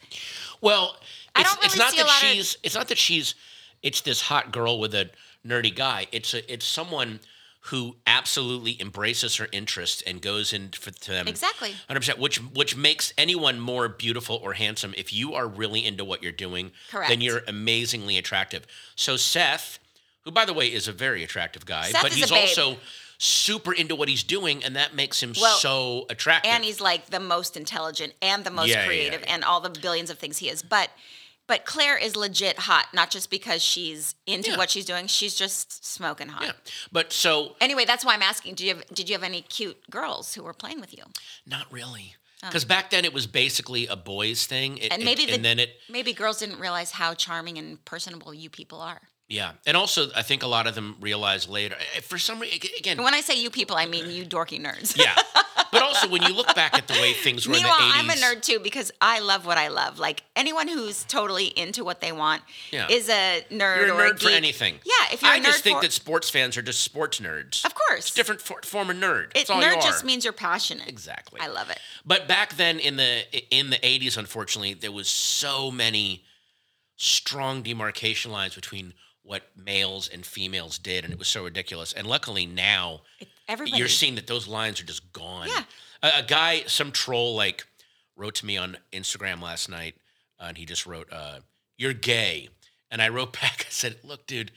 Well, 0.62 0.96
it's, 1.37 1.55
don't 1.55 1.64
it's 1.64 1.77
not 1.77 1.94
that 1.94 2.07
lot 2.07 2.23
of- 2.23 2.29
she's 2.29 2.57
it's 2.62 2.75
not 2.75 2.88
that 2.88 2.96
she's 2.96 3.35
it's 3.83 4.01
this 4.01 4.23
hot 4.23 4.53
girl 4.53 4.81
with 4.81 4.94
a 4.94 5.11
nerdy 5.46 5.75
guy. 5.75 6.07
It's 6.12 6.33
a 6.33 6.51
it's 6.51 6.64
someone 6.64 7.20
who 7.64 7.96
absolutely 8.07 8.81
embraces 8.81 9.37
her 9.37 9.46
interests 9.53 10.03
and 10.07 10.23
goes 10.23 10.55
in 10.55 10.70
for 10.70 10.90
to 10.90 11.11
them 11.11 11.29
Exactly. 11.29 11.75
100%, 11.90 12.18
which 12.18 12.38
which 12.38 12.75
makes 12.75 13.12
anyone 13.18 13.61
more 13.61 13.87
beautiful 13.87 14.37
or 14.42 14.55
handsome 14.55 14.94
if 14.96 15.12
you 15.12 15.35
are 15.35 15.46
really 15.46 15.85
into 15.85 16.07
what 16.07 16.23
you're 16.23 16.33
doing. 16.33 16.73
Correct. 16.90 17.11
Then 17.11 17.20
you're 17.20 17.42
amazingly 17.46 18.16
attractive. 18.16 18.66
So 18.96 19.18
Seth, 19.18 19.79
who 20.24 20.30
by 20.30 20.44
the 20.44 20.52
way 20.54 20.66
is 20.72 20.88
a 20.88 20.92
very 20.92 21.22
attractive 21.24 21.64
guy, 21.66 21.90
Seth 21.90 22.02
but 22.02 22.12
he's 22.12 22.30
also 22.33 22.76
super 23.18 23.72
into 23.72 23.94
what 23.94 24.09
he's 24.09 24.22
doing 24.22 24.64
and 24.64 24.76
that 24.76 24.94
makes 24.94 25.22
him 25.22 25.35
Well, 25.38 25.56
so 25.59 26.06
attractive. 26.09 26.50
And 26.52 26.64
he's 26.64 26.80
like 26.80 27.06
the 27.11 27.20
most 27.20 27.56
intelligent 27.56 28.14
and 28.22 28.44
the 28.44 28.50
most 28.50 28.68
Yeah, 28.68 28.80
yeah, 28.80 28.87
creative 28.87 29.20
yeah. 29.22 29.35
and 29.35 29.44
all 29.44 29.61
the 29.61 29.68
billions 29.70 30.09
of 30.11 30.18
things 30.18 30.38
he 30.38 30.48
is. 30.48 30.62
But 30.62 30.90
But 31.46 31.64
Claire 31.66 31.98
is 31.98 32.14
legit 32.16 32.61
hot, 32.61 32.87
not 32.94 33.11
just 33.11 33.28
because 33.28 33.61
she's 33.62 34.14
into 34.26 34.52
Yeah. 34.52 34.56
what 34.56 34.70
she's 34.70 34.85
doing. 34.87 35.06
She's 35.09 35.35
just 35.35 35.85
smoking 35.85 36.28
hot. 36.28 36.44
Yeah. 36.44 36.52
But 36.92 37.12
so 37.12 37.56
Anyway, 37.61 37.85
that's 37.85 38.04
why 38.04 38.14
I'm 38.14 38.22
asking. 38.22 38.54
Did 38.54 38.64
you 38.66 38.74
have, 38.76 38.87
did 38.94 39.09
you 39.09 39.14
have 39.16 39.24
any 39.24 39.42
cute 39.42 39.90
girls 39.90 40.35
who 40.35 40.42
were 40.44 40.54
playing 40.54 40.80
with 40.80 40.96
you? 40.96 41.04
not 41.44 41.66
really. 41.72 42.14
Oh. 42.42 42.46
Because 42.46 42.64
back 42.64 42.88
then 42.90 43.04
it 43.04 43.12
was 43.12 43.26
basically 43.26 43.87
a 43.87 43.96
boys 43.96 44.46
thing. 44.46 44.78
It- 44.78 44.92
Oh. 44.92 44.94
And 44.94 45.02
it- 45.02 45.04
maybe 45.04 45.26
the- 45.26 45.35
and 45.35 45.44
then 45.44 45.59
it 45.59 45.78
Maybe 45.90 46.14
girls 46.14 46.38
didn't 46.38 46.59
realize 46.61 46.92
how 46.92 47.12
charming 47.14 47.59
and 47.59 47.85
personable 47.85 48.33
you 48.33 48.48
people 48.48 48.80
are. 48.80 49.02
Yeah. 49.31 49.53
And 49.66 49.77
also 49.77 50.09
I 50.14 50.23
think 50.23 50.43
a 50.43 50.47
lot 50.47 50.66
of 50.66 50.75
them 50.75 50.97
realize 51.01 51.49
later 51.49 51.77
eh, 51.97 52.01
for 52.01 52.19
some 52.19 52.38
reason 52.40 52.59
again 52.79 53.03
when 53.03 53.14
I 53.14 53.21
say 53.23 53.40
you 53.40 53.49
people, 53.49 53.77
I 53.77 53.87
mean 53.87 54.11
you 54.11 54.27
dorky 54.27 54.61
nerds. 54.61 54.97
yeah. 54.99 55.14
But 55.73 55.83
also 55.83 56.09
when 56.09 56.23
you 56.23 56.35
look 56.35 56.53
back 56.57 56.75
at 56.77 56.88
the 56.88 56.95
way 56.95 57.12
things 57.12 57.47
were 57.47 57.53
Meanwhile, 57.53 57.79
in 57.81 57.88
the 57.88 57.95
80s. 57.95 57.99
I'm 58.01 58.11
a 58.11 58.12
nerd 58.14 58.43
too 58.43 58.59
because 58.59 58.90
I 59.01 59.21
love 59.21 59.47
what 59.47 59.57
I 59.57 59.69
love. 59.69 60.01
Like 60.01 60.25
anyone 60.35 60.66
who's 60.66 61.05
totally 61.05 61.47
into 61.47 61.85
what 61.85 62.01
they 62.01 62.11
want 62.11 62.43
Yeah. 62.73 62.88
is 62.90 63.09
a 63.09 63.45
nerd 63.53 63.87
You're 63.87 63.90
a 63.90 63.95
or 63.95 64.07
a 64.07 64.11
nerd 64.11 64.21
for 64.21 64.31
anything. 64.31 64.81
Yeah, 64.85 65.12
if 65.14 65.23
you're 65.23 65.31
I 65.31 65.37
a 65.37 65.40
nerd 65.40 65.45
just 65.45 65.62
think 65.62 65.79
for, 65.79 65.83
that 65.83 65.93
sports 65.93 66.29
fans 66.29 66.57
are 66.57 66.62
just 66.62 66.81
sports 66.83 67.21
nerds. 67.21 67.64
of 67.64 67.77
course, 67.77 68.07
It's 68.07 68.11
a 68.11 68.16
different 68.16 68.40
for, 68.40 68.61
form 68.64 68.90
of 68.90 68.97
nerd. 68.97 69.27
It, 69.27 69.35
That's 69.35 69.51
all 69.51 69.61
you 69.62 69.69
nerd 69.69 69.81
just 69.81 70.05
means 70.05 70.25
you're 70.25 70.33
passionate. 70.33 70.88
exactly. 70.88 71.40
I 71.40 71.47
love 71.47 71.71
it. 71.71 71.79
But 72.05 72.27
back 72.27 72.57
then 72.57 72.81
in 72.81 72.97
the 72.97 73.23
in 73.57 73.71
the 73.71 73.77
80s, 73.77 74.16
unfortunately, 74.16 74.75
there 74.75 74.90
was 74.90 75.07
so 75.07 75.71
many 75.71 76.25
strong 76.97 77.62
demarcation 77.62 78.33
lines 78.33 78.57
between 78.57 78.93
what 79.31 79.45
males 79.57 80.09
and 80.09 80.27
females 80.27 80.77
did, 80.77 81.05
and 81.05 81.12
it 81.12 81.19
was 81.19 81.29
so 81.29 81.45
ridiculous. 81.45 81.93
And 81.93 82.05
luckily 82.05 82.47
now, 82.47 83.03
Everybody. 83.47 83.79
you're 83.79 83.87
seeing 83.87 84.16
that 84.16 84.27
those 84.27 84.49
lines 84.49 84.81
are 84.81 84.85
just 84.85 85.12
gone. 85.12 85.47
Yeah. 85.47 85.62
A, 86.03 86.19
a 86.19 86.23
guy, 86.25 86.64
some 86.66 86.90
troll, 86.90 87.37
like 87.37 87.64
wrote 88.16 88.35
to 88.37 88.47
me 88.47 88.57
on 88.57 88.77
Instagram 88.93 89.40
last 89.40 89.69
night, 89.69 89.95
uh, 90.40 90.47
and 90.49 90.59
he 90.59 90.64
just 90.64 90.85
wrote, 90.85 91.12
uh, 91.12 91.38
"You're 91.79 91.93
gay," 91.93 92.49
and 92.90 93.01
I 93.01 93.09
wrote 93.09 93.33
back, 93.40 93.66
I 93.69 93.71
said, 93.71 93.99
"Look, 94.03 94.27
dude." 94.27 94.51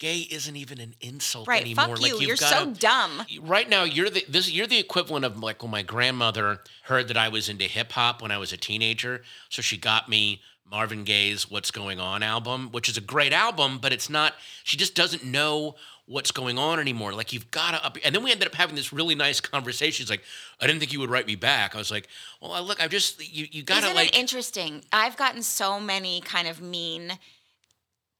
Gay 0.00 0.18
isn't 0.18 0.56
even 0.56 0.80
an 0.80 0.94
insult 1.00 1.46
right. 1.46 1.62
anymore. 1.62 1.86
Fuck 1.86 2.00
like 2.00 2.10
you. 2.10 2.18
you've 2.18 2.26
You're 2.26 2.36
gotta, 2.36 2.64
so 2.64 2.70
dumb. 2.72 3.24
right 3.42 3.68
now 3.68 3.84
you're 3.84 4.10
the 4.10 4.24
this 4.28 4.50
you're 4.50 4.66
the 4.66 4.80
equivalent 4.80 5.24
of 5.24 5.38
like 5.38 5.62
when 5.62 5.70
my 5.70 5.82
grandmother 5.82 6.58
heard 6.82 7.06
that 7.08 7.16
I 7.16 7.28
was 7.28 7.48
into 7.48 7.64
hip 7.64 7.92
hop 7.92 8.20
when 8.20 8.32
I 8.32 8.38
was 8.38 8.52
a 8.52 8.56
teenager, 8.56 9.22
so 9.50 9.62
she 9.62 9.76
got 9.76 10.08
me 10.08 10.42
Marvin 10.70 11.04
Gaye's 11.04 11.50
"What's 11.50 11.70
Going 11.70 12.00
On" 12.00 12.22
album, 12.22 12.70
which 12.72 12.88
is 12.88 12.96
a 12.96 13.00
great 13.00 13.32
album, 13.32 13.78
but 13.78 13.92
it's 13.92 14.08
not. 14.10 14.34
She 14.62 14.76
just 14.76 14.94
doesn't 14.94 15.24
know 15.24 15.76
what's 16.06 16.30
going 16.30 16.58
on 16.58 16.78
anymore. 16.80 17.12
Like 17.14 17.32
you've 17.32 17.50
got 17.50 17.72
to 17.72 17.84
up. 17.84 17.96
And 18.04 18.14
then 18.14 18.22
we 18.22 18.30
ended 18.30 18.46
up 18.46 18.54
having 18.54 18.74
this 18.74 18.92
really 18.92 19.14
nice 19.14 19.40
conversation. 19.40 20.04
She's 20.04 20.10
like, 20.10 20.24
"I 20.60 20.66
didn't 20.66 20.80
think 20.80 20.92
you 20.92 21.00
would 21.00 21.10
write 21.10 21.26
me 21.26 21.36
back." 21.36 21.74
I 21.74 21.78
was 21.78 21.90
like, 21.90 22.08
"Well, 22.40 22.52
I 22.52 22.60
look, 22.60 22.82
I've 22.82 22.90
just 22.90 23.20
you 23.32 23.46
you 23.50 23.62
got 23.62 23.82
to 23.82 23.94
like." 23.94 24.08
it 24.08 24.18
interesting? 24.18 24.84
I've 24.92 25.16
gotten 25.16 25.42
so 25.42 25.78
many 25.80 26.20
kind 26.20 26.48
of 26.48 26.60
mean 26.60 27.18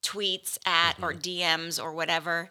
tweets 0.03 0.59
at 0.67 0.97
or 1.03 1.13
Mm-hmm. 1.13 1.21
DMs 1.21 1.83
or 1.83 1.93
whatever. 1.93 2.51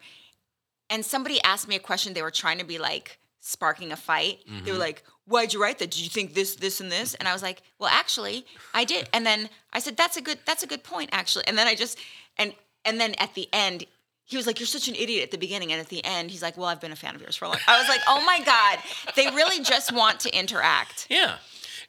And 0.90 1.06
somebody 1.06 1.42
asked 1.44 1.68
me 1.68 1.76
a 1.76 1.80
question. 1.80 2.14
They 2.14 2.22
were 2.22 2.32
trying 2.32 2.60
to 2.60 2.66
be 2.66 2.78
like 2.78 3.20
sparking 3.46 3.92
a 3.92 3.96
fight. 3.96 4.40
They 4.46 4.52
Mm-hmm. 4.52 4.72
were 4.72 4.78
like, 4.78 5.04
Why'd 5.26 5.54
you 5.54 5.62
write 5.62 5.80
that? 5.80 5.92
Did 5.92 6.02
you 6.02 6.10
think 6.10 6.34
this, 6.34 6.56
this, 6.56 6.82
and 6.82 6.92
this? 6.92 7.14
And 7.16 7.28
I 7.28 7.34
was 7.34 7.42
like, 7.42 7.62
Well, 7.80 7.90
actually, 7.90 8.46
I 8.74 8.84
did. 8.86 9.08
And 9.14 9.26
then 9.26 9.50
I 9.72 9.80
said, 9.80 9.96
That's 9.98 10.18
a 10.18 10.22
good 10.22 10.40
that's 10.46 10.64
a 10.64 10.68
good 10.68 10.84
point, 10.84 11.10
actually. 11.14 11.46
And 11.48 11.58
then 11.58 11.68
I 11.68 11.76
just 11.76 11.98
and 12.38 12.54
and 12.86 13.00
then 13.00 13.14
at 13.20 13.34
the 13.36 13.48
end, 13.54 13.86
he 14.26 14.38
was 14.38 14.48
like, 14.48 14.58
"You're 14.60 14.68
such 14.68 14.88
an 14.88 14.96
idiot" 14.96 15.22
at 15.24 15.32
the 15.32 15.38
beginning, 15.38 15.72
and 15.74 15.82
at 15.82 15.90
the 15.90 16.04
end, 16.06 16.32
he's 16.32 16.42
like, 16.42 16.58
"Well, 16.58 16.68
I've 16.68 16.80
been 16.80 16.94
a 16.94 16.96
fan 16.96 17.14
of 17.14 17.22
yours 17.22 17.36
for 17.36 17.44
a 17.46 17.50
long." 17.50 17.58
I 17.68 17.78
was 17.78 17.90
like, 17.90 18.00
"Oh 18.08 18.24
my 18.26 18.40
god, 18.40 18.80
they 19.18 19.28
really 19.28 19.62
just 19.64 19.92
want 19.92 20.22
to 20.22 20.38
interact." 20.38 21.08
Yeah, 21.10 21.36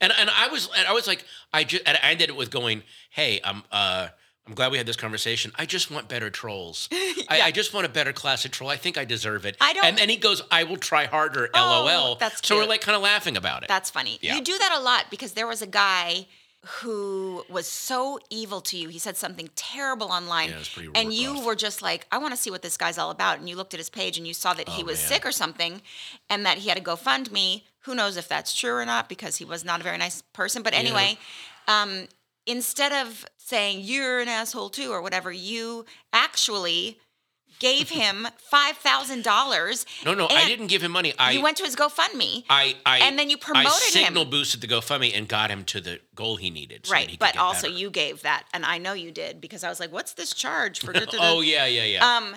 and 0.01 0.13
and 0.19 0.29
I 0.31 0.49
was 0.49 0.69
and 0.77 0.87
I 0.87 0.93
was 0.93 1.07
like 1.07 1.25
I 1.53 1.63
just 1.65 1.85
and 1.87 1.97
I 1.97 2.11
ended 2.11 2.29
it 2.31 2.37
with 2.37 2.51
going, 2.51 2.83
hey, 3.11 3.41
I'm 3.45 3.63
uh 3.71 4.09
I'm 4.47 4.55
glad 4.55 4.71
we 4.73 4.77
had 4.79 4.87
this 4.87 4.97
conversation. 4.97 5.53
I 5.57 5.65
just 5.65 5.91
want 5.91 6.07
better 6.09 6.29
trolls. 6.29 6.89
I, 6.93 7.41
I 7.45 7.51
just 7.51 7.73
want 7.73 7.87
a 7.87 7.89
better 7.89 8.13
classic 8.13 8.53
troll. 8.53 8.69
I 8.69 8.77
think 8.77 8.99
I 8.99 9.05
deserve 9.07 9.47
it. 9.47 9.57
I 9.61 9.73
don't- 9.73 9.85
And 9.87 9.97
then 9.97 10.11
he 10.11 10.17
goes, 10.17 10.43
I 10.51 10.65
will 10.65 10.77
try 10.77 11.07
harder. 11.07 11.49
Oh, 11.55 11.85
LOL. 11.87 12.17
that's 12.17 12.47
so 12.47 12.57
we're 12.57 12.67
like 12.67 12.83
kind 12.83 12.95
of 12.95 13.01
laughing 13.03 13.37
about 13.39 13.63
it. 13.63 13.69
That's 13.69 13.89
funny. 13.91 14.19
Yeah. 14.21 14.35
You 14.37 14.43
do 14.43 14.57
that 14.59 14.75
a 14.77 14.81
lot 14.83 15.07
because 15.11 15.33
there 15.33 15.47
was 15.47 15.63
a 15.63 15.67
guy 15.67 16.27
who 16.81 17.45
was 17.49 17.67
so 17.67 18.19
evil 18.31 18.61
to 18.63 18.77
you. 18.77 18.89
He 18.89 18.99
said 18.99 19.17
something 19.17 19.49
terrible 19.55 20.09
online. 20.09 20.49
Yeah, 20.51 20.57
it 20.57 20.59
was 20.59 20.69
pretty 20.69 20.91
and 20.95 21.13
you 21.13 21.41
were 21.45 21.55
just 21.57 21.83
like, 21.83 22.07
I 22.13 22.19
want 22.19 22.33
to 22.33 22.39
see 22.39 22.51
what 22.51 22.63
this 22.63 22.77
guy's 22.77 22.97
all 22.99 23.11
about. 23.11 23.39
And 23.39 23.49
you 23.49 23.57
looked 23.57 23.75
at 23.75 23.81
his 23.81 23.91
page 23.91 24.17
and 24.19 24.27
you 24.27 24.35
saw 24.35 24.55
that 24.55 24.69
he 24.71 24.83
Oh, 24.83 24.87
was 24.87 24.99
man. 25.01 25.09
sick 25.09 25.27
or 25.27 25.33
something 25.33 25.83
and 26.31 26.45
that 26.47 26.59
he 26.59 26.69
had 26.69 26.79
a 26.79 26.83
GoFundMe. 26.83 27.63
Who 27.81 27.95
knows 27.95 28.17
if 28.17 28.29
that's 28.29 28.55
true 28.55 28.75
or 28.75 28.85
not 28.87 29.09
because 29.11 29.37
he 29.37 29.45
was 29.45 29.63
not 29.65 29.81
a 29.81 29.83
very 29.85 29.99
nice 29.99 30.23
person. 30.33 30.63
But 30.63 30.73
anyway, 30.75 31.19
um, 31.69 32.09
instead 32.47 32.93
of 32.93 33.25
saying 33.37 33.81
you're 33.83 34.21
an 34.21 34.29
asshole 34.29 34.71
too 34.71 34.91
or 34.91 35.01
whatever, 35.03 35.31
you 35.33 35.85
actually 36.13 36.99
gave 37.61 37.89
him 38.01 38.27
$5,000. 38.53 40.05
no, 40.05 40.15
no, 40.15 40.27
I 40.29 40.47
didn't 40.47 40.67
give 40.67 40.83
him 40.83 40.93
money. 40.93 41.13
I 41.19 41.33
You 41.33 41.43
went 41.43 41.57
to 41.59 41.65
his 41.65 41.77
GoFundMe. 41.77 42.45
I, 42.51 42.77
I 42.85 42.99
and 42.99 43.19
then 43.19 43.31
you 43.31 43.37
promoted 43.37 43.71
I 43.71 43.99
him. 43.99 44.05
signal 44.07 44.25
boosted 44.25 44.61
the 44.61 44.67
GoFundMe 44.67 45.17
and 45.17 45.29
got 45.29 45.51
him 45.51 45.65
to 45.67 45.81
the 45.81 46.01
goal 46.15 46.37
he 46.37 46.51
needed. 46.51 46.87
so 46.87 46.93
Right, 46.93 47.09
he 47.11 47.17
but 47.17 47.37
also 47.37 47.69
better. 47.69 47.79
you 47.79 47.91
gave 47.91 48.23
that, 48.23 48.45
and 48.53 48.65
I 48.65 48.79
know 48.79 48.93
you 48.93 49.11
did 49.13 49.41
because 49.41 49.63
I 49.65 49.69
was 49.69 49.81
like, 49.81 49.93
"What's 49.93 50.15
this 50.15 50.33
charge 50.35 50.81
for?" 50.81 50.93
da- 50.93 51.01
da- 51.05 51.13
da?" 51.13 51.19
Oh 51.21 51.41
yeah, 51.41 51.67
yeah, 51.67 51.85
yeah. 51.85 52.17
Um, 52.17 52.37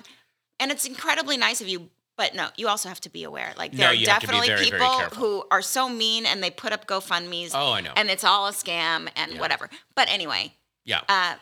and 0.60 0.70
it's 0.70 0.84
incredibly 0.86 1.36
nice 1.36 1.60
of 1.60 1.68
you, 1.68 1.90
but 2.18 2.34
no, 2.34 2.48
you 2.56 2.68
also 2.68 2.90
have 2.90 3.00
to 3.00 3.08
be 3.08 3.24
aware. 3.24 3.54
Like 3.56 3.72
No, 3.72 3.78
there 3.78 3.88
are 3.88 3.92
to 3.94 3.98
be 3.98 4.04
definitely 4.04 4.48
very, 4.48 4.58
very 4.68 4.70
people 4.72 4.98
careful. 4.98 5.18
who 5.18 5.44
are 5.50 5.62
so 5.62 5.88
mean 5.88 6.26
and 6.26 6.42
they 6.42 6.50
put 6.50 6.74
up 6.74 6.86
GoFundmes. 6.86 7.52
Oh, 7.54 7.72
I 7.72 7.80
know. 7.80 7.92
And 7.96 8.10
it's 8.10 8.24
all 8.24 8.46
a 8.46 8.52
scam 8.52 9.08
and 9.16 9.32
Yeah. 9.34 9.40
whatever. 9.40 9.70
But 9.94 10.08
anyway, 10.10 10.52
yeah. 10.84 11.00
uh, 11.08 11.36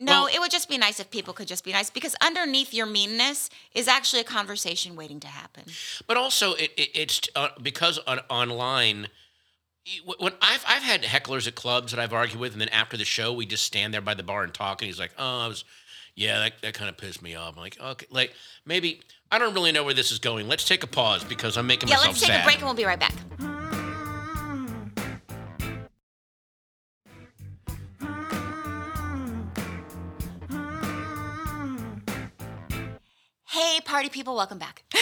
no, 0.00 0.12
Well- 0.24 0.26
it 0.34 0.38
would 0.40 0.50
just 0.50 0.68
be 0.68 0.78
nice 0.78 0.98
if 0.98 1.10
people 1.10 1.34
could 1.34 1.46
just 1.46 1.62
be 1.62 1.72
nice 1.72 1.90
because 1.90 2.16
underneath 2.22 2.72
your 2.72 2.86
meanness 2.86 3.50
is 3.74 3.86
actually 3.86 4.20
a 4.20 4.24
conversation 4.24 4.96
waiting 4.96 5.20
to 5.20 5.28
happen. 5.28 5.64
But 6.06 6.16
also, 6.16 6.54
it, 6.54 6.72
it, 6.76 6.88
it's 6.94 7.20
uh, 7.36 7.48
because 7.62 7.98
on, 8.06 8.20
online, 8.30 9.08
when 10.18 10.32
I've 10.40 10.64
I've 10.66 10.82
had 10.82 11.02
hecklers 11.02 11.46
at 11.46 11.54
clubs 11.54 11.92
that 11.92 12.00
I've 12.00 12.12
argued 12.12 12.40
with, 12.40 12.52
and 12.52 12.60
then 12.60 12.68
after 12.70 12.96
the 12.96 13.04
show, 13.04 13.32
we 13.32 13.44
just 13.46 13.64
stand 13.64 13.92
there 13.94 14.00
by 14.00 14.14
the 14.14 14.22
bar 14.22 14.42
and 14.44 14.52
talk, 14.54 14.80
and 14.82 14.86
he's 14.86 14.98
like, 14.98 15.12
"Oh, 15.18 15.40
I 15.40 15.48
was, 15.48 15.64
yeah, 16.18 16.38
that, 16.40 16.52
that 16.62 16.74
kind 16.74 16.90
of 16.90 16.96
pissed 16.96 17.22
me 17.22 17.34
off." 17.34 17.54
I'm 17.56 17.60
like, 17.62 17.78
"Okay, 17.80 18.06
like 18.10 18.34
maybe 18.66 19.00
I 19.30 19.38
don't 19.38 19.54
really 19.54 19.72
know 19.72 19.84
where 19.84 19.94
this 19.94 20.10
is 20.10 20.18
going. 20.18 20.48
Let's 20.48 20.64
take 20.64 20.82
a 20.82 20.86
pause 20.86 21.24
because 21.24 21.56
I'm 21.56 21.66
making. 21.66 21.88
Yeah, 21.88 21.96
myself 21.96 22.08
let's 22.14 22.20
take 22.20 22.30
sad." 22.30 22.40
a 22.42 22.44
break 22.44 22.56
and 22.56 22.64
we'll 22.66 22.74
be 22.74 22.84
right 22.84 22.98
back. 23.00 23.14
Hey, 33.48 33.80
party 33.84 34.08
people, 34.08 34.36
welcome 34.36 34.58
back. 34.58 34.84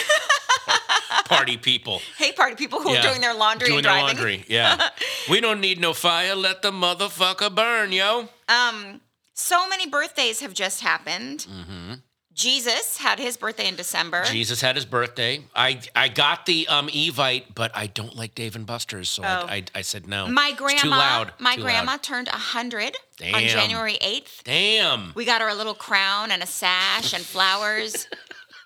Party 1.25 1.57
people. 1.57 2.01
hey, 2.17 2.31
party 2.31 2.55
people 2.55 2.81
who 2.81 2.91
Yeah. 2.93 2.99
are 2.99 3.09
doing 3.09 3.19
their 3.19 3.33
laundry 3.33 3.67
Doing 3.67 3.79
and 3.79 3.85
their 3.85 3.91
driving. 3.93 4.15
laundry. 4.17 4.45
Yeah. 4.47 4.89
we 5.29 5.41
don't 5.41 5.59
need 5.59 5.77
no 5.79 5.93
fire. 5.93 6.35
Let 6.35 6.61
the 6.61 6.71
motherfucker 6.71 7.53
burn, 7.53 7.91
yo. 7.91 8.29
Um, 8.47 9.01
so 9.39 9.69
many 9.69 9.87
birthdays 9.87 10.39
have 10.41 10.53
just 10.53 10.81
happened. 10.81 11.45
Mm-hmm. 11.49 11.93
Jesus 12.33 12.97
had 12.97 13.17
his 13.19 13.35
birthday 13.37 13.67
in 13.67 13.75
December. 13.75 14.23
Jesus 14.25 14.61
had 14.61 14.75
his 14.75 14.85
birthday. 14.85 15.43
I 15.55 15.79
I 15.95 16.07
got 16.07 16.45
the 16.45 16.67
um 16.67 16.87
Evite, 16.89 17.45
but 17.55 17.71
I 17.75 17.87
don't 17.87 18.15
like 18.15 18.35
Dave 18.35 18.55
and 18.55 18.65
Buster's, 18.65 19.09
so 19.09 19.23
Oh. 19.23 19.27
I, 19.47 19.55
I 19.55 19.63
I 19.75 19.81
said 19.81 20.07
no. 20.07 20.27
My 20.27 20.49
It's 20.49 20.57
grandma, 20.59 20.81
too 20.81 20.89
loud. 20.89 21.33
my 21.39 21.55
too 21.55 21.61
grandma 21.63 21.91
loud. 21.93 22.03
turned 22.03 22.27
hundred 22.27 22.95
on 23.33 23.41
January 23.43 23.97
eighth. 24.01 24.41
Damn. 24.43 25.13
We 25.15 25.23
got 25.25 25.41
her 25.41 25.47
a 25.47 25.55
little 25.55 25.73
crown 25.73 26.29
and 26.31 26.43
a 26.43 26.47
sash 26.47 27.13
and 27.13 27.23
flowers, 27.23 28.07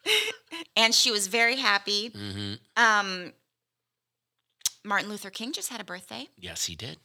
and 0.76 0.94
she 0.94 1.12
was 1.12 1.28
very 1.28 1.56
happy. 1.58 2.10
hmm 2.10 2.54
Um, 2.76 3.32
Martin 4.84 5.10
Luther 5.10 5.30
King 5.30 5.54
just 5.54 5.70
had 5.70 5.80
a 5.80 5.84
birthday. 5.86 6.28
Yes, 6.38 6.66
he 6.66 6.76
did. 6.76 6.98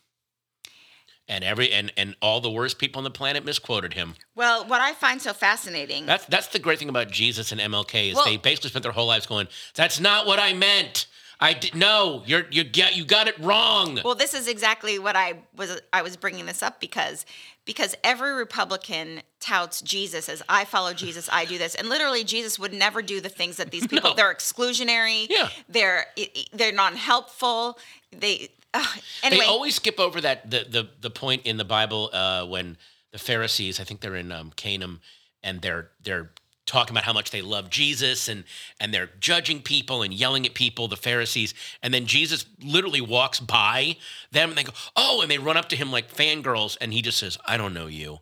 And 1.29 1.43
every 1.43 1.73
and 1.73 1.93
and 1.97 2.15
all 2.23 2.41
the 2.41 2.51
worst 2.51 2.79
people 2.79 2.99
on 3.01 3.05
the 3.05 3.11
planet 3.11 3.45
misquoted 3.45 3.95
him. 3.95 4.15
Well, 4.37 4.65
what 4.67 4.81
I 4.81 4.93
find 4.93 5.21
so 5.21 5.33
fascinating. 5.33 6.07
That's 6.07 6.25
that's 6.27 6.47
the 6.49 6.61
great 6.61 6.79
thing 6.79 6.89
about 6.89 7.11
Jesus 7.11 7.51
and 7.51 7.61
MLK 7.61 8.11
is 8.11 8.15
Well- 8.15 8.25
they 8.27 8.37
basically 8.37 8.71
spent 8.71 8.85
their 8.85 8.93
whole 8.93 9.07
lives 9.07 9.27
going, 9.27 9.49
"That's 9.75 9.99
not 9.99 10.27
what 10.27 10.39
I 10.39 10.53
meant. 10.53 11.07
I 11.41 11.53
did 11.53 11.75
no. 11.75 12.23
You're 12.27 12.47
you 12.51 12.63
get 12.63 12.97
you 12.97 13.05
got 13.05 13.27
it 13.27 13.37
wrong." 13.41 14.01
Well, 14.05 14.15
this 14.15 14.35
is 14.35 14.47
exactly 14.47 14.99
what 15.01 15.17
I 15.17 15.41
was 15.57 15.81
I 15.93 16.03
was 16.03 16.17
bringing 16.17 16.47
this 16.47 16.63
up 16.63 16.81
because 16.81 17.27
because 17.65 17.97
every 18.05 18.33
Republican 18.33 19.23
touts 19.41 19.83
Jesus 19.83 20.29
as 20.29 20.43
I 20.49 20.65
follow 20.65 20.95
Jesus, 20.95 21.29
I 21.33 21.45
do 21.45 21.59
this, 21.59 21.75
and 21.75 21.89
literally 21.89 22.23
Jesus 22.23 22.57
would 22.59 22.73
never 22.73 23.03
do 23.03 23.21
the 23.21 23.29
things 23.29 23.57
that 23.57 23.73
these 23.73 23.87
people. 23.89 24.11
No. 24.11 24.17
They're 24.17 24.33
exclusionary. 24.33 25.27
Yeah. 25.29 25.49
They're 25.69 26.07
they're 26.53 26.73
non-helpful. 26.73 27.79
They 28.13 28.49
uh, 28.81 28.85
anyway. 29.23 29.45
They 29.45 29.47
always 29.47 29.75
skip 29.77 29.99
over 30.01 30.21
that 30.21 30.51
the 30.51 30.67
the 30.69 30.89
the 31.01 31.11
point 31.11 31.43
in 31.47 31.57
the 31.57 31.65
Bible 31.65 32.11
uh, 32.13 32.47
when 32.47 32.77
the 33.13 33.19
Pharisees, 33.19 33.81
I 33.81 33.85
think 33.85 34.01
they're 34.01 34.17
in 34.17 34.33
um, 34.33 34.53
Canaan, 34.57 35.01
and 35.43 35.63
they're 35.63 35.91
they're 36.03 36.31
talking 36.67 36.93
about 36.93 37.05
how 37.05 37.13
much 37.13 37.31
they 37.31 37.43
love 37.43 37.71
Jesus 37.71 38.29
and 38.29 38.45
and 38.81 38.93
they're 38.93 39.11
judging 39.21 39.63
people 39.63 40.03
and 40.03 40.13
yelling 40.13 40.45
at 40.45 40.55
people, 40.55 40.89
the 40.89 40.97
Pharisees, 40.97 41.55
and 41.83 41.95
then 41.95 42.07
Jesus 42.07 42.45
literally 42.61 43.01
walks 43.01 43.41
by 43.41 43.97
them 44.33 44.51
and 44.51 44.59
they 44.59 44.65
go, 44.65 44.73
oh, 44.97 45.21
and 45.23 45.31
they 45.31 45.39
run 45.39 45.57
up 45.57 45.69
to 45.71 45.77
him 45.77 45.91
like 45.93 46.13
fangirls, 46.13 46.77
and 46.81 46.93
he 46.93 47.03
just 47.03 47.19
says, 47.19 47.39
I 47.47 47.57
don't 47.57 47.73
know 47.73 47.87
you. 47.87 48.19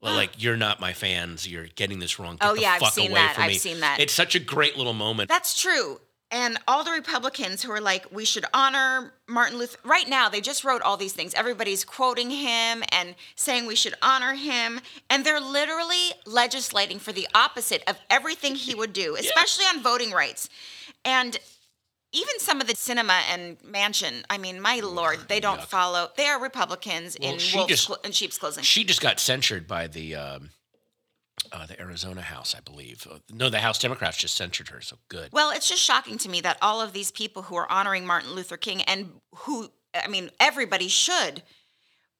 Well, 0.00 0.14
Like 0.22 0.42
you're 0.42 0.56
not 0.56 0.78
my 0.80 0.92
fans. 0.92 1.48
You're 1.48 1.66
getting 1.66 1.98
this 1.98 2.18
wrong. 2.18 2.36
Get 2.36 2.48
Oh, 2.48 2.54
yeah, 2.54 2.78
I've 2.80 2.92
seen 2.92 3.10
away 3.10 3.20
that. 3.20 3.36
I've 3.38 3.48
me." 3.48 3.58
seen 3.58 3.80
that. 3.80 3.98
It's 3.98 4.12
such 4.12 4.34
a 4.34 4.40
great 4.40 4.76
little 4.76 4.92
moment. 4.92 5.28
That's 5.28 5.58
true. 5.60 6.00
And 6.30 6.58
all 6.66 6.82
the 6.82 6.90
Republicans 6.90 7.62
who 7.62 7.70
are 7.70 7.80
like, 7.80 8.06
we 8.10 8.24
should 8.24 8.44
honor 8.52 9.12
Martin 9.28 9.58
Luther. 9.58 9.78
Right 9.84 10.08
now, 10.08 10.28
they 10.28 10.40
just 10.40 10.64
wrote 10.64 10.82
all 10.82 10.96
these 10.96 11.12
things. 11.12 11.32
Everybody's 11.34 11.84
quoting 11.84 12.30
him 12.30 12.82
and 12.90 13.14
saying 13.36 13.66
we 13.66 13.76
should 13.76 13.94
honor 14.02 14.34
him. 14.34 14.80
And 15.08 15.24
they're 15.24 15.40
literally 15.40 16.10
legislating 16.26 16.98
for 16.98 17.12
the 17.12 17.28
opposite 17.32 17.84
of 17.86 17.98
everything 18.10 18.56
he 18.56 18.74
would 18.74 18.92
do, 18.92 19.14
especially 19.20 19.66
on 19.66 19.82
voting 19.82 20.10
rights. 20.10 20.48
And 21.04 21.38
even 22.12 22.38
some 22.40 22.60
of 22.60 22.66
the 22.66 22.72
Sinema 22.74 23.20
and 23.30 23.58
Manchin, 23.60 24.24
I 24.28 24.38
mean, 24.38 24.60
my 24.60 24.80
lord, 24.80 25.28
they 25.28 25.38
don't 25.38 25.60
yuck. 25.60 25.66
follow. 25.66 26.10
They 26.16 26.26
are 26.26 26.42
Republicans 26.42 27.16
Well, 27.20 27.34
in 27.34 27.38
wolf's 27.54 27.68
just- 27.68 27.86
clo- 27.86 27.96
in 28.02 28.10
sheep's 28.10 28.38
clothing. 28.38 28.64
she 28.64 28.82
just 28.82 29.00
got 29.00 29.20
censured 29.20 29.68
by 29.68 29.86
the 29.86 30.16
um, 30.16 30.50
uh, 31.52 31.66
the 31.66 31.80
Arizona 31.80 32.22
House, 32.22 32.54
I 32.56 32.60
believe. 32.60 33.06
Uh, 33.10 33.18
No, 33.32 33.48
the 33.48 33.58
House 33.58 33.78
Democrats 33.78 34.16
just 34.16 34.36
censured 34.36 34.68
her. 34.68 34.80
So 34.80 34.96
good. 35.08 35.30
Well, 35.32 35.50
it's 35.50 35.68
just 35.68 35.82
shocking 35.82 36.18
to 36.18 36.28
me 36.28 36.40
that 36.40 36.58
all 36.62 36.80
of 36.80 36.92
these 36.92 37.10
people 37.10 37.42
who 37.42 37.56
are 37.56 37.70
honoring 37.70 38.06
Martin 38.06 38.32
Luther 38.32 38.56
King 38.56 38.82
and 38.82 39.20
who, 39.34 39.70
I 39.94 40.08
mean, 40.08 40.30
everybody 40.40 40.88
should, 40.88 41.42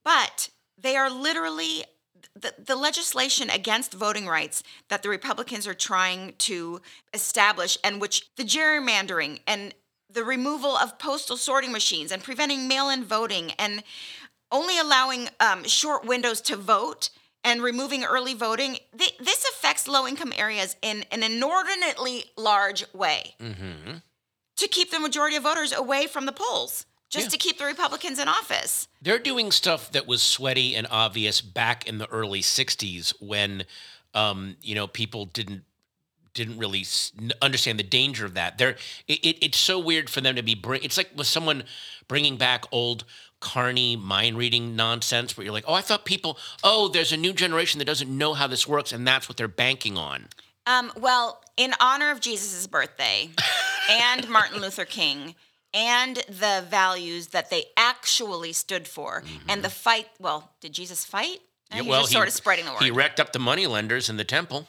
but 0.05 0.51
they 0.79 0.97
are 0.97 1.11
literally 1.11 1.85
the, 2.35 2.55
the 2.59 2.77
legislation 2.77 3.51
against 3.51 3.95
voting 3.95 4.27
rights 4.27 4.63
that 4.89 5.03
the 5.03 5.09
Republicans 5.09 5.67
are 5.67 5.75
trying 5.75 6.35
to 6.39 6.81
establish, 7.15 7.79
and 7.83 8.01
which 8.01 8.29
the 8.37 8.45
gerrymandering 8.45 9.41
and 9.47 9.75
the 10.11 10.25
removal 10.25 10.77
of 10.77 10.99
postal 10.99 11.37
sorting 11.37 11.73
machines 11.73 12.13
and 12.13 12.23
preventing 12.23 12.69
mail 12.69 12.89
in 12.91 13.05
voting 13.05 13.53
and 13.59 13.83
only 14.53 14.79
allowing 14.79 15.29
um, 15.41 15.65
short 15.65 16.05
windows 16.07 16.41
to 16.41 16.57
vote 16.57 17.11
and 17.47 17.63
removing 17.63 18.05
early 18.05 18.35
voting, 18.35 18.77
th- 18.99 19.17
this 19.19 19.45
affects 19.51 19.87
low 19.89 20.07
income 20.07 20.33
areas 20.37 20.77
in 20.83 21.05
an 21.11 21.23
inordinately 21.23 22.25
large 22.37 22.85
way 22.93 23.35
Mm-hmm. 23.41 23.97
to 24.57 24.69
keep 24.69 24.91
the 24.91 24.99
majority 25.01 25.37
of 25.37 25.43
voters 25.45 25.73
away 25.73 26.07
from 26.07 26.27
the 26.27 26.33
polls, 26.33 26.87
just 27.09 27.27
Yeah. 27.27 27.31
to 27.31 27.37
keep 27.39 27.59
the 27.59 27.65
Republicans 27.65 28.19
in 28.19 28.29
office. 28.29 28.89
They're 29.01 29.19
doing 29.21 29.53
stuff 29.53 29.93
that 29.93 30.07
was 30.07 30.23
sweaty 30.23 30.75
and 30.75 30.87
obvious 30.91 31.41
back 31.41 31.87
in 31.87 31.99
the 31.99 32.09
early 32.11 32.43
'60s 32.43 33.15
when, 33.21 33.65
um, 34.15 34.57
you 34.63 34.75
know, 34.75 34.87
people 34.87 35.25
didn't 35.27 35.63
didn't 36.35 36.59
really 36.59 36.85
understand 37.41 37.79
the 37.79 37.83
danger 37.83 38.27
of 38.27 38.35
that. 38.35 38.59
They're 38.59 38.77
it, 39.09 39.19
it, 39.25 39.37
it's 39.47 39.59
so 39.59 39.79
weird 39.79 40.11
for 40.11 40.21
them 40.21 40.37
to 40.37 40.43
be 40.43 40.55
bring. 40.55 40.83
It's 40.83 40.99
like 40.99 41.11
with 41.17 41.27
someone 41.27 41.65
bringing 42.09 42.37
back 42.37 42.65
old 42.71 43.05
Carney 43.41 43.97
mind 43.97 44.39
reading 44.39 44.77
nonsense, 44.77 45.37
where 45.37 45.45
you're 45.45 45.53
like, 45.53 45.65
oh, 45.67 45.75
I 45.75 45.81
thought 45.83 46.05
people, 46.05 46.39
oh, 46.65 46.89
there's 46.89 47.13
a 47.13 47.17
new 47.17 47.33
generation 47.33 47.79
that 47.79 47.85
doesn't 47.85 48.11
know 48.17 48.35
how 48.35 48.47
this 48.47 48.67
works, 48.67 48.93
and 48.93 49.07
that's 49.07 49.29
what 49.29 49.37
they're 49.37 49.49
banking 49.49 49.97
on. 49.99 50.27
Um, 50.67 50.93
well, 50.97 51.41
in 51.57 51.75
honor 51.81 52.11
of 52.11 52.21
Jesus' 52.21 52.67
birthday 52.67 53.31
and 53.89 54.29
Martin 54.31 54.61
Luther 54.61 54.85
King 54.85 55.35
and 55.73 56.17
the 56.29 56.65
values 56.69 57.29
that 57.29 57.51
they 57.51 57.65
actually 57.77 58.53
stood 58.53 58.89
for 58.89 59.23
and 59.49 59.63
the 59.63 59.71
fight, 59.71 60.09
well, 60.19 60.51
did 60.61 60.73
Jesus 60.73 61.05
fight? 61.05 61.39
No, 61.71 61.83
he 61.83 61.89
was 61.89 62.01
just 62.01 62.13
sort 62.13 62.29
of 62.29 62.35
spreading 62.35 62.65
the 62.65 62.73
word. 62.73 62.83
He 62.83 62.91
wrecked 62.91 63.21
up 63.21 63.33
the 63.33 63.39
money 63.39 63.67
lenders 63.67 64.09
in 64.09 64.17
the 64.17 64.25
temple. 64.25 64.67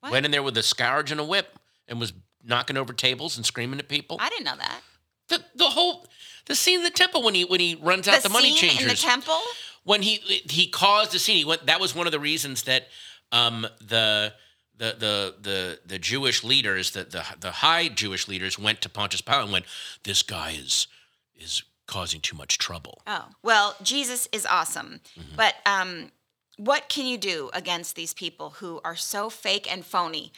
What? 0.00 0.12
Went 0.12 0.24
in 0.26 0.32
there 0.32 0.42
with 0.42 0.56
a 0.56 0.62
scourge 0.62 1.10
and 1.10 1.20
a 1.20 1.24
whip 1.24 1.58
and 1.88 1.98
was 1.98 2.12
knocking 2.42 2.76
over 2.76 2.92
tables 2.92 3.36
and 3.36 3.44
screaming 3.44 3.78
at 3.80 3.88
people. 3.88 4.18
I 4.20 4.28
didn't 4.28 4.44
know 4.44 4.56
that. 4.56 4.80
the 5.28 5.44
the 5.56 5.64
whole 5.70 6.06
the 6.46 6.54
scene 6.54 6.80
in 6.80 6.84
the 6.84 6.90
temple 6.90 7.22
when 7.22 7.34
he 7.34 7.44
when 7.44 7.60
he 7.60 7.74
runs 7.76 8.08
out 8.08 8.22
the, 8.22 8.28
money 8.28 8.50
scene 8.50 8.70
changers 8.70 8.82
in 8.82 8.88
the 8.88 8.94
temple? 8.94 9.40
when 9.84 10.02
he 10.02 10.16
he 10.50 10.66
caused 10.66 11.12
the 11.12 11.18
scene. 11.18 11.36
He 11.36 11.44
went. 11.44 11.66
That 11.66 11.80
was 11.80 11.94
one 11.94 12.06
of 12.06 12.12
the 12.12 12.20
reasons 12.20 12.64
that 12.64 12.88
um, 13.32 13.66
the 13.80 14.32
the 14.76 14.96
the 14.98 15.34
the 15.40 15.78
the 15.86 15.98
Jewish 15.98 16.42
leaders, 16.42 16.90
the 16.90 17.04
the 17.04 17.24
the 17.38 17.50
high 17.50 17.88
Jewish 17.88 18.26
leaders, 18.26 18.58
went 18.58 18.80
to 18.82 18.88
Pontius 18.88 19.20
Pilate 19.20 19.44
and 19.44 19.52
went, 19.52 19.66
"This 20.02 20.22
guy 20.22 20.52
is 20.52 20.88
is 21.36 21.62
causing 21.86 22.20
too 22.20 22.36
much 22.36 22.58
trouble." 22.58 23.02
Oh, 23.06 23.26
well, 23.42 23.76
Jesus 23.82 24.28
is 24.32 24.46
awesome. 24.46 25.00
Mm-hmm. 25.18 25.36
But 25.36 25.54
um, 25.66 26.10
what 26.56 26.88
can 26.88 27.06
you 27.06 27.18
do 27.18 27.50
against 27.52 27.94
these 27.94 28.14
people 28.14 28.50
who 28.50 28.80
are 28.84 28.96
so 28.96 29.30
fake 29.30 29.70
and 29.70 29.84
phony? 29.84 30.32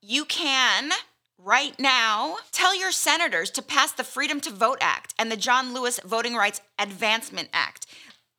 You 0.00 0.24
can, 0.26 0.90
right 1.38 1.78
now, 1.78 2.36
tell 2.52 2.78
your 2.78 2.92
senators 2.92 3.50
to 3.52 3.62
pass 3.62 3.92
the 3.92 4.04
Freedom 4.04 4.40
to 4.40 4.50
Vote 4.50 4.78
Act 4.80 5.14
and 5.18 5.30
the 5.30 5.36
John 5.36 5.74
Lewis 5.74 6.00
Voting 6.04 6.34
Rights 6.34 6.60
Advancement 6.78 7.48
Act. 7.52 7.86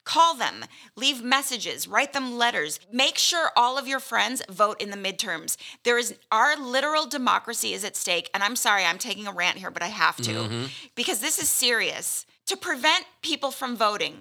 Call 0.06 0.36
them, 0.36 0.66
leave 0.96 1.24
messages, 1.24 1.88
write 1.88 2.14
them 2.14 2.38
letters. 2.38 2.80
Make 2.92 3.18
sure 3.18 3.50
all 3.58 3.78
of 3.78 3.88
your 3.88 4.00
friends 4.00 4.44
vote 4.50 4.80
in 4.80 4.92
the 4.92 4.98
midterms. 4.98 5.58
There 5.84 5.98
is 5.98 6.16
our 6.32 6.56
literal 6.56 7.08
democracy 7.08 7.74
is 7.74 7.84
at 7.84 7.96
stake. 7.96 8.30
And 8.34 8.44
I'm 8.44 8.56
sorry, 8.56 8.86
I'm 8.86 9.00
taking 9.00 9.26
a 9.26 9.32
rant 9.32 9.58
here, 9.58 9.72
but 9.72 9.82
I 9.82 9.88
have 9.88 10.18
to 10.18 10.32
mm-hmm. 10.32 10.66
because 10.94 11.20
this 11.20 11.40
is 11.40 11.50
serious. 11.50 12.26
To 12.46 12.56
prevent 12.56 13.06
people 13.24 13.50
from 13.50 13.76
voting, 13.76 14.18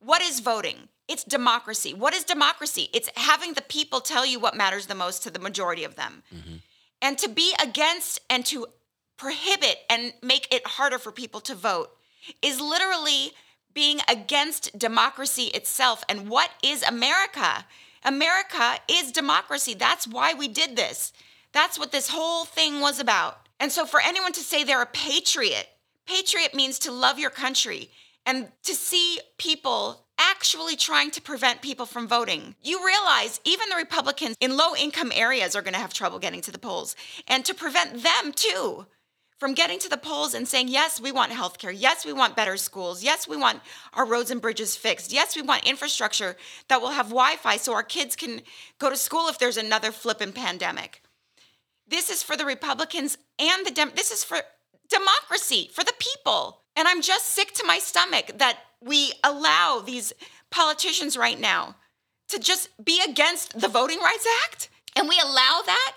what 0.00 0.22
is 0.22 0.40
voting? 0.40 0.88
It's 1.06 1.22
democracy. 1.22 1.92
What 1.92 2.14
is 2.14 2.24
democracy? 2.24 2.88
It's 2.94 3.10
having 3.16 3.52
the 3.52 3.62
people 3.62 4.00
tell 4.00 4.24
you 4.24 4.40
what 4.40 4.56
matters 4.56 4.86
the 4.86 4.94
most 4.94 5.22
to 5.24 5.30
the 5.30 5.38
majority 5.38 5.84
of 5.84 5.96
them. 5.96 6.22
Mm-hmm. 6.34 6.56
And 7.02 7.18
to 7.18 7.28
be 7.28 7.54
against 7.62 8.20
and 8.30 8.44
to 8.46 8.66
prohibit 9.16 9.78
and 9.88 10.12
make 10.22 10.52
it 10.52 10.66
harder 10.66 10.98
for 10.98 11.12
people 11.12 11.40
to 11.40 11.54
vote 11.54 11.90
is 12.42 12.60
literally 12.60 13.32
being 13.72 14.00
against 14.08 14.78
democracy 14.78 15.44
itself. 15.54 16.02
And 16.08 16.28
what 16.28 16.50
is 16.64 16.82
America? 16.82 17.66
America 18.04 18.78
is 18.90 19.12
democracy. 19.12 19.74
That's 19.74 20.06
why 20.06 20.32
we 20.32 20.48
did 20.48 20.76
this. 20.76 21.12
That's 21.52 21.78
what 21.78 21.92
this 21.92 22.08
whole 22.08 22.44
thing 22.44 22.80
was 22.80 22.98
about. 22.98 23.48
And 23.58 23.72
so, 23.72 23.86
for 23.86 24.00
anyone 24.00 24.32
to 24.32 24.40
say 24.40 24.64
they're 24.64 24.82
a 24.82 24.86
patriot, 24.86 25.68
patriot 26.06 26.54
means 26.54 26.78
to 26.80 26.92
love 26.92 27.18
your 27.18 27.30
country 27.30 27.90
and 28.24 28.48
to 28.64 28.74
see 28.74 29.18
people 29.38 30.05
actually 30.18 30.76
trying 30.76 31.10
to 31.12 31.20
prevent 31.20 31.62
people 31.62 31.86
from 31.86 32.08
voting. 32.08 32.54
You 32.62 32.84
realize 32.84 33.40
even 33.44 33.68
the 33.68 33.76
Republicans 33.76 34.36
in 34.40 34.56
low 34.56 34.74
income 34.74 35.12
areas 35.14 35.54
are 35.54 35.62
going 35.62 35.74
to 35.74 35.80
have 35.80 35.92
trouble 35.92 36.18
getting 36.18 36.40
to 36.42 36.52
the 36.52 36.58
polls. 36.58 36.96
And 37.28 37.44
to 37.44 37.54
prevent 37.54 38.02
them 38.02 38.32
too 38.32 38.86
from 39.38 39.52
getting 39.52 39.78
to 39.78 39.88
the 39.88 39.98
polls 39.98 40.32
and 40.32 40.48
saying, 40.48 40.68
yes, 40.68 41.00
we 41.00 41.12
want 41.12 41.32
health 41.32 41.58
care. 41.58 41.70
Yes, 41.70 42.06
we 42.06 42.12
want 42.12 42.36
better 42.36 42.56
schools. 42.56 43.04
Yes, 43.04 43.28
we 43.28 43.36
want 43.36 43.60
our 43.92 44.06
roads 44.06 44.30
and 44.30 44.40
bridges 44.40 44.76
fixed. 44.76 45.12
Yes, 45.12 45.36
we 45.36 45.42
want 45.42 45.68
infrastructure 45.68 46.36
that 46.68 46.80
will 46.80 46.90
have 46.90 47.08
Wi 47.08 47.36
Fi 47.36 47.56
so 47.58 47.74
our 47.74 47.82
kids 47.82 48.16
can 48.16 48.40
go 48.78 48.88
to 48.88 48.96
school 48.96 49.28
if 49.28 49.38
there's 49.38 49.58
another 49.58 49.92
flipping 49.92 50.32
pandemic. 50.32 51.02
This 51.86 52.08
is 52.10 52.22
for 52.22 52.36
the 52.36 52.46
Republicans 52.46 53.18
and 53.38 53.66
the 53.66 53.70
Dem. 53.70 53.92
This 53.94 54.10
is 54.10 54.24
for 54.24 54.38
democracy, 54.88 55.70
for 55.72 55.84
the 55.84 55.94
people. 55.98 56.62
And 56.74 56.88
I'm 56.88 57.02
just 57.02 57.26
sick 57.26 57.52
to 57.54 57.66
my 57.66 57.78
stomach 57.78 58.32
that 58.38 58.58
we 58.86 59.12
allow 59.24 59.82
these 59.84 60.12
politicians 60.50 61.16
right 61.16 61.38
now 61.38 61.76
to 62.28 62.38
just 62.38 62.68
be 62.84 63.00
against 63.06 63.60
the 63.60 63.68
Voting 63.68 63.98
Rights 63.98 64.26
Act. 64.44 64.68
And 64.96 65.08
we 65.08 65.20
allow 65.22 65.62
that? 65.66 65.92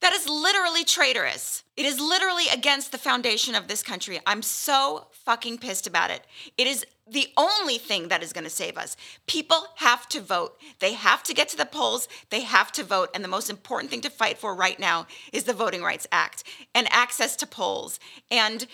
That 0.00 0.12
is 0.12 0.28
literally 0.28 0.84
traitorous. 0.84 1.64
It 1.76 1.84
is 1.84 1.98
literally 1.98 2.44
against 2.52 2.92
the 2.92 2.98
foundation 2.98 3.56
of 3.56 3.66
this 3.66 3.82
country. 3.82 4.20
I'm 4.26 4.42
so 4.42 5.08
fucking 5.10 5.58
pissed 5.58 5.88
about 5.88 6.10
it. 6.10 6.24
It 6.56 6.68
is 6.68 6.86
the 7.10 7.28
only 7.36 7.78
thing 7.78 8.08
that 8.08 8.22
is 8.22 8.32
going 8.32 8.44
to 8.44 8.50
save 8.50 8.76
us. 8.76 8.96
People 9.26 9.66
have 9.76 10.08
to 10.10 10.20
vote. 10.20 10.56
They 10.78 10.92
have 10.92 11.24
to 11.24 11.34
get 11.34 11.48
to 11.48 11.56
the 11.56 11.66
polls. 11.66 12.06
They 12.30 12.42
have 12.42 12.70
to 12.72 12.84
vote. 12.84 13.10
And 13.12 13.24
the 13.24 13.28
most 13.28 13.50
important 13.50 13.90
thing 13.90 14.02
to 14.02 14.10
fight 14.10 14.38
for 14.38 14.54
right 14.54 14.78
now 14.78 15.06
is 15.32 15.44
the 15.44 15.52
Voting 15.52 15.82
Rights 15.82 16.06
Act 16.12 16.44
and 16.74 16.86
access 16.92 17.34
to 17.36 17.46
polls. 17.46 17.98
And 18.30 18.66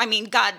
I 0.00 0.06
mean, 0.06 0.24
God, 0.24 0.54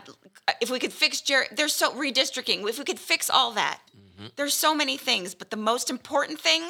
if 0.61 0.69
we 0.69 0.77
could 0.77 0.93
fix 0.93 1.19
Jer- 1.19 1.47
there's 1.51 1.73
so 1.73 1.91
redistricting. 1.93 2.63
If 2.69 2.77
we 2.77 2.85
could 2.85 2.99
fix 2.99 3.27
all 3.27 3.51
that, 3.53 3.79
mm-hmm. 3.97 4.27
there's 4.35 4.53
so 4.53 4.75
many 4.75 4.97
things. 4.97 5.33
But 5.33 5.49
the 5.49 5.57
most 5.57 5.89
important 5.89 6.39
thing, 6.39 6.69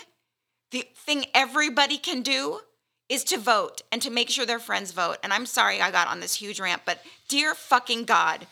the 0.71 0.87
thing 0.95 1.25
everybody 1.35 1.97
can 1.97 2.21
do, 2.21 2.61
is 3.09 3.25
to 3.25 3.37
vote 3.37 3.81
and 3.91 4.01
to 4.01 4.09
make 4.09 4.29
sure 4.29 4.45
their 4.45 4.57
friends 4.57 4.93
vote. 4.93 5.17
And 5.21 5.33
I'm 5.33 5.45
sorry 5.45 5.81
I 5.81 5.91
got 5.91 6.07
on 6.07 6.21
this 6.21 6.35
huge 6.35 6.61
rant, 6.61 6.83
but 6.85 7.03
dear 7.27 7.53
fucking 7.53 8.05
God, 8.05 8.47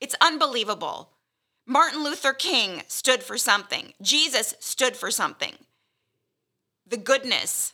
it's 0.00 0.14
unbelievable. 0.20 1.10
Martin 1.66 2.04
Luther 2.04 2.32
King 2.32 2.82
stood 2.86 3.24
for 3.24 3.36
something. 3.36 3.92
Jesus 4.00 4.54
stood 4.60 4.96
for 4.96 5.10
something. 5.10 5.54
The 6.86 6.96
goodness. 6.96 7.72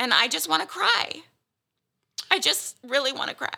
And 0.00 0.12
I 0.12 0.26
just 0.26 0.48
want 0.48 0.62
to 0.62 0.68
cry. 0.68 1.22
I 2.28 2.40
just 2.40 2.76
really 2.82 3.12
want 3.12 3.28
to 3.28 3.36
cry. 3.36 3.50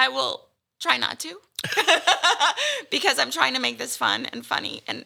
But 0.00 0.04
I 0.04 0.08
will 0.08 0.46
try 0.80 0.96
not 0.96 1.20
to 1.20 1.40
because 2.90 3.18
I'm 3.18 3.30
trying 3.30 3.52
to 3.52 3.60
make 3.60 3.76
this 3.76 3.98
fun 3.98 4.24
and 4.32 4.46
funny 4.46 4.80
and 4.88 5.04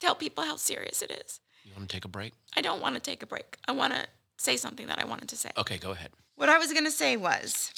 tell 0.00 0.16
people 0.16 0.42
how 0.42 0.56
serious 0.56 1.00
it 1.00 1.12
is. 1.12 1.38
You 1.64 1.70
want 1.76 1.88
to 1.88 1.96
take 1.96 2.04
a 2.04 2.08
break? 2.08 2.32
I 2.56 2.60
don't 2.60 2.80
want 2.80 2.96
to 2.96 3.00
take 3.00 3.22
a 3.22 3.26
break. 3.26 3.56
I 3.68 3.72
want 3.72 3.92
to 3.92 4.06
say 4.36 4.56
something 4.56 4.88
that 4.88 4.98
I 4.98 5.04
wanted 5.06 5.28
to 5.28 5.36
say. 5.36 5.50
Okay, 5.56 5.78
go 5.78 5.92
ahead. 5.92 6.10
What 6.34 6.48
I 6.48 6.58
was 6.58 6.72
going 6.72 6.84
to 6.86 6.90
say 6.90 7.16
was 7.16 7.70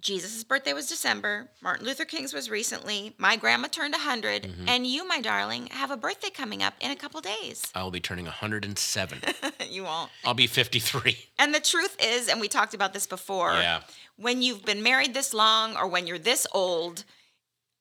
Jesus' 0.00 0.44
birthday 0.44 0.72
was 0.72 0.88
December. 0.88 1.48
Martin 1.62 1.86
Luther 1.86 2.04
King's 2.04 2.34
was 2.34 2.50
recently. 2.50 3.14
My 3.18 3.36
grandma 3.36 3.68
turned 3.68 3.92
100. 3.92 4.42
Mm-hmm. 4.42 4.68
And 4.68 4.86
you, 4.86 5.08
my 5.08 5.20
darling, 5.20 5.68
have 5.68 5.90
a 5.90 5.96
birthday 5.96 6.28
coming 6.30 6.62
up 6.62 6.74
in 6.80 6.90
a 6.90 6.96
couple 6.96 7.20
days. 7.20 7.64
I 7.74 7.82
will 7.82 7.90
be 7.90 8.00
turning 8.00 8.26
107. 8.26 9.18
you 9.70 9.84
won't. 9.84 10.10
I'll 10.24 10.34
be 10.34 10.46
53. 10.46 11.16
And 11.38 11.54
the 11.54 11.60
truth 11.60 11.96
is, 12.00 12.28
and 12.28 12.40
we 12.40 12.48
talked 12.48 12.74
about 12.74 12.92
this 12.92 13.06
before, 13.06 13.52
Yeah. 13.54 13.80
when 14.16 14.42
you've 14.42 14.64
been 14.64 14.82
married 14.82 15.14
this 15.14 15.32
long 15.32 15.76
or 15.76 15.86
when 15.88 16.06
you're 16.06 16.18
this 16.18 16.46
old, 16.52 17.04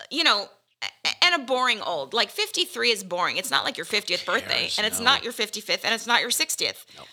you 0.10 0.24
know, 0.24 0.48
and 1.22 1.36
a 1.42 1.46
boring 1.46 1.82
old, 1.82 2.14
like 2.14 2.30
53 2.30 2.92
is 2.92 3.04
boring. 3.04 3.38
It's 3.38 3.52
not 3.52 3.64
like 3.66 3.76
your 3.78 3.86
50th 3.86 4.26
birthday, 4.26 4.70
and 4.78 4.86
it's 4.86 5.00
No. 5.00 5.06
not 5.06 5.24
your 5.24 5.34
55th, 5.34 5.82
and 5.84 5.94
it's 5.94 6.06
not 6.08 6.22
your 6.22 6.30
60th. 6.32 6.86
Nope. 6.96 7.08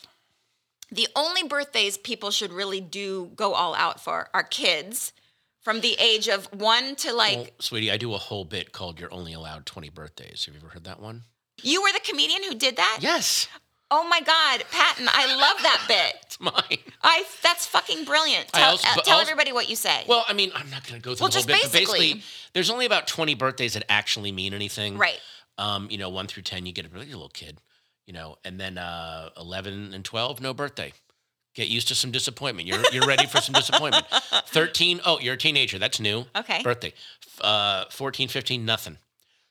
The 0.93 1.09
only 1.17 1.43
birthdays 1.43 1.97
people 1.99 2.31
should 2.31 2.53
really 2.53 2.81
do 2.81 3.31
go 3.35 3.55
all 3.55 3.75
out 3.75 3.99
for 3.99 4.29
are 4.35 4.43
kids 4.45 5.13
from 5.61 5.81
the 5.81 5.95
age 5.99 6.29
of 6.29 6.47
one 6.53 6.95
to 6.97 7.13
like, 7.15 7.37
Well, 7.37 7.47
sweetie, 7.59 7.91
I 7.91 7.97
do 7.97 8.13
a 8.15 8.19
whole 8.19 8.45
bit 8.45 8.73
called 8.73 9.01
"You're 9.01 9.13
Only 9.13 9.33
Allowed 9.33 9.65
20 9.67 9.89
Birthdays." 9.89 10.45
Have 10.45 10.55
you 10.55 10.61
ever 10.61 10.69
heard 10.71 10.85
that 10.85 11.01
one? 11.01 11.23
you 11.63 11.81
were 11.83 11.93
the 11.93 12.01
comedian 12.01 12.43
who 12.45 12.55
did 12.55 12.77
that? 12.77 12.99
Yes, 13.01 13.49
Oh 13.95 14.09
my 14.09 14.21
God, 14.23 14.65
Patton, 14.73 15.07
I 15.07 15.27
love 15.37 15.63
that 15.63 15.85
bit. 15.89 16.17
it's 16.23 16.41
mine. 16.41 16.79
I 17.03 17.25
that's 17.43 17.67
fucking 17.67 18.05
brilliant. 18.07 18.49
Tell, 18.49 18.71
also- 18.71 18.89
uh, 18.89 18.95
tell 19.03 19.19
also- 19.19 19.23
everybody 19.31 19.53
what 19.53 19.69
you 19.69 19.77
say. 19.77 20.05
Well, 20.09 20.25
I 20.27 20.33
mean, 20.33 20.51
I'm 20.55 20.71
not 20.71 20.87
going 20.87 21.01
to 21.01 21.05
go 21.05 21.15
through 21.15 21.25
Well, 21.27 21.31
the 21.31 21.39
whole 21.39 21.47
bit, 21.47 21.63
but 21.63 21.73
basically- 21.73 21.99
basically, 22.15 22.23
there's 22.55 22.71
only 22.71 22.87
about 22.87 23.07
20 23.07 23.35
birthdays 23.35 23.75
that 23.75 23.85
actually 23.91 24.33
mean 24.33 24.55
anything. 24.55 24.97
right. 24.99 25.21
Um, 25.59 25.89
you 25.91 25.99
know, 25.99 26.09
one 26.09 26.27
through 26.27 26.45
10, 26.45 26.65
you 26.65 26.73
get 26.73 26.87
a 26.87 26.89
really 26.89 27.07
little 27.07 27.29
kid, 27.29 27.59
you 28.07 28.13
know, 28.13 28.37
and 28.45 28.59
then 28.61 28.79
uh, 28.79 29.31
11 29.39 29.95
and 29.95 30.05
12, 30.05 30.41
no 30.41 30.55
birthday. 30.55 30.93
Get 31.55 31.69
used 31.69 31.89
to 31.89 31.95
some 31.95 32.11
disappointment. 32.11 32.67
You're, 32.67 32.83
you're 32.93 33.07
ready 33.07 33.27
for 33.27 33.39
some 33.39 33.53
disappointment. 33.53 34.07
13, 34.47 35.01
oh, 35.05 35.19
you're 35.21 35.35
a 35.35 35.39
teenager. 35.39 35.79
That's 35.79 36.01
new. 36.01 36.25
Okay. 36.35 36.63
Birthday. 36.63 36.95
Uh, 37.41 37.85
14, 37.91 38.29
15, 38.29 38.65
nothing. 38.65 38.97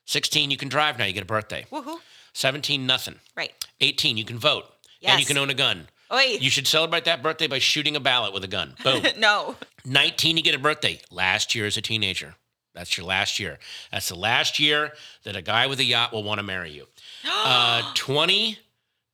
16, 0.06 0.50
you 0.50 0.56
can 0.56 0.68
drive 0.68 0.98
now. 0.98 1.04
You 1.04 1.12
get 1.12 1.22
a 1.22 1.26
birthday. 1.26 1.64
Woohoo. 1.70 1.98
17, 2.34 2.86
nothing. 2.86 3.16
Right. 3.36 3.52
18, 3.80 4.12
18, 4.12 4.16
you 4.16 4.24
can 4.24 4.38
vote. 4.38 4.64
And 5.04 5.20
you 5.20 5.26
can 5.26 5.36
own 5.36 5.50
a 5.50 5.54
gun. 5.54 5.88
Oi. 6.12 6.38
You 6.40 6.50
should 6.50 6.66
celebrate 6.66 7.04
that 7.06 7.22
birthday 7.22 7.46
by 7.46 7.58
shooting 7.58 7.96
a 7.96 8.00
ballot 8.00 8.32
with 8.32 8.44
a 8.44 8.48
gun. 8.48 8.74
Boom. 8.84 9.04
no. 9.18 9.56
19, 9.84 10.36
you 10.36 10.42
get 10.42 10.54
a 10.54 10.58
birthday. 10.58 11.00
Last 11.10 11.54
year 11.54 11.66
as 11.66 11.76
a 11.76 11.82
teenager. 11.82 12.34
That's 12.74 12.96
your 12.96 13.06
last 13.06 13.38
year. 13.38 13.58
That's 13.90 14.08
the 14.08 14.14
last 14.14 14.58
year 14.58 14.92
that 15.24 15.36
a 15.36 15.42
guy 15.42 15.66
with 15.66 15.78
a 15.80 15.84
yacht 15.84 16.12
will 16.12 16.22
want 16.22 16.38
to 16.38 16.42
marry 16.42 16.70
you. 16.70 16.86
Uh, 17.44 17.92
20, 17.94 18.58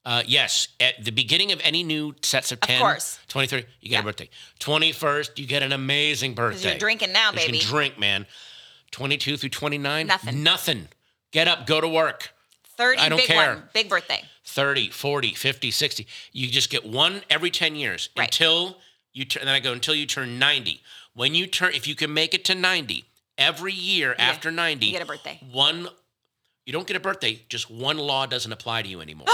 uh, 0.05 0.23
yes, 0.27 0.69
at 0.81 1.05
the 1.05 1.11
beginning 1.11 1.53
of 1.53 1.61
any 1.63 1.83
new 1.83 2.15
sets 2.23 2.53
of 2.53 2.61
10, 2.61 2.81
course. 2.81 3.19
23, 3.29 3.65
you 3.81 3.89
get 3.91 3.97
Yeah. 3.97 4.01
a 4.01 4.03
birthday. 4.03 4.31
21st, 4.61 5.39
you 5.39 5.47
get 5.47 5.63
an 5.63 5.73
amazing 5.73 6.35
birthday. 6.35 6.71
you're 6.71 6.79
drinking 6.79 7.13
now, 7.13 7.31
'Cause 7.33 7.43
You 7.43 7.49
baby. 7.49 7.59
can 7.61 7.69
drink, 7.69 7.99
man. 7.99 8.27
22 8.91 9.37
through 9.37 9.51
29, 9.51 10.07
Nothing. 10.07 10.43
Nothing. 10.43 10.89
Get 11.33 11.47
up, 11.49 11.67
go 11.67 11.81
to 11.81 11.89
work. 11.89 12.35
30, 12.77 13.01
I 13.01 13.09
don't 13.09 13.19
big 13.19 13.27
care. 13.27 13.55
one. 13.55 13.69
Big 13.75 13.89
birthday. 13.89 14.25
30, 14.45 14.89
40, 14.91 15.35
50, 15.35 15.71
60. 15.71 16.07
You 16.33 16.49
just 16.49 16.71
get 16.71 16.85
one 16.87 17.23
every 17.29 17.51
10 17.51 17.77
years 17.77 18.09
Right. 18.17 18.25
until 18.29 18.81
you 19.13 19.25
turn, 19.27 19.45
then 19.45 19.55
I 19.55 19.61
go 19.61 19.73
until 19.73 19.95
you 19.95 20.07
turn 20.07 20.39
90. 20.39 20.83
When 21.13 21.35
you 21.35 21.47
turn, 21.47 21.75
if 21.75 21.87
you 21.87 21.95
can 21.95 22.15
make 22.15 22.33
it 22.33 22.45
to 22.47 22.55
90, 22.55 23.05
every 23.37 23.73
year 23.75 24.15
after 24.19 24.51
90, 24.51 24.87
you 24.87 24.93
get 24.93 25.03
a 25.03 25.07
birthday. 25.07 25.39
One, 25.51 25.91
you 26.69 26.73
don't 26.73 26.87
get 26.87 26.99
a 26.99 27.01
birthday, 27.01 27.41
just 27.49 27.71
one 27.71 27.97
law 27.97 28.27
doesn't 28.27 28.53
apply 28.53 28.83
to 28.83 28.89
you 28.89 29.01
anymore. 29.01 29.27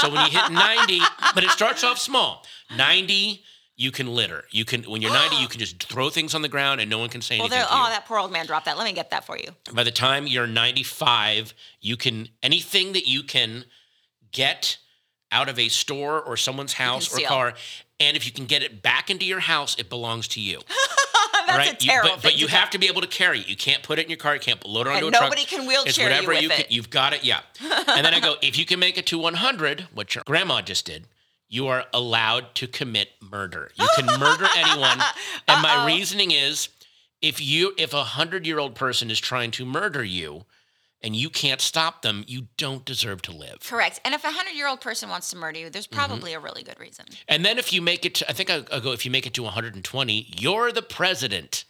so 0.00 0.08
when 0.08 0.24
you 0.26 0.30
hit 0.30 0.52
90, 0.52 1.00
but 1.34 1.42
it 1.42 1.50
starts 1.50 1.82
off 1.82 1.98
small. 1.98 2.46
90, 2.76 3.42
you 3.74 3.90
can 3.90 4.06
litter. 4.06 4.44
You 4.52 4.64
can, 4.64 4.84
when 4.84 5.02
you're 5.02 5.10
90, 5.10 5.38
you 5.38 5.48
can 5.48 5.58
just 5.58 5.82
throw 5.82 6.08
things 6.08 6.36
on 6.36 6.42
the 6.42 6.48
ground 6.48 6.80
and 6.80 6.88
no 6.88 7.00
one 7.00 7.08
can 7.08 7.20
say 7.20 7.38
Well, 7.38 7.46
anything. 7.46 7.58
there. 7.58 7.66
to 7.66 7.74
oh, 7.74 7.76
you. 7.78 7.84
Oh, 7.86 7.90
that 7.90 8.06
poor 8.06 8.20
old 8.20 8.30
man 8.30 8.46
dropped 8.46 8.66
that. 8.66 8.78
Let 8.78 8.84
me 8.84 8.92
get 8.92 9.10
that 9.10 9.26
for 9.26 9.36
you. 9.36 9.56
By 9.72 9.82
the 9.82 9.90
time 9.90 10.28
you're 10.28 10.46
95, 10.46 11.52
you 11.80 11.96
can 11.96 12.28
anything 12.44 12.92
that 12.92 13.08
you 13.08 13.24
can 13.24 13.64
get 14.30 14.78
out 15.32 15.48
of 15.48 15.58
a 15.58 15.66
store 15.68 16.22
or 16.22 16.36
someone's 16.36 16.74
house 16.74 17.12
or 17.12 17.26
car, 17.26 17.54
and 17.98 18.16
if 18.16 18.24
you 18.24 18.30
can 18.30 18.44
get 18.44 18.62
it 18.62 18.82
back 18.82 19.10
into 19.10 19.24
your 19.24 19.40
house, 19.40 19.74
it 19.80 19.90
belongs 19.90 20.28
to 20.28 20.40
you. 20.40 20.60
That's 21.46 21.58
right? 21.58 21.82
a 21.82 21.86
terrible 21.86 22.10
but 22.10 22.22
but 22.22 22.30
thing 22.32 22.38
you 22.40 22.46
to 22.48 22.52
have 22.52 22.70
to 22.70 22.78
be 22.78 22.86
able 22.88 23.00
to 23.02 23.06
carry 23.06 23.40
it. 23.40 23.48
You 23.48 23.56
can't 23.56 23.82
put 23.82 23.98
it 23.98 24.02
in 24.04 24.10
your 24.10 24.18
car. 24.18 24.34
You 24.34 24.40
can't 24.40 24.64
load 24.66 24.86
it 24.86 24.90
onto 24.94 25.06
And 25.06 25.14
a 25.16 25.20
nobody 25.20 25.44
truck. 25.44 25.60
can 25.60 25.66
wheelchair 25.66 25.88
it's 25.88 25.98
you 25.98 26.04
whatever 26.04 26.32
you 26.34 26.50
it. 26.50 26.56
Can, 26.56 26.64
you've 26.70 26.90
got 26.90 27.12
it, 27.12 27.24
yeah. 27.24 27.40
and 27.60 28.04
then 28.04 28.14
I 28.14 28.20
go, 28.20 28.36
if 28.42 28.58
you 28.58 28.64
can 28.66 28.78
make 28.78 28.98
it 28.98 29.06
to 29.06 29.18
100, 29.18 29.88
which 29.94 30.14
your 30.14 30.24
grandma 30.26 30.60
just 30.62 30.86
did, 30.86 31.06
you 31.48 31.66
are 31.68 31.84
allowed 31.92 32.54
to 32.56 32.66
commit 32.66 33.10
murder. 33.20 33.70
You 33.76 33.88
can 33.96 34.06
murder 34.18 34.46
anyone. 34.56 34.98
And 35.48 35.62
my 35.62 35.76
Uh-oh. 35.76 35.86
reasoning 35.86 36.32
is, 36.32 36.68
if 37.22 37.40
you 37.40 37.72
if 37.78 37.94
a 37.94 38.02
hundred 38.04 38.46
year 38.46 38.58
old 38.58 38.74
person 38.74 39.10
is 39.10 39.20
trying 39.20 39.50
to 39.52 39.64
murder 39.64 40.02
you, 40.04 40.44
and 41.06 41.14
you 41.14 41.30
can't 41.30 41.60
stop 41.60 42.02
them, 42.02 42.24
you 42.26 42.48
don't 42.56 42.84
deserve 42.84 43.22
to 43.22 43.32
live. 43.32 43.58
Correct. 43.64 44.00
And 44.04 44.12
if 44.12 44.24
a 44.24 44.30
hundred 44.30 44.54
year 44.56 44.66
old 44.68 44.80
person 44.80 45.08
wants 45.08 45.30
to 45.30 45.36
murder 45.36 45.58
you, 45.60 45.70
there's 45.70 45.86
Mm-hmm. 45.86 45.96
probably 45.96 46.32
a 46.34 46.40
really 46.40 46.64
good 46.64 46.80
reason. 46.80 47.06
And 47.28 47.44
then 47.46 47.58
if 47.58 47.72
you 47.72 47.80
make 47.80 48.04
it, 48.04 48.16
to, 48.16 48.28
I 48.28 48.32
think 48.32 48.50
I, 48.50 48.56
I 48.72 48.80
go 48.80 48.90
if 48.92 49.04
you 49.04 49.10
make 49.12 49.26
it 49.26 49.34
to 49.34 49.42
120, 49.44 50.26
you're 50.38 50.72
the 50.72 50.82
president. 50.82 51.64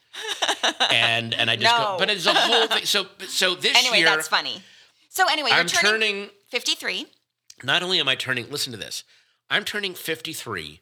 and 0.90 1.34
and 1.34 1.50
I 1.50 1.56
just 1.56 1.76
No. 1.76 1.84
go, 1.84 1.96
but 1.98 2.08
it's 2.10 2.24
a 2.26 2.32
whole 2.34 2.66
thing. 2.68 2.86
So 2.86 3.06
so 3.28 3.54
this 3.54 3.76
Anyway, 3.82 3.98
year, 3.98 4.06
that's 4.06 4.28
funny. 4.28 4.62
So 5.10 5.26
anyway, 5.30 5.50
you're 5.50 5.58
I'm 5.60 5.66
turning, 5.66 6.00
turning. 6.00 6.30
53. 6.48 7.06
Not 7.62 7.82
only 7.82 8.00
am 8.00 8.08
I 8.08 8.14
turning, 8.14 8.50
listen 8.50 8.72
to 8.72 8.78
this. 8.78 9.04
I'm 9.50 9.64
turning 9.64 9.94
53 9.94 10.80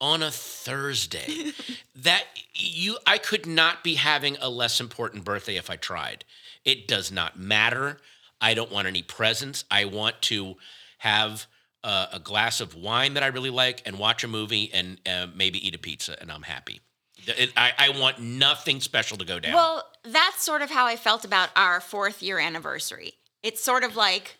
on 0.00 0.22
a 0.22 0.30
Thursday. 0.30 1.52
that 1.94 2.24
you, 2.54 2.96
I 3.06 3.18
could 3.18 3.46
not 3.46 3.84
be 3.84 3.94
having 3.96 4.36
a 4.40 4.48
less 4.48 4.80
important 4.80 5.24
birthday 5.24 5.56
if 5.56 5.68
I 5.70 5.76
tried. 5.76 6.24
It 6.64 6.86
does 6.88 7.10
not 7.10 7.38
matter. 7.38 7.98
I 8.40 8.54
don't 8.54 8.70
want 8.72 8.86
any 8.88 9.02
presents. 9.02 9.64
I 9.70 9.84
want 9.86 10.20
to 10.22 10.56
have 10.98 11.46
uh, 11.82 12.06
a 12.12 12.18
glass 12.20 12.60
of 12.60 12.74
wine 12.74 13.14
that 13.14 13.22
I 13.22 13.28
really 13.28 13.50
like 13.50 13.82
and 13.86 13.98
watch 13.98 14.22
a 14.24 14.28
movie 14.28 14.70
and 14.72 14.98
uh, 15.08 15.26
maybe 15.34 15.66
eat 15.66 15.74
a 15.74 15.78
pizza, 15.78 16.16
and 16.20 16.30
I'm 16.30 16.42
happy. 16.42 16.80
It- 17.26 17.52
I, 17.56 17.72
I 17.78 17.98
want 17.98 18.18
nothing 18.18 18.80
special 18.80 19.16
to 19.18 19.24
go 19.24 19.38
down. 19.40 19.54
Well, 19.54 19.84
that's 20.04 20.42
sort 20.42 20.62
of 20.62 20.70
how 20.70 20.86
I 20.86 20.96
felt 20.96 21.24
about 21.24 21.50
our 21.56 21.80
fourth 21.80 22.22
year 22.22 22.38
anniversary. 22.38 23.12
It's 23.42 23.62
sort 23.62 23.84
of 23.84 23.96
like, 23.96 24.36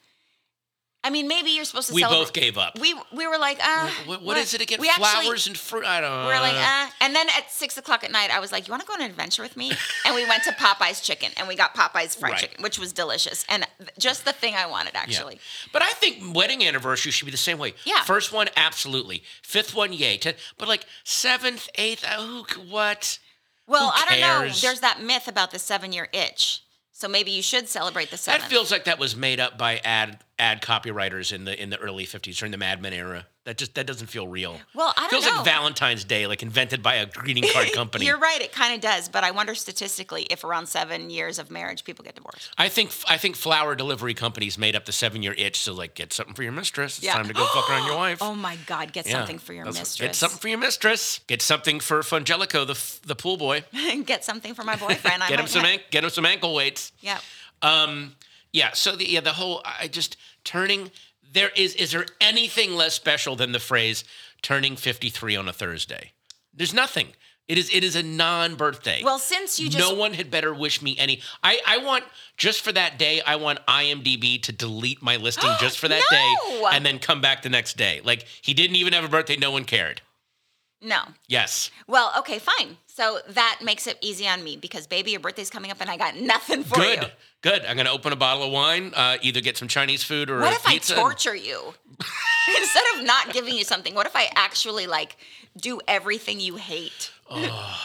I 1.02 1.08
mean, 1.08 1.28
maybe 1.28 1.48
you're 1.50 1.64
supposed 1.64 1.88
to 1.88 1.94
we 1.94 2.02
celebrate. 2.02 2.24
both 2.24 2.32
gave 2.34 2.58
up. 2.58 2.78
We 2.78 2.94
we 3.16 3.26
were 3.26 3.38
like, 3.38 3.58
uh, 3.66 3.88
what, 4.04 4.22
what 4.22 4.36
is 4.36 4.52
it 4.52 4.60
again? 4.60 4.78
We 4.80 4.90
Flowers 4.90 5.14
actually, 5.16 5.50
and 5.52 5.58
fruit? 5.58 5.84
I 5.86 5.98
don't 6.02 6.10
know. 6.10 6.28
we 6.28 6.34
were 6.34 6.40
like, 6.40 6.54
uh, 6.54 6.90
and 7.00 7.14
then 7.16 7.26
at 7.30 7.50
six 7.50 7.78
o'clock 7.78 8.04
at 8.04 8.12
night, 8.12 8.30
I 8.30 8.38
was 8.38 8.52
like, 8.52 8.68
"You 8.68 8.72
want 8.72 8.82
to 8.82 8.86
go 8.86 8.92
on 8.92 9.00
an 9.00 9.06
adventure 9.10 9.42
with 9.42 9.56
me?" 9.56 9.72
And 10.04 10.14
we 10.14 10.26
went 10.26 10.42
to 10.44 10.52
Popeye's 10.52 11.00
Chicken, 11.00 11.30
and 11.38 11.48
we 11.48 11.56
got 11.56 11.74
Popeye's 11.74 12.14
fried 12.14 12.32
Right. 12.32 12.40
chicken, 12.42 12.62
which 12.62 12.78
was 12.78 12.92
delicious, 12.92 13.46
and 13.48 13.66
just 13.98 14.26
the 14.26 14.32
thing 14.32 14.54
I 14.54 14.66
wanted, 14.66 14.94
actually. 14.94 15.40
But 15.72 15.80
I 15.82 15.90
think 15.92 16.34
wedding 16.36 16.62
anniversary 16.64 17.12
should 17.12 17.24
be 17.24 17.30
the 17.30 17.36
same 17.38 17.56
way. 17.58 17.72
Yeah. 17.84 18.02
First 18.02 18.30
one, 18.30 18.48
absolutely. 18.56 19.22
Fifth 19.42 19.74
one, 19.74 19.94
yay. 19.94 20.18
Ten, 20.18 20.34
but 20.58 20.68
like 20.68 20.84
seventh, 21.04 21.68
eighth, 21.76 22.04
oh, 22.10 22.44
what? 22.68 23.18
Well, 23.66 23.90
I 23.94 24.04
don't 24.06 24.20
know. 24.20 24.52
There's 24.52 24.80
that 24.80 25.00
myth 25.02 25.28
about 25.28 25.50
the 25.52 25.58
seven-year 25.58 26.08
itch, 26.12 26.62
so 26.92 27.08
maybe 27.08 27.30
you 27.30 27.40
should 27.42 27.68
celebrate 27.68 28.10
the 28.10 28.16
seventh. 28.18 28.42
That 28.42 28.50
feels 28.50 28.70
like 28.70 28.84
that 28.84 28.98
was 28.98 29.14
made 29.16 29.38
up 29.40 29.56
by 29.56 29.78
ad 29.78 30.18
ad 30.40 30.62
copywriters 30.62 31.32
in 31.32 31.44
the 31.44 31.60
in 31.60 31.70
the 31.70 31.78
early 31.78 32.06
'50s 32.06 32.36
during 32.38 32.50
the 32.52 32.58
Mad 32.58 32.80
Men 32.82 32.92
era. 32.92 33.26
That 33.44 33.56
just 33.56 33.74
that 33.74 33.86
doesn't 33.86 34.08
feel 34.08 34.28
real. 34.28 34.60
Well, 34.74 34.92
I 34.96 35.02
don't 35.02 35.10
feels 35.10 35.24
know. 35.26 35.36
like 35.36 35.44
Valentine's 35.46 36.04
Day, 36.04 36.26
like 36.26 36.42
invented 36.42 36.82
by 36.82 36.96
a 36.96 37.06
greeting 37.06 37.42
card 37.52 37.72
company. 37.74 38.04
You're 38.04 38.18
right. 38.18 38.40
It 38.40 38.52
kind 38.52 38.74
of 38.74 38.80
does, 38.82 39.08
but 39.08 39.24
I 39.24 39.30
wonder 39.30 39.54
statistically 39.54 40.24
if 40.24 40.44
around 40.44 40.66
seven 40.66 41.08
years 41.08 41.38
of 41.38 41.50
marriage 41.50 41.84
people 41.84 42.04
get 42.04 42.14
divorced. 42.16 42.52
I 42.58 42.68
think 42.68 42.90
I 43.08 43.16
think 43.16 43.36
flower 43.36 43.74
delivery 43.74 44.12
companies 44.14 44.58
made 44.58 44.76
up 44.76 44.84
the 44.84 44.92
seven 44.92 45.22
year 45.22 45.34
itch. 45.38 45.58
So 45.58 45.72
like, 45.72 45.94
get 45.94 46.12
something 46.12 46.34
for 46.34 46.42
your 46.42 46.52
mistress. 46.52 46.98
It's 46.98 47.06
Yeah. 47.06 47.14
time 47.14 47.28
to 47.28 47.32
go 47.34 47.46
fuck 47.46 47.70
around 47.70 47.86
your 47.86 47.96
wife. 48.06 48.18
Oh 48.20 48.34
my 48.34 48.56
God! 48.66 48.92
Get 48.92 49.06
Yeah. 49.06 49.12
something 49.18 49.38
for 49.38 49.52
your 49.54 49.64
That's- 49.64 49.80
mistress. 49.80 50.06
Get 50.08 50.14
something 50.16 50.38
for 50.38 50.48
your 50.48 50.58
mistress. 50.58 51.20
Get 51.26 51.40
something 51.42 51.80
for 51.80 52.00
Fungelico, 52.00 52.66
the 52.66 53.06
the 53.06 53.16
pool 53.16 53.36
boy. 53.38 53.64
get 54.04 54.22
something 54.24 54.54
for 54.54 54.64
my 54.64 54.76
boyfriend. 54.76 55.22
I 55.22 55.28
Get 55.28 55.40
him 55.40 55.46
some 55.46 55.64
an- 55.64 55.80
get 55.90 56.04
him 56.04 56.10
some 56.10 56.26
ankle 56.26 56.54
weights. 56.54 56.92
Yeah. 57.00 57.18
Um, 57.62 58.16
yeah. 58.52 58.72
So 58.74 58.96
the 58.96 59.08
yeah 59.08 59.20
the 59.20 59.32
whole 59.32 59.62
I 59.64 59.88
just 59.88 60.16
turning 60.44 60.90
there 61.32 61.50
is 61.56 61.74
is 61.74 61.92
there 61.92 62.06
anything 62.20 62.74
less 62.74 62.94
special 62.94 63.36
than 63.36 63.52
the 63.52 63.60
phrase 63.60 64.04
turning 64.42 64.76
fifty 64.76 65.08
three 65.10 65.36
on 65.36 65.48
a 65.48 65.52
Thursday? 65.52 66.12
There's 66.52 66.74
nothing. 66.74 67.08
It 67.48 67.58
is 67.58 67.68
it 67.74 67.82
is 67.82 67.96
a 67.96 68.02
non 68.02 68.54
birthday. 68.54 69.00
Well, 69.04 69.18
since 69.18 69.58
you 69.58 69.68
just 69.68 69.78
no 69.78 69.94
one 69.98 70.14
had 70.14 70.30
better 70.30 70.54
wish 70.54 70.82
me 70.82 70.96
any. 70.98 71.20
I 71.42 71.60
I 71.66 71.78
want 71.78 72.04
just 72.36 72.62
for 72.62 72.70
that 72.72 72.98
day. 72.98 73.20
I 73.26 73.36
want 73.36 73.58
IMDb 73.66 74.40
to 74.42 74.52
delete 74.52 75.02
my 75.02 75.16
listing 75.16 75.50
just 75.58 75.78
for 75.78 75.88
that 75.88 76.02
No! 76.12 76.16
day 76.16 76.64
and 76.72 76.86
then 76.86 76.98
come 77.00 77.20
back 77.20 77.42
the 77.42 77.48
next 77.48 77.76
day. 77.76 78.00
Like 78.04 78.24
he 78.42 78.54
didn't 78.54 78.76
even 78.76 78.92
have 78.92 79.04
a 79.04 79.08
birthday. 79.08 79.36
No 79.36 79.50
one 79.50 79.64
cared. 79.64 80.00
no. 80.80 81.00
Yes. 81.28 81.70
Well, 81.88 82.12
okay, 82.18 82.38
fine. 82.38 82.76
So 83.00 83.18
that 83.28 83.60
makes 83.64 83.86
it 83.86 83.96
easy 84.02 84.28
on 84.28 84.44
me 84.44 84.58
because 84.58 84.86
baby, 84.86 85.12
your 85.12 85.20
birthday's 85.20 85.48
coming 85.48 85.70
up 85.70 85.80
and 85.80 85.88
I 85.88 85.96
got 85.96 86.16
nothing 86.16 86.64
for 86.64 86.74
Good. 86.74 86.96
you. 86.96 87.00
Good. 87.00 87.12
Good. 87.40 87.64
I'm 87.64 87.74
gonna 87.78 87.90
open 87.90 88.12
a 88.12 88.16
bottle 88.16 88.42
of 88.42 88.52
wine. 88.52 88.92
Uh, 88.94 89.16
either 89.22 89.40
get 89.40 89.56
some 89.56 89.68
Chinese 89.68 90.04
food 90.04 90.28
or 90.28 90.40
What 90.40 90.52
if 90.52 90.66
I 90.66 90.76
torture 90.76 91.34
you? 91.34 91.72
Instead 92.60 92.82
of 92.96 93.06
not 93.06 93.32
giving 93.32 93.56
you 93.56 93.64
something, 93.64 93.94
what 93.94 94.06
if 94.06 94.14
I 94.14 94.28
actually 94.36 94.86
like 94.86 95.16
do 95.56 95.80
everything 95.88 96.40
you 96.40 96.56
hate? 96.56 97.10
oh, 97.30 97.80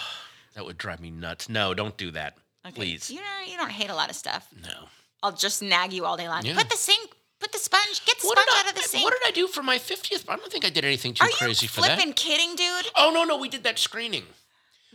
That 0.53 0.65
would 0.65 0.77
drive 0.77 0.99
me 0.99 1.11
nuts. 1.11 1.47
No, 1.47 1.73
don't 1.73 1.95
do 1.95 2.11
that. 2.11 2.35
Okay. 2.65 2.75
Please. 2.75 3.09
You 3.09 3.21
know, 3.21 3.39
you 3.49 3.55
don't 3.55 3.71
hate 3.71 3.89
a 3.89 3.95
lot 3.95 4.09
of 4.09 4.17
stuff. 4.17 4.49
No. 4.61 4.89
I'll 5.23 5.31
just 5.31 5.61
nag 5.61 5.93
you 5.93 6.03
all 6.03 6.17
day 6.17 6.27
long. 6.27 6.43
Yeah. 6.45 6.57
Put 6.57 6.69
the 6.69 6.75
sink, 6.75 7.11
put 7.39 7.53
the 7.53 7.57
sponge, 7.57 8.03
get 8.05 8.19
the 8.19 8.27
What 8.27 8.37
sponge 8.37 8.49
did, 8.51 8.65
out 8.65 8.69
of 8.75 8.75
the 8.83 8.89
sink. 8.89 9.05
what 9.05 9.13
did 9.13 9.25
I 9.25 9.31
do 9.31 9.47
for 9.47 9.63
my 9.63 9.77
50th? 9.77 10.25
I 10.27 10.35
don't 10.35 10.51
think 10.51 10.65
I 10.65 10.69
did 10.69 10.83
anything 10.83 11.13
too 11.13 11.23
Are 11.23 11.29
crazy 11.29 11.67
for 11.67 11.79
that. 11.79 11.91
Are 11.91 11.95
flipping 11.95 12.13
kidding, 12.15 12.57
dude? 12.57 12.91
Oh, 12.97 13.11
no, 13.13 13.23
no. 13.23 13.37
We 13.37 13.47
did 13.47 13.63
that 13.63 13.79
screening. 13.79 14.23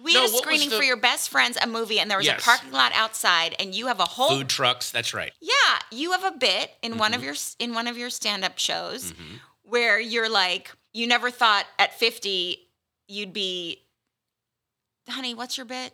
We 0.03 0.15
No, 0.15 0.23
had 0.23 0.31
a 0.31 0.37
screening 0.39 0.71
the- 0.71 0.77
for 0.77 0.83
your 0.83 0.97
best 0.97 1.29
friends, 1.29 1.59
a 1.61 1.67
movie, 1.67 2.01
and 2.01 2.11
there 2.11 2.19
was 2.19 2.27
Yes. 2.27 2.41
a 2.41 2.45
parking 2.45 2.71
lot 2.73 2.93
outside, 2.95 3.55
and 3.59 3.75
you 3.75 3.87
have 3.89 4.01
a 4.01 4.05
whole 4.07 4.31
Food 4.31 4.49
trucks. 4.49 4.91
That's 4.91 5.13
right. 5.13 5.33
Yeah, 5.41 5.79
you 5.91 6.13
have 6.13 6.25
a 6.25 6.31
bit 6.33 6.73
in 6.83 6.97
one 6.99 7.13
Mm-hmm. 7.13 7.19
of 7.21 7.25
your 7.25 7.35
in 7.59 7.75
one 7.75 7.87
of 7.87 7.99
your 7.99 8.09
stand-up 8.11 8.59
shows 8.59 9.13
where 9.63 10.01
you're 10.01 10.29
like, 10.29 10.73
you 10.93 11.07
never 11.07 11.31
thought 11.31 11.67
at 11.79 11.99
50 11.99 12.69
you'd 13.09 13.33
be 13.33 13.85
Honey, 15.09 15.35
what's 15.35 15.57
your 15.57 15.67
bit? 15.67 15.93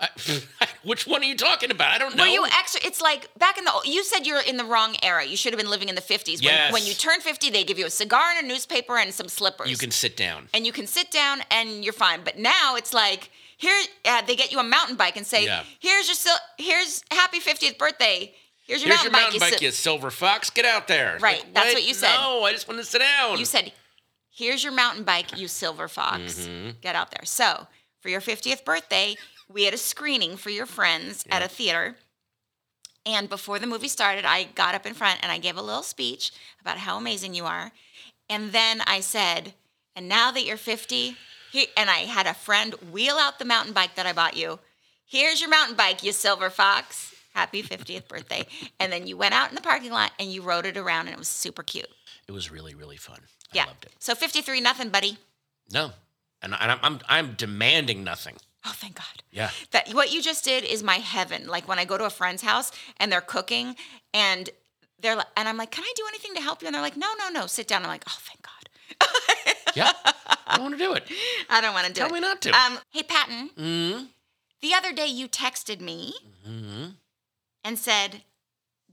I, 0.00 0.08
which 0.84 1.06
one 1.06 1.22
are 1.22 1.26
you 1.26 1.36
talking 1.36 1.70
about? 1.70 1.92
I 1.94 1.98
don't 1.98 2.16
know. 2.16 2.24
Were 2.24 2.28
you 2.28 2.44
extra? 2.46 2.80
It's 2.84 3.00
like 3.00 3.28
back 3.38 3.58
in 3.58 3.64
the. 3.64 3.72
You 3.84 4.02
said 4.04 4.26
you're 4.26 4.40
in 4.40 4.56
the 4.56 4.64
wrong 4.64 4.96
era. 5.02 5.24
You 5.24 5.36
should 5.36 5.52
have 5.52 5.60
been 5.60 5.70
living 5.70 5.88
in 5.88 5.94
the 5.94 6.00
50s. 6.00 6.36
When, 6.42 6.42
Yes. 6.44 6.72
when 6.72 6.84
you 6.86 6.94
turn 6.94 7.20
50, 7.20 7.50
they 7.50 7.64
give 7.64 7.78
you 7.78 7.86
a 7.86 7.90
cigar 7.90 8.30
and 8.36 8.44
a 8.44 8.48
newspaper 8.48 8.96
and 8.96 9.12
some 9.12 9.28
slippers. 9.28 9.70
you 9.70 9.76
can 9.76 9.90
sit 9.90 10.16
down. 10.16 10.48
and 10.54 10.66
you 10.66 10.72
can 10.72 10.86
sit 10.86 11.10
down 11.10 11.40
and 11.50 11.84
you're 11.84 11.92
fine. 11.92 12.20
But 12.24 12.38
now 12.38 12.76
it's 12.76 12.92
like 12.94 13.30
here 13.56 13.76
uh, 14.04 14.22
they 14.22 14.36
get 14.36 14.52
you 14.52 14.58
a 14.58 14.64
mountain 14.64 14.96
bike 14.96 15.16
and 15.16 15.26
say, 15.26 15.44
Yeah. 15.44 15.64
"Here's 15.80 16.06
your 16.08 16.14
sil- 16.16 16.46
here's 16.58 17.02
happy 17.10 17.40
50th 17.40 17.76
birthday. 17.78 18.34
Here's 18.66 18.82
your 18.82 18.90
Here's 18.90 19.02
your 19.02 19.10
mountain 19.12 19.12
mountain 19.12 19.40
bike." 19.40 19.52
bike, 19.54 19.62
You, 19.62 19.70
silver 19.72 20.10
fox. 20.10 20.50
Get 20.50 20.64
out 20.64 20.88
there. 20.88 21.18
Right, 21.20 21.42
Like, 21.44 21.54
that's 21.54 21.74
what 21.74 21.84
you 21.88 21.94
said. 21.94 22.14
No, 22.16 22.44
I 22.44 22.52
just 22.52 22.68
want 22.68 22.78
to 22.80 22.84
sit 22.86 23.00
down. 23.00 23.38
you 23.38 23.44
said, 23.44 23.72
"Here's 24.30 24.62
your 24.62 24.72
mountain 24.72 25.04
bike, 25.04 25.36
you 25.38 25.48
silver 25.48 25.88
fox. 25.88 26.34
Mm-hmm. 26.40 26.70
Get 26.82 26.94
out 26.94 27.10
there." 27.10 27.24
So 27.24 27.66
for 28.00 28.10
your 28.10 28.20
50th 28.20 28.64
birthday, 28.64 29.16
we 29.52 29.64
had 29.64 29.74
a 29.74 29.78
screening 29.78 30.36
for 30.36 30.50
your 30.50 30.66
friends 30.66 31.24
at 31.30 31.42
a 31.42 31.48
theater. 31.48 31.96
And 33.06 33.28
before 33.28 33.58
the 33.58 33.66
movie 33.66 33.88
started, 33.88 34.24
I 34.24 34.44
got 34.54 34.74
up 34.74 34.84
in 34.84 34.94
front 34.94 35.20
and 35.22 35.32
I 35.32 35.38
gave 35.38 35.56
a 35.56 35.62
little 35.62 35.82
speech 35.82 36.32
about 36.60 36.78
how 36.78 36.98
amazing 36.98 37.34
you 37.34 37.46
are. 37.46 37.72
And 38.28 38.52
then 38.52 38.82
I 38.86 39.00
said, 39.00 39.54
and 39.96 40.08
now 40.08 40.30
that 40.30 40.44
you're 40.44 40.58
50, 40.58 41.16
he, 41.50 41.66
and 41.76 41.88
I 41.88 42.00
had 42.00 42.26
a 42.26 42.34
friend 42.34 42.74
wheel 42.92 43.16
out 43.16 43.38
the 43.38 43.44
mountain 43.46 43.72
bike 43.72 43.94
that 43.94 44.06
I 44.06 44.12
bought 44.12 44.36
you. 44.36 44.58
Here's 45.06 45.40
your 45.40 45.48
mountain 45.48 45.76
bike, 45.76 46.02
you 46.02 46.12
silver 46.12 46.50
fox. 46.50 47.14
Happy 47.32 47.62
50th 47.62 48.08
birthday. 48.08 48.46
And 48.80 48.92
then 48.92 49.06
you 49.06 49.16
went 49.16 49.34
out 49.34 49.48
in 49.48 49.54
the 49.54 49.60
parking 49.60 49.90
lot 49.90 50.12
and 50.20 50.32
you 50.32 50.42
rode 50.42 50.64
it 50.66 50.76
around 50.76 51.06
and 51.06 51.14
it 51.14 51.18
was 51.18 51.28
super 51.28 51.62
cute. 51.62 51.88
It 52.28 52.32
was 52.32 52.50
really, 52.50 52.74
really 52.74 52.96
fun. 52.96 53.20
Yeah. 53.52 53.64
I 53.64 53.66
loved 53.68 53.86
it. 53.86 53.92
So 53.98 54.14
53 54.14 54.60
nothing, 54.60 54.90
buddy. 54.90 55.18
No, 55.72 55.92
and, 56.42 56.54
and 56.58 56.72
I'm, 56.72 56.78
I'm 56.82 57.00
I'm 57.08 57.32
demanding 57.34 58.04
nothing. 58.04 58.36
Oh, 58.68 58.72
thank 58.74 58.96
God. 58.96 59.22
Yeah. 59.30 59.50
That 59.70 59.88
what 59.94 60.12
you 60.12 60.20
just 60.20 60.44
did 60.44 60.62
is 60.64 60.82
my 60.82 60.96
heaven. 60.96 61.46
Like 61.46 61.66
when 61.66 61.78
I 61.78 61.84
go 61.86 61.96
to 61.96 62.04
a 62.04 62.10
friend's 62.10 62.42
house 62.42 62.70
and 62.98 63.10
they're 63.10 63.22
cooking 63.22 63.76
and 64.12 64.50
they're 65.00 65.16
like, 65.16 65.26
and 65.36 65.48
I'm 65.48 65.56
like, 65.56 65.70
"Can 65.70 65.84
I 65.84 65.92
do 65.96 66.02
anything 66.08 66.34
to 66.34 66.40
help 66.42 66.60
you?" 66.60 66.66
And 66.68 66.74
they're 66.74 66.82
like, 66.82 66.96
"No, 66.96 67.08
no, 67.18 67.30
no. 67.40 67.46
Sit 67.46 67.66
down." 67.68 67.82
I'm 67.82 67.88
like, 67.88 68.04
"Oh, 68.08 68.18
thank 68.20 68.42
God." 68.42 68.52
Yeah. 69.74 69.92
I 70.46 70.56
don't 70.56 70.62
want 70.64 70.74
to 70.78 70.84
do 70.84 70.92
it. 70.94 71.04
I 71.50 71.60
don't 71.60 71.72
want 71.74 71.86
to 71.86 71.92
do 71.92 71.98
Tell 72.00 72.08
it. 72.08 72.12
me 72.12 72.20
not 72.20 72.40
to. 72.42 72.50
Um, 72.50 72.78
hey 72.90 73.02
Patton, 73.04 73.50
Mm-hmm. 73.56 74.04
the 74.60 74.74
other 74.74 74.92
day 74.92 75.06
you 75.06 75.28
texted 75.28 75.80
me 75.80 76.14
Mm-hmm. 76.48 76.86
and 77.64 77.78
said, 77.78 78.22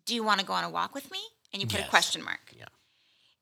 "Do 0.05 0.13
you 0.13 0.23
want 0.23 0.39
to 0.41 0.45
go 0.45 0.53
on 0.53 0.63
a 0.63 0.69
walk 0.69 0.93
with 0.93 1.09
me?" 1.11 1.19
And 1.51 1.61
you 1.61 1.67
put 1.67 1.79
Yes. 1.79 1.87
a 1.87 1.89
question 1.89 2.23
mark. 2.23 2.53
Yeah. 2.57 2.64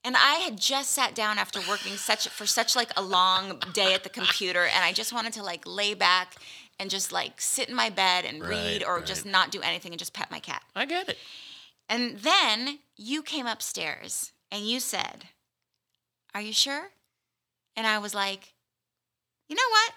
And 0.06 0.18
I 0.18 0.36
had 0.36 0.60
just 0.60 0.92
sat 0.92 1.16
down 1.16 1.38
after 1.38 1.60
working 1.62 1.96
such 1.96 2.28
for 2.28 2.46
such 2.46 2.76
like 2.76 2.92
a 2.98 3.02
long 3.02 3.60
day 3.72 3.94
at 3.94 4.04
the 4.04 4.10
computer, 4.10 4.66
and 4.66 4.84
I 4.84 4.92
just 4.92 5.14
wanted 5.14 5.34
to 5.34 5.44
like 5.44 5.66
lay 5.66 5.94
back 5.94 6.36
and 6.80 6.90
just 6.90 7.12
like 7.12 7.40
sit 7.40 7.70
in 7.70 7.76
my 7.76 7.90
bed 7.90 8.26
and 8.26 8.44
read, 8.44 8.84
or 8.84 8.98
right. 8.98 9.06
just 9.06 9.26
not 9.26 9.52
do 9.52 9.62
anything 9.62 9.92
and 9.92 10.00
just 10.00 10.14
pet 10.14 10.30
my 10.30 10.40
cat. 10.40 10.64
I 10.76 10.86
get 10.86 11.08
it. 11.08 11.18
And 11.88 12.18
then 12.18 12.80
you 12.98 13.22
came 13.22 13.46
upstairs 13.46 14.32
and 14.52 14.68
you 14.68 14.80
said, 14.80 15.30
Are 16.34 16.42
you 16.42 16.54
sure? 16.54 16.90
And 17.76 17.88
I 17.88 18.00
was 18.00 18.14
like, 18.14 18.54
You 19.48 19.56
know 19.56 19.70
what? 19.70 19.94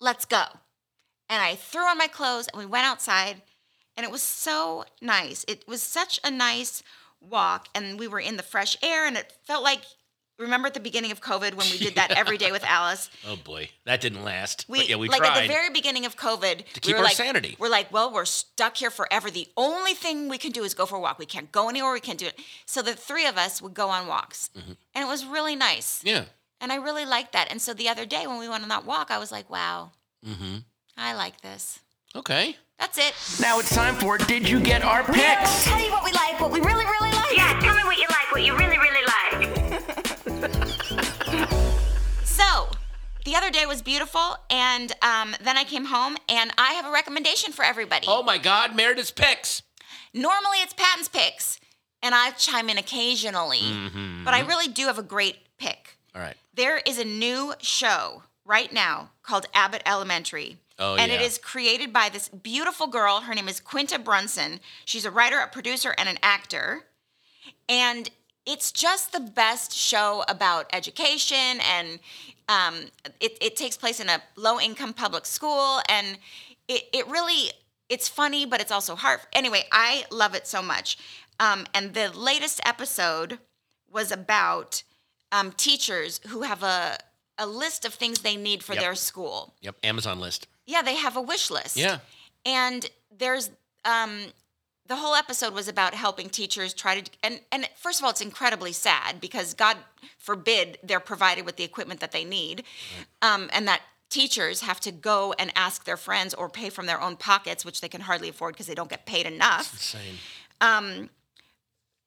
Let's 0.00 0.24
go. 0.24 0.44
And 1.28 1.40
I 1.40 1.54
threw 1.54 1.82
on 1.82 1.98
my 1.98 2.06
clothes 2.06 2.48
and 2.48 2.58
we 2.58 2.66
went 2.66 2.86
outside. 2.86 3.42
And 3.96 4.04
it 4.04 4.10
was 4.10 4.22
so 4.22 4.84
nice. 5.00 5.44
It 5.46 5.68
was 5.68 5.80
such 5.80 6.18
a 6.24 6.30
nice 6.30 6.82
walk. 7.30 7.68
And 7.74 7.98
we 7.98 8.08
were 8.08 8.20
in 8.20 8.36
the 8.36 8.42
fresh 8.42 8.76
air. 8.82 9.06
And 9.06 9.16
it 9.16 9.32
felt 9.44 9.62
like, 9.62 9.80
remember 10.38 10.66
at 10.66 10.74
the 10.74 10.80
beginning 10.80 11.12
of 11.12 11.20
COVID 11.20 11.54
when 11.54 11.70
we 11.70 11.78
did 11.78 11.94
that 11.94 12.10
every 12.16 12.36
day 12.38 12.50
with 12.52 12.64
Alice? 12.64 13.08
Oh 13.26 13.36
boy, 13.36 13.70
that 13.84 14.00
didn't 14.00 14.24
last. 14.24 14.66
We, 14.68 14.78
but 14.80 14.88
yeah, 14.88 14.96
we 14.96 15.08
like 15.08 15.18
tried. 15.20 15.36
at 15.38 15.42
the 15.42 15.48
very 15.48 15.70
beginning 15.70 16.06
of 16.06 16.16
COVID 16.16 16.64
to 16.72 16.80
keep 16.80 16.86
we 16.86 16.92
were 16.94 16.98
our 16.98 17.04
like, 17.04 17.14
sanity. 17.16 17.56
We're 17.58 17.68
like, 17.68 17.92
well, 17.92 18.12
we're 18.12 18.24
stuck 18.24 18.76
here 18.76 18.90
forever. 18.90 19.30
The 19.30 19.48
only 19.56 19.94
thing 19.94 20.28
we 20.28 20.38
can 20.38 20.50
do 20.52 20.64
is 20.64 20.74
go 20.74 20.86
for 20.86 20.96
a 20.96 21.00
walk. 21.00 21.18
We 21.18 21.26
can't 21.26 21.52
go 21.52 21.68
anywhere. 21.68 21.92
We 21.92 22.00
can't 22.00 22.18
do 22.18 22.26
it. 22.26 22.38
So 22.66 22.82
the 22.82 22.94
three 22.94 23.26
of 23.26 23.36
us 23.38 23.62
would 23.62 23.74
go 23.74 23.88
on 23.90 24.06
walks, 24.08 24.50
and 24.54 25.04
it 25.04 25.06
was 25.06 25.24
really 25.24 25.56
nice. 25.56 26.02
yeah. 26.04 26.24
And 26.60 26.72
I 26.72 26.76
really 26.76 27.04
liked 27.04 27.32
that. 27.34 27.50
And 27.50 27.60
so 27.60 27.74
the 27.74 27.90
other 27.90 28.06
day 28.06 28.26
when 28.26 28.38
we 28.38 28.48
went 28.48 28.62
on 28.62 28.70
that 28.70 28.86
walk, 28.86 29.10
I 29.10 29.18
was 29.18 29.30
like, 29.30 29.50
wow, 29.50 29.90
Mm-hmm. 30.26 30.58
I 30.96 31.12
like 31.14 31.42
this. 31.42 31.80
Okay. 32.16 32.56
That's 32.78 32.98
it. 32.98 33.14
Now 33.40 33.58
it's 33.58 33.74
time 33.74 33.94
for 33.94 34.18
Did 34.18 34.48
You 34.48 34.60
Get 34.60 34.82
Our 34.82 35.02
Picks? 35.04 35.64
Tell 35.64 35.80
you 35.80 35.90
what 35.92 36.04
we 36.04 36.12
like, 36.12 36.40
what 36.40 36.50
we 36.50 36.60
really, 36.60 36.84
really 36.84 37.10
like. 37.12 37.36
Yeah, 37.36 37.58
tell 37.60 37.74
me 37.76 37.84
what 37.84 37.96
you 37.96 38.06
like, 38.08 38.32
what 38.32 38.42
you 38.42 38.56
really, 38.56 38.78
really 38.78 39.04
like. 39.06 39.10
So 42.24 42.68
the 43.24 43.36
other 43.36 43.50
day 43.50 43.64
was 43.64 43.80
beautiful, 43.80 44.36
and 44.50 44.92
um, 45.02 45.34
then 45.42 45.56
I 45.56 45.62
came 45.64 45.84
home, 45.86 46.16
and 46.28 46.52
I 46.58 46.72
have 46.74 46.84
a 46.84 46.90
recommendation 46.90 47.52
for 47.52 47.64
everybody. 47.64 48.06
Oh 48.08 48.22
my 48.24 48.38
God, 48.38 48.74
Meredith's 48.74 49.12
picks. 49.12 49.62
Normally 50.12 50.58
it's 50.58 50.72
Patton's 50.74 51.08
picks, 51.08 51.60
and 52.02 52.14
I 52.14 52.32
chime 52.32 52.68
in 52.68 52.76
occasionally, 52.78 53.60
Mm-hmm. 53.60 54.24
but 54.24 54.34
I 54.34 54.40
really 54.40 54.66
do 54.68 54.86
have 54.86 54.98
a 54.98 55.02
great 55.02 55.36
pick. 55.58 55.96
All 56.14 56.20
right. 56.20 56.36
There 56.54 56.78
is 56.86 56.98
a 56.98 57.04
new 57.04 57.54
show 57.60 58.24
right 58.44 58.72
now 58.72 59.10
called 59.22 59.46
Abbott 59.54 59.82
Elementary. 59.86 60.58
Oh, 60.78 60.96
and 60.96 61.12
it 61.12 61.20
yeah. 61.20 61.26
is 61.26 61.38
created 61.38 61.92
by 61.92 62.08
this 62.08 62.28
beautiful 62.28 62.86
girl. 62.88 63.20
Her 63.20 63.34
name 63.34 63.48
is 63.48 63.60
Quinta 63.60 63.98
Brunson. 63.98 64.58
She's 64.84 65.04
a 65.04 65.10
writer, 65.10 65.38
a 65.38 65.46
producer, 65.46 65.94
and 65.96 66.08
an 66.08 66.18
actor. 66.22 66.86
And 67.68 68.10
it's 68.44 68.72
just 68.72 69.12
the 69.12 69.20
best 69.20 69.72
show 69.72 70.24
about 70.28 70.66
education. 70.72 71.60
And 71.76 72.00
um, 72.48 72.74
it, 73.20 73.38
it 73.40 73.56
takes 73.56 73.76
place 73.76 74.00
in 74.00 74.08
a 74.08 74.20
low 74.36 74.58
income 74.60 74.94
public 74.94 75.26
school. 75.26 75.80
And 75.88 76.18
it, 76.66 76.84
it 76.92 77.06
really, 77.08 77.50
it's 77.88 78.08
funny, 78.08 78.44
but 78.44 78.60
it's 78.60 78.72
also 78.72 78.96
hard. 78.96 79.20
Anyway, 79.32 79.64
I 79.70 80.04
love 80.10 80.34
it 80.34 80.46
so 80.46 80.60
much. 80.60 80.98
Um, 81.38 81.66
and 81.72 81.94
the 81.94 82.10
latest 82.10 82.60
episode 82.66 83.38
was 83.90 84.10
about 84.10 84.82
um, 85.30 85.52
teachers 85.52 86.20
who 86.28 86.42
have 86.42 86.62
a, 86.64 86.98
a 87.38 87.46
list 87.46 87.84
of 87.84 87.94
things 87.94 88.20
they 88.20 88.36
need 88.36 88.62
for 88.62 88.74
Yep. 88.74 88.82
their 88.82 88.94
school. 88.94 89.54
Yep. 89.62 89.76
Amazon 89.84 90.18
list. 90.20 90.48
Yeah, 90.66 90.82
they 90.82 90.96
have 90.96 91.16
a 91.16 91.22
wish 91.22 91.50
list. 91.50 91.76
Yeah. 91.76 91.98
And 92.44 92.88
there's 93.16 93.50
um 93.84 94.32
the 94.86 94.96
whole 94.96 95.14
episode 95.14 95.54
was 95.54 95.66
about 95.66 95.94
helping 95.94 96.28
teachers 96.28 96.74
try 96.74 97.00
to 97.00 97.10
and 97.22 97.40
and 97.50 97.68
first 97.76 98.00
of 98.00 98.04
all 98.04 98.10
it's 98.10 98.20
incredibly 98.20 98.72
sad 98.72 99.20
because 99.20 99.54
God 99.54 99.76
forbid 100.18 100.78
they're 100.82 101.00
provided 101.00 101.46
with 101.46 101.56
the 101.56 101.64
equipment 101.64 102.00
that 102.00 102.12
they 102.12 102.24
need. 102.24 102.64
Um 103.22 103.48
and 103.52 103.66
that 103.68 103.82
teachers 104.10 104.60
have 104.60 104.78
to 104.80 104.92
go 104.92 105.34
and 105.38 105.50
ask 105.56 105.84
their 105.84 105.96
friends 105.96 106.34
or 106.34 106.48
pay 106.48 106.70
from 106.70 106.86
their 106.86 107.00
own 107.00 107.16
pockets 107.16 107.64
which 107.64 107.80
they 107.80 107.88
can 107.88 108.02
hardly 108.02 108.28
afford 108.28 108.54
because 108.54 108.66
they 108.66 108.74
don't 108.74 108.90
get 108.90 109.06
paid 109.06 109.26
enough. 109.26 109.72
Insane. 109.72 110.18
Um, 110.60 111.10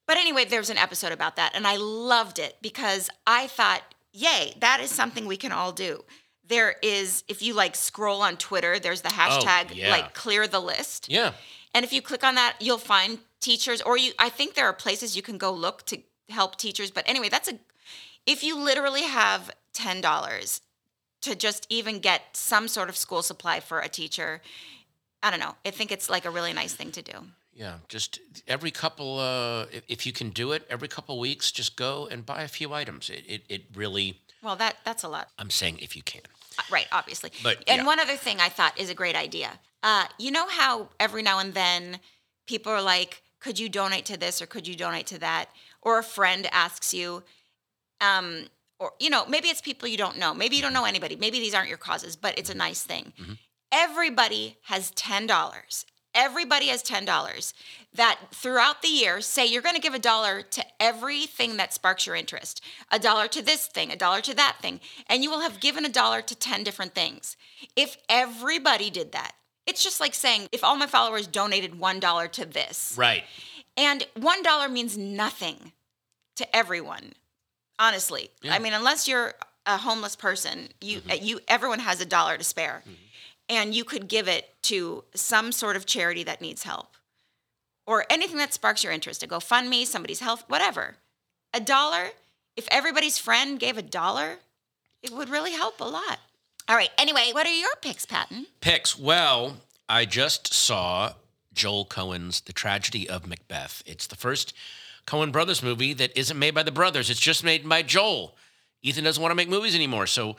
but 0.07 0.15
anyway, 0.15 0.45
there's 0.45 0.69
an 0.69 0.77
episode 0.77 1.11
about 1.11 1.35
that, 1.35 1.51
and 1.53 1.67
I 1.67 1.75
loved 1.75 2.39
it 2.39 2.55
because 2.61 3.09
I 3.27 3.47
thought, 3.47 3.81
yay, 4.13 4.53
that 4.61 4.79
is 4.79 4.89
something 4.89 5.25
we 5.25 5.35
can 5.35 5.51
all 5.51 5.73
do. 5.73 6.05
There 6.47 6.75
is, 6.81 7.23
if 7.27 7.41
you 7.41 7.53
like 7.53 7.75
scroll 7.75 8.21
on 8.21 8.37
Twitter, 8.37 8.79
there's 8.79 9.01
the 9.01 9.09
hashtag 9.09 9.67
Oh, 9.71 9.73
yeah. 9.73 9.91
like 9.91 10.13
clear 10.13 10.47
the 10.47 10.59
list. 10.61 11.09
Yeah. 11.09 11.33
And 11.73 11.83
if 11.83 11.91
you 11.91 12.01
click 12.01 12.23
on 12.23 12.35
that, 12.35 12.55
you'll 12.59 12.77
find 12.77 13.19
teachers, 13.39 13.81
or 13.81 13.97
you, 13.97 14.13
I 14.17 14.29
think 14.29 14.53
there 14.55 14.65
are 14.65 14.73
places 14.73 15.15
you 15.15 15.21
can 15.21 15.37
go 15.37 15.51
look 15.51 15.85
to 15.87 15.99
help 16.29 16.55
teachers. 16.55 16.89
But 16.91 17.03
anyway, 17.07 17.29
that's 17.29 17.49
a, 17.49 17.59
if 18.25 18.43
you 18.43 18.57
literally 18.57 19.03
have 19.03 19.51
$10 19.73 20.61
to 21.21 21.35
just 21.35 21.67
even 21.69 21.99
get 21.99 22.21
some 22.33 22.67
sort 22.67 22.89
of 22.89 22.95
school 22.97 23.21
supply 23.21 23.59
for 23.59 23.79
a 23.79 23.89
teacher, 23.89 24.41
I 25.21 25.29
don't 25.31 25.39
know. 25.39 25.55
I 25.65 25.71
think 25.71 25.91
it's 25.91 26.09
like 26.09 26.25
a 26.25 26.29
really 26.29 26.53
nice 26.53 26.73
thing 26.73 26.91
to 26.91 27.01
do. 27.01 27.13
Yeah. 27.53 27.75
Just 27.89 28.19
every 28.47 28.71
couple, 28.71 29.19
uh, 29.19 29.65
if, 29.71 29.83
if 29.87 30.05
you 30.05 30.13
can 30.13 30.29
do 30.29 30.51
it, 30.51 30.65
every 30.69 30.87
couple 30.87 31.19
weeks, 31.19 31.51
just 31.51 31.75
go 31.75 32.07
and 32.09 32.25
buy 32.25 32.43
a 32.43 32.47
few 32.47 32.71
items. 32.73 33.09
It, 33.09 33.23
it, 33.27 33.41
it 33.49 33.63
really, 33.75 34.19
Well, 34.43 34.55
that 34.57 34.77
that's 34.85 35.03
a 35.03 35.09
lot. 35.09 35.29
I'm 35.39 35.49
saying 35.49 35.79
if 35.81 35.95
you 35.95 36.03
can. 36.03 36.21
Uh, 36.57 36.63
Right, 36.71 36.87
obviously. 36.91 37.31
But, 37.43 37.63
and 37.67 37.81
yeah. 37.81 37.85
one 37.85 37.99
other 37.99 38.15
thing 38.15 38.39
I 38.39 38.49
thought 38.49 38.77
is 38.79 38.89
a 38.89 38.95
great 38.95 39.15
idea. 39.15 39.59
Uh, 39.83 40.05
you 40.17 40.31
know 40.31 40.47
how 40.47 40.89
every 40.99 41.21
now 41.21 41.39
and 41.39 41.53
then 41.53 41.99
people 42.47 42.71
are 42.71 42.81
like, 42.81 43.21
"Could 43.39 43.59
you 43.59 43.69
donate 43.69 44.05
to 44.05 44.17
this 44.17 44.41
or 44.41 44.45
could 44.47 44.67
you 44.67 44.75
donate 44.75 45.07
to 45.07 45.19
that?" 45.19 45.49
Or 45.81 45.99
a 45.99 46.03
friend 46.03 46.47
asks 46.51 46.93
you, 46.93 47.23
um, 48.01 48.47
or 48.79 48.93
you 48.99 49.09
know, 49.09 49.25
maybe 49.27 49.47
it's 49.49 49.61
people 49.61 49.87
you 49.87 49.97
don't 49.97 50.17
know. 50.17 50.33
Maybe 50.33 50.55
you 50.55 50.61
don't 50.61 50.73
know 50.73 50.85
anybody. 50.85 51.15
Maybe 51.15 51.39
these 51.39 51.53
aren't 51.53 51.69
your 51.69 51.77
causes, 51.77 52.15
but 52.15 52.37
it's 52.37 52.49
a 52.49 52.55
nice 52.55 52.83
thing. 52.83 53.13
Mm-hmm. 53.19 53.33
everybody 53.71 54.57
has 54.63 54.91
$10. 54.91 55.85
Everybody 56.17 56.67
has 56.67 56.81
$10 56.83 57.53
that 57.93 58.19
throughout 58.33 58.81
the 58.81 58.87
year 58.87 59.21
say 59.21 59.45
you're 59.45 59.61
going 59.61 59.75
to 59.75 59.81
give 59.81 59.93
a 59.93 59.99
dollar 59.99 60.41
to 60.41 60.65
everything 60.79 61.57
that 61.57 61.73
sparks 61.73 62.05
your 62.07 62.15
interest. 62.15 62.61
A 62.91 62.97
dollar 62.99 63.27
to 63.27 63.41
this 63.41 63.67
thing, 63.67 63.91
a 63.91 63.95
dollar 63.95 64.19
to 64.21 64.33
that 64.33 64.57
thing, 64.61 64.79
and 65.07 65.23
you 65.23 65.29
will 65.29 65.41
have 65.41 65.59
given 65.59 65.85
a 65.85 65.89
dollar 65.89 66.21
to 66.23 66.35
10 66.35 66.63
different 66.63 66.95
things. 66.95 67.37
If 67.75 67.97
everybody 68.09 68.89
did 68.89 69.11
that, 69.11 69.33
it's 69.67 69.83
just 69.83 69.99
like 69.99 70.13
saying 70.15 70.49
if 70.51 70.63
all 70.63 70.75
my 70.75 70.87
followers 70.87 71.27
donated 71.27 71.73
$1 71.79 72.31
to 72.31 72.45
this. 72.45 72.95
Right. 72.97 73.23
And 73.77 74.05
$1 74.19 74.71
means 74.71 74.97
nothing 74.97 75.71
to 76.37 76.55
everyone. 76.55 77.13
Honestly. 77.79 78.31
Yeah. 78.41 78.55
I 78.55 78.59
mean 78.59 78.73
unless 78.73 79.07
you're 79.07 79.33
a 79.67 79.77
homeless 79.77 80.15
person, 80.15 80.69
you 80.81 81.01
Mm-hmm. 81.01 81.23
you 81.25 81.39
everyone 81.47 81.79
has 81.79 82.01
a 82.01 82.05
dollar 82.05 82.37
to 82.37 82.43
spare. 82.43 82.83
And 83.49 83.73
you 83.73 83.83
could 83.83 84.07
give 84.07 84.27
it 84.27 84.49
to 84.63 85.03
some 85.13 85.51
sort 85.51 85.75
of 85.75 85.85
charity 85.85 86.23
that 86.23 86.41
needs 86.41 86.63
help. 86.63 86.95
Or 87.85 88.05
anything 88.09 88.37
that 88.37 88.53
sparks 88.53 88.83
your 88.83 88.91
interest, 88.91 89.23
a 89.23 89.27
GoFundMe, 89.27 89.85
somebody's 89.85 90.19
health, 90.19 90.43
whatever. 90.47 90.95
A 91.53 91.61
dollar, 91.61 92.09
if 92.57 92.67
everybody's 92.69 93.17
friend 93.17 93.59
gave 93.59 93.77
a 93.77 93.81
dollar, 93.81 94.39
it 95.01 95.11
would 95.11 95.29
really 95.29 95.53
help 95.53 95.79
a 95.79 95.85
lot. 95.85 96.19
All 96.67 96.75
right. 96.75 96.89
Anyway, 96.97 97.29
what 97.31 97.47
are 97.47 97.53
your 97.53 97.75
picks, 97.81 98.05
Patton? 98.05 98.47
Picks. 98.59 98.99
Well, 98.99 99.57
I 99.87 100.03
just 100.03 100.53
saw 100.53 101.13
Joel 101.53 101.85
Coen's 101.85 102.41
The 102.41 102.51
Tragedy 102.51 103.09
of 103.09 103.25
Macbeth. 103.25 103.81
It's 103.85 104.07
the 104.07 104.17
first 104.17 104.53
Coen 105.05 105.31
Brothers 105.31 105.63
movie 105.63 105.93
that 105.93 106.17
isn't 106.17 106.37
made 106.37 106.53
by 106.53 106.63
the 106.63 106.71
brothers. 106.73 107.09
It's 107.09 107.21
just 107.21 107.43
made 107.43 107.67
by 107.67 107.83
Joel. 107.83 108.35
Ethan 108.81 109.05
doesn't 109.05 109.21
want 109.21 109.31
to 109.31 109.35
make 109.35 109.47
movies 109.47 109.75
anymore. 109.75 110.07
So 110.07 110.35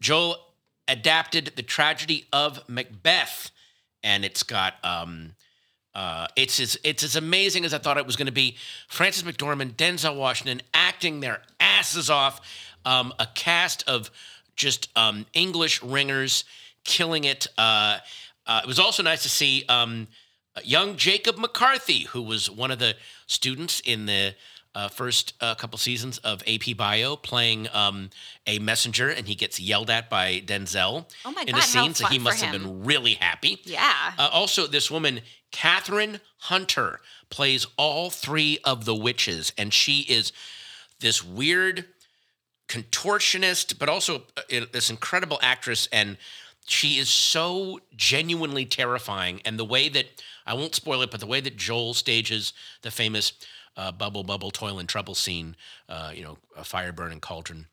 Joel 0.00 0.38
adapted 0.88 1.52
The 1.56 1.62
Tragedy 1.62 2.26
of 2.32 2.68
Macbeth. 2.68 3.50
And 4.02 4.24
it's 4.24 4.42
got 4.42 4.74
um 4.84 5.32
uh, 5.96 6.26
it's 6.36 6.60
as 6.60 6.78
it's 6.84 7.02
as 7.02 7.16
amazing 7.16 7.64
as 7.64 7.72
I 7.72 7.78
thought 7.78 7.96
it 7.96 8.04
was 8.04 8.16
going 8.16 8.26
to 8.26 8.32
be. 8.32 8.56
Frances 8.86 9.22
McDormand, 9.22 9.76
Denzel 9.76 10.14
Washington 10.14 10.60
acting 10.74 11.20
their 11.20 11.40
asses 11.58 12.10
off. 12.10 12.42
Um, 12.84 13.14
a 13.18 13.26
cast 13.34 13.88
of 13.88 14.10
just 14.56 14.90
um, 14.94 15.24
English 15.32 15.82
ringers 15.82 16.44
killing 16.84 17.24
it. 17.24 17.46
Uh, 17.56 17.98
uh, 18.46 18.60
it 18.62 18.66
was 18.66 18.78
also 18.78 19.02
nice 19.02 19.22
to 19.22 19.30
see 19.30 19.64
um, 19.70 20.06
young 20.62 20.96
Jacob 20.96 21.38
McCarthy, 21.38 22.04
who 22.04 22.20
was 22.20 22.50
one 22.50 22.70
of 22.70 22.78
the 22.78 22.94
students 23.26 23.80
in 23.80 24.04
the 24.04 24.34
uh, 24.76 24.88
first 24.88 25.32
uh, 25.40 25.54
couple 25.54 25.78
seasons 25.78 26.18
of 26.18 26.42
AP 26.46 26.76
Bio, 26.76 27.16
playing 27.16 27.66
um, 27.72 28.10
a 28.46 28.58
messenger, 28.58 29.08
and 29.08 29.26
he 29.26 29.34
gets 29.34 29.58
yelled 29.58 29.88
at 29.90 30.10
by 30.10 30.42
Denzel 30.44 31.06
Oh 31.24 31.34
in 31.46 31.54
God, 31.54 31.58
a 31.58 31.62
scene. 31.62 31.94
so 31.94 32.06
he 32.06 32.18
must 32.18 32.42
have 32.42 32.54
him. 32.54 32.62
been 32.62 32.84
really 32.84 33.14
happy. 33.14 33.58
Yeah. 33.64 34.12
Uh, 34.18 34.28
also, 34.30 34.66
this 34.66 34.90
woman, 34.90 35.22
Kathryn 35.50 36.20
Hunter, 36.40 37.00
plays 37.30 37.66
all 37.78 38.10
three 38.10 38.58
of 38.64 38.84
the 38.84 38.94
witches, 38.94 39.52
and 39.56 39.72
she 39.72 40.00
is 40.00 40.30
this 41.00 41.24
weird 41.24 41.86
contortionist, 42.68 43.78
but 43.78 43.88
also 43.88 44.24
uh, 44.36 44.66
this 44.72 44.90
incredible 44.90 45.38
actress. 45.42 45.88
And 45.90 46.18
she 46.66 46.98
is 46.98 47.08
so 47.08 47.80
genuinely 47.96 48.66
terrifying. 48.66 49.40
And 49.44 49.58
the 49.58 49.64
way 49.64 49.88
that, 49.88 50.06
I 50.46 50.54
won't 50.54 50.74
spoil 50.74 51.02
it, 51.02 51.10
but 51.10 51.20
the 51.20 51.26
way 51.26 51.40
that 51.40 51.56
Joel 51.56 51.94
stages 51.94 52.52
the 52.82 52.90
famous 52.90 53.32
uh, 53.76 53.92
bubble, 53.92 54.24
bubble, 54.24 54.50
toil, 54.50 54.78
and 54.78 54.88
trouble 54.88 55.14
scene, 55.14 55.56
uh, 55.88 56.12
you 56.14 56.22
know, 56.22 56.38
a 56.56 56.64
fire 56.64 56.92
burning 56.92 57.20
cauldron 57.20 57.66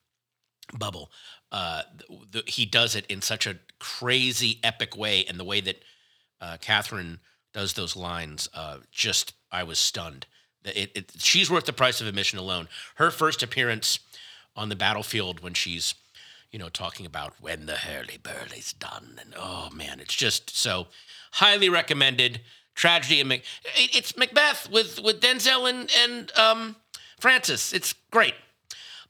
bubble. 0.78 1.12
Uh, 1.52 1.84
the, 2.32 2.44
he 2.48 2.66
does 2.66 2.96
it 2.96 3.06
in 3.08 3.22
such 3.22 3.46
a 3.46 3.58
crazy, 3.80 4.60
epic 4.64 4.98
way, 4.98 5.26
and 5.26 5.40
the 5.40 5.44
way 5.44 5.62
that 5.62 5.84
uh, 6.42 6.58
Kathryn 6.62 7.20
does 7.54 7.74
those 7.74 7.96
lines, 7.96 8.50
uh, 8.54 8.78
just 8.92 9.34
I 9.52 9.64
was 9.64 9.78
stunned. 9.78 10.26
It, 10.66 10.92
it, 10.96 11.12
she's 11.18 11.52
worth 11.52 11.66
the 11.66 11.74
price 11.74 12.02
of 12.02 12.08
admission 12.08 12.40
alone. 12.40 12.68
Her 12.96 13.12
first 13.12 13.44
appearance 13.44 14.00
on 14.56 14.70
the 14.70 14.76
battlefield 14.76 15.42
when 15.42 15.54
she's, 15.54 15.94
you 16.52 16.58
know, 16.58 16.70
talking 16.70 17.06
about 17.06 17.34
when 17.40 17.66
the 17.66 17.76
hurly 17.76 18.18
burly's 18.18 18.74
done, 18.74 19.20
and 19.20 19.34
oh 19.38 19.70
man, 19.72 20.00
it's 20.00 20.16
just 20.16 20.56
so 20.56 20.88
highly 21.34 21.70
recommended. 21.70 22.42
Tragedy 22.76 23.20
and 23.20 23.30
Mac- 23.30 23.44
it's 23.76 24.18
Macbeth 24.18 24.70
with 24.70 25.00
with 25.02 25.22
Denzel 25.22 25.70
and 25.70 25.92
and 26.00 26.32
um, 26.38 26.76
Frances. 27.20 27.74
It's 27.74 27.94
great. 28.12 28.36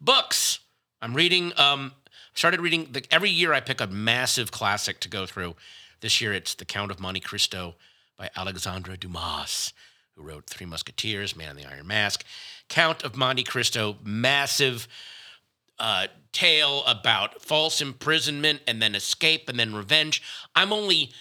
Books. 0.01 0.59
I'm 1.01 1.13
reading. 1.13 1.53
Um, 1.57 1.93
started 2.33 2.61
reading. 2.61 2.89
The, 2.91 3.05
every 3.11 3.29
year 3.29 3.53
I 3.53 3.59
pick 3.59 3.81
a 3.81 3.87
massive 3.87 4.51
classic 4.51 4.99
to 5.01 5.09
go 5.09 5.25
through. 5.25 5.55
This 6.01 6.19
year 6.19 6.33
it's 6.33 6.53
The 6.53 6.65
Count 6.65 6.91
of 6.91 6.99
Monte 6.99 7.21
Cristo 7.21 7.75
by 8.17 8.29
Alexandre 8.35 8.97
Dumas, 8.97 9.73
who 10.15 10.23
wrote 10.23 10.45
Three 10.47 10.65
Musketeers, 10.65 11.35
Man 11.35 11.51
in 11.51 11.63
the 11.63 11.65
Iron 11.65 11.87
Mask. 11.87 12.25
Count 12.69 13.03
of 13.03 13.15
Monte 13.15 13.43
Cristo, 13.43 13.97
massive 14.03 14.87
uh, 15.79 16.07
tale 16.31 16.83
about 16.85 17.41
false 17.41 17.81
imprisonment 17.81 18.61
and 18.67 18.81
then 18.81 18.95
escape 18.95 19.49
and 19.49 19.59
then 19.59 19.73
revenge. 19.73 20.21
I'm 20.55 20.73
only, 20.73 21.11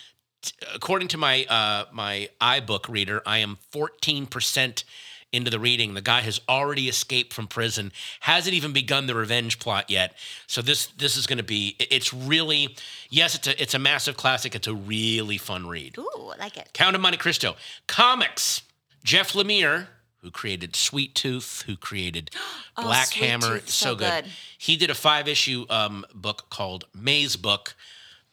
according 0.75 1.09
to 1.09 1.19
my 1.19 1.45
uh, 1.45 1.85
my 1.93 2.29
iBook 2.41 2.89
reader, 2.89 3.23
I 3.27 3.39
am 3.39 3.59
14 3.71 4.27
percent 4.27 4.85
into 5.33 5.51
the 5.51 5.59
reading. 5.59 5.95
The 5.95 6.03
guy 6.03 6.21
has 6.21 6.41
already 6.49 6.89
escaped 6.89 7.33
from 7.33 7.47
prison, 7.47 7.91
hasn't 8.21 8.55
even 8.55 8.73
begun 8.73 9.07
the 9.07 9.15
revenge 9.15 9.59
plot 9.59 9.91
yet. 9.91 10.15
So 10.47 10.63
this 10.63 10.87
this 10.89 11.17
is 11.17 11.27
going 11.27 11.39
to 11.39 11.45
be. 11.45 11.77
It's 11.79 12.13
really 12.13 12.77
yes, 13.09 13.35
it's 13.35 13.49
a 13.49 13.61
it's 13.63 13.75
a 13.75 13.79
massive 13.79 14.17
classic. 14.17 14.55
It's 14.55 14.69
a 14.69 14.75
really 14.75 15.39
fun 15.39 15.67
read. 15.67 15.99
Ooh, 15.99 16.33
I 16.35 16.37
like 16.39 16.57
it. 16.57 16.71
Count 16.73 16.95
of 16.95 17.03
Monte 17.03 17.19
Cristo. 17.19 17.57
Comics. 17.87 18.63
Jeff 19.05 19.33
Lemire, 19.33 19.89
who 20.19 20.31
created 20.31 20.77
Sweet 20.77 21.17
Tooth, 21.17 21.65
who 21.67 21.77
created 21.77 22.31
Oh, 22.77 22.85
Black 22.85 23.09
Sweet 23.09 23.27
Hammer, 23.27 23.59
Tooth, 23.59 23.69
so, 23.69 23.87
so 23.87 23.95
good. 23.97 24.25
good. 24.25 24.33
He 24.57 24.77
did 24.77 24.89
a 24.89 24.95
five 24.95 25.29
issue 25.29 25.67
um, 25.69 26.07
book 26.15 26.49
called 26.49 26.87
Mazebook. 26.97 27.75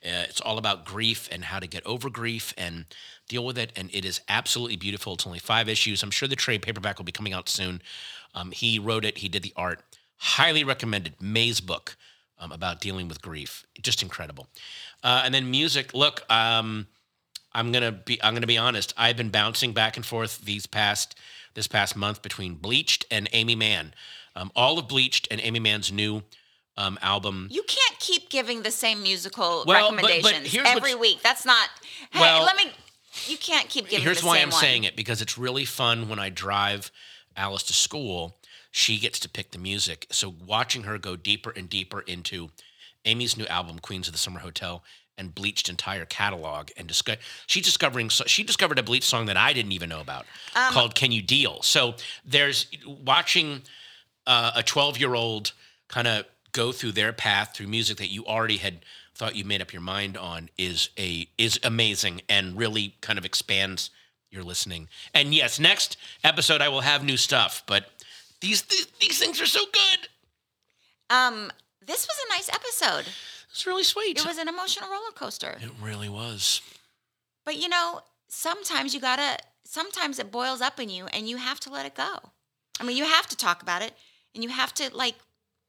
Uh, 0.03 0.23
it's 0.29 0.41
all 0.41 0.57
about 0.57 0.85
grief 0.85 1.27
and 1.31 1.45
how 1.45 1.59
to 1.59 1.67
get 1.67 1.85
over 1.85 2.09
grief 2.09 2.53
and 2.57 2.85
deal 3.27 3.45
with 3.45 3.57
it. 3.57 3.71
And 3.75 3.89
it 3.93 4.05
is 4.05 4.21
absolutely 4.29 4.77
beautiful. 4.77 5.13
It's 5.13 5.27
only 5.27 5.39
five 5.39 5.67
issues. 5.67 6.03
I'm 6.03 6.11
sure 6.11 6.27
the 6.27 6.35
trade 6.35 6.61
paperback 6.61 6.97
will 6.97 7.05
be 7.05 7.11
coming 7.11 7.33
out 7.33 7.49
soon. 7.49 7.81
Um, 8.33 8.51
he 8.51 8.79
wrote 8.79 9.05
it, 9.05 9.17
he 9.17 9.29
did 9.29 9.43
the 9.43 9.53
art. 9.55 9.81
Highly 10.17 10.63
recommended. 10.63 11.17
Mazebook 11.19 11.95
um, 12.39 12.51
about 12.51 12.81
dealing 12.81 13.07
with 13.07 13.21
grief. 13.21 13.65
Just 13.81 14.01
incredible. 14.01 14.47
Uh, 15.03 15.21
and 15.25 15.33
then 15.33 15.49
music. 15.49 15.93
Look, 15.93 16.29
um, 16.31 16.87
I'm 17.53 17.71
gonna 17.71 17.91
be 17.91 18.21
I'm 18.21 18.33
gonna 18.33 18.47
be 18.47 18.57
honest. 18.57 18.93
I've 18.97 19.17
been 19.17 19.29
bouncing 19.29 19.73
back 19.73 19.97
and 19.97 20.05
forth 20.05 20.39
these 20.39 20.65
past 20.65 21.15
this 21.53 21.67
past 21.67 21.95
month 21.95 22.21
between 22.21 22.55
Bleached 22.55 23.05
and 23.09 23.27
Aimee 23.33 23.55
Mann. 23.55 23.93
Um, 24.35 24.51
all 24.55 24.77
of 24.77 24.87
Bleached 24.87 25.27
and 25.31 25.41
Aimee 25.41 25.59
Mann's 25.59 25.91
new 25.91 26.23
um, 26.79 26.97
album. 27.01 27.47
You 27.51 27.61
can't 27.63 27.99
keep 27.99 28.29
giving 28.29 28.63
the 28.63 28.71
same 28.71 29.03
musical 29.03 29.63
Well, 29.67 29.91
but- 29.91 30.01
but 30.01 30.09
recommendations 30.11 30.65
every 30.65 30.95
week. 30.95 31.21
That's 31.21 31.45
not. 31.45 31.69
Hey, 32.11 32.21
Well- 32.21 32.43
let 32.43 32.55
me. 32.55 32.71
You 33.27 33.37
can't 33.37 33.67
keep 33.69 33.89
giving. 33.89 34.03
Here's 34.03 34.23
why 34.23 34.37
I'm 34.37 34.49
one. 34.49 34.59
saying 34.61 34.83
it 34.85 34.95
because 34.95 35.21
it's 35.21 35.37
really 35.37 35.65
fun 35.65 36.09
when 36.09 36.19
I 36.19 36.29
drive 36.29 36.89
Alice 37.35 37.63
to 37.63 37.73
school. 37.73 38.37
She 38.71 38.97
gets 38.97 39.19
to 39.19 39.29
pick 39.29 39.51
the 39.51 39.57
music. 39.57 40.05
So 40.11 40.29
watching 40.45 40.83
her 40.83 40.97
go 40.97 41.15
deeper 41.15 41.49
and 41.49 41.69
deeper 41.69 42.01
into 42.01 42.51
Aimee's 43.05 43.35
new 43.35 43.45
album, 43.47 43.79
Queens 43.79 44.07
of 44.07 44.13
the 44.13 44.19
Summer 44.19 44.39
Hotel, 44.39 44.83
and 45.17 45.33
Bleached 45.35 45.67
entire 45.69 46.05
catalog, 46.05 46.69
and 46.77 46.87
disco- 46.87 47.17
she 47.47 47.59
discovering 47.61 48.09
so 48.09 48.23
she 48.25 48.43
discovered 48.43 48.79
a 48.79 48.83
Bleach 48.83 49.03
song 49.03 49.25
that 49.25 49.35
I 49.37 49.51
didn't 49.53 49.73
even 49.73 49.89
know 49.89 49.99
about 50.01 50.25
Um, 50.55 50.71
called 50.71 50.95
"Can 50.95 51.11
You 51.11 51.21
Deal." 51.23 51.61
So 51.63 51.95
there's 52.23 52.67
watching 52.85 53.63
uh, 54.27 54.51
a 54.55 54.63
12 54.63 54.97
year 54.99 55.15
old 55.15 55.51
kind 55.87 56.07
of 56.07 56.25
go 56.59 56.73
through 56.73 56.91
their 56.91 57.13
path 57.13 57.55
through 57.55 57.67
music 57.67 57.97
that 57.99 58.11
you 58.11 58.25
already 58.25 58.57
had 58.57 58.79
thought 59.15 59.33
you 59.33 59.45
made 59.45 59.61
up 59.61 59.71
your 59.71 59.81
mind 59.81 60.17
on 60.17 60.49
is 60.57 60.89
a 60.99 61.25
is 61.37 61.57
amazing 61.63 62.21
and 62.27 62.57
really 62.57 62.95
kind 62.99 63.17
of 63.17 63.23
expands 63.23 63.91
your 64.29 64.43
listening. 64.43 64.89
And 65.13 65.33
yes, 65.33 65.57
next 65.57 65.95
episode 66.21 66.59
I 66.61 66.67
will 66.67 66.81
have 66.81 67.01
new 67.01 67.15
stuff, 67.15 67.63
but 67.65 67.89
these 68.41 68.63
these, 68.63 68.87
these 68.99 69.17
things 69.17 69.39
are 69.39 69.45
so 69.45 69.61
good. 69.71 70.09
Um, 71.09 71.49
this 71.85 72.05
was 72.05 72.17
a 72.25 72.33
nice 72.35 72.49
episode. 72.49 73.05
It's 73.49 73.65
really 73.65 73.85
sweet. 73.85 74.19
It 74.19 74.25
was 74.25 74.37
an 74.37 74.49
emotional 74.49 74.89
roller 74.89 75.13
coaster. 75.15 75.57
It 75.61 75.71
really 75.81 76.09
was. 76.09 76.61
But 77.45 77.55
you 77.55 77.69
know, 77.69 78.01
sometimes 78.27 78.93
you 78.93 78.99
gotta. 78.99 79.37
Sometimes 79.63 80.19
it 80.19 80.29
boils 80.29 80.61
up 80.61 80.79
in 80.79 80.89
you, 80.89 81.05
and 81.13 81.29
you 81.29 81.37
have 81.37 81.59
to 81.61 81.69
let 81.69 81.85
it 81.85 81.95
go. 81.95 82.17
I 82.81 82.83
mean, 82.83 82.97
you 82.97 83.05
have 83.05 83.27
to 83.27 83.37
talk 83.37 83.61
about 83.61 83.81
it, 83.81 83.93
and 84.33 84.43
you 84.43 84.49
have 84.49 84.73
to 84.73 84.93
like 84.93 85.15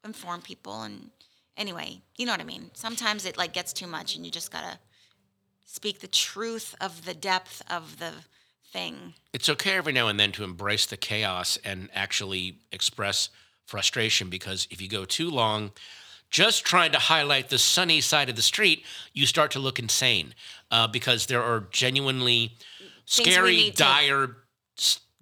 inform 0.04 0.42
people. 0.42 0.82
And 0.82 1.10
anyway, 1.56 2.02
you 2.16 2.26
know 2.26 2.32
what 2.32 2.40
I 2.40 2.44
mean. 2.44 2.70
Sometimes 2.74 3.24
it 3.24 3.36
like 3.36 3.52
gets 3.52 3.72
too 3.72 3.86
much, 3.86 4.16
and 4.16 4.24
you 4.24 4.30
just 4.30 4.52
gotta 4.52 4.78
speak 5.64 6.00
the 6.00 6.08
truth 6.08 6.74
of 6.80 7.04
the 7.04 7.14
depth 7.14 7.62
of 7.70 7.98
the 7.98 8.12
thing. 8.72 9.14
It's 9.32 9.48
okay 9.48 9.76
every 9.76 9.92
now 9.92 10.08
and 10.08 10.18
then 10.18 10.32
to 10.32 10.44
embrace 10.44 10.86
the 10.86 10.96
chaos 10.96 11.58
and 11.64 11.88
actually 11.94 12.58
express 12.72 13.30
frustration 13.66 14.28
because 14.28 14.66
if 14.70 14.80
you 14.80 14.88
go 14.88 15.04
too 15.04 15.30
long 15.30 15.70
just 16.30 16.64
trying 16.64 16.92
to 16.92 16.98
highlight 16.98 17.50
the 17.50 17.58
sunny 17.58 18.00
side 18.00 18.28
of 18.30 18.36
the 18.36 18.42
street, 18.42 18.84
you 19.12 19.26
start 19.26 19.50
to 19.50 19.58
look 19.58 19.80
insane 19.80 20.34
uh, 20.70 20.86
because 20.86 21.26
there 21.26 21.42
are 21.42 21.66
genuinely 21.72 22.52
we 22.80 22.86
scary, 23.04 23.56
need 23.56 23.76
to- 23.76 23.82
dire, 23.82 24.36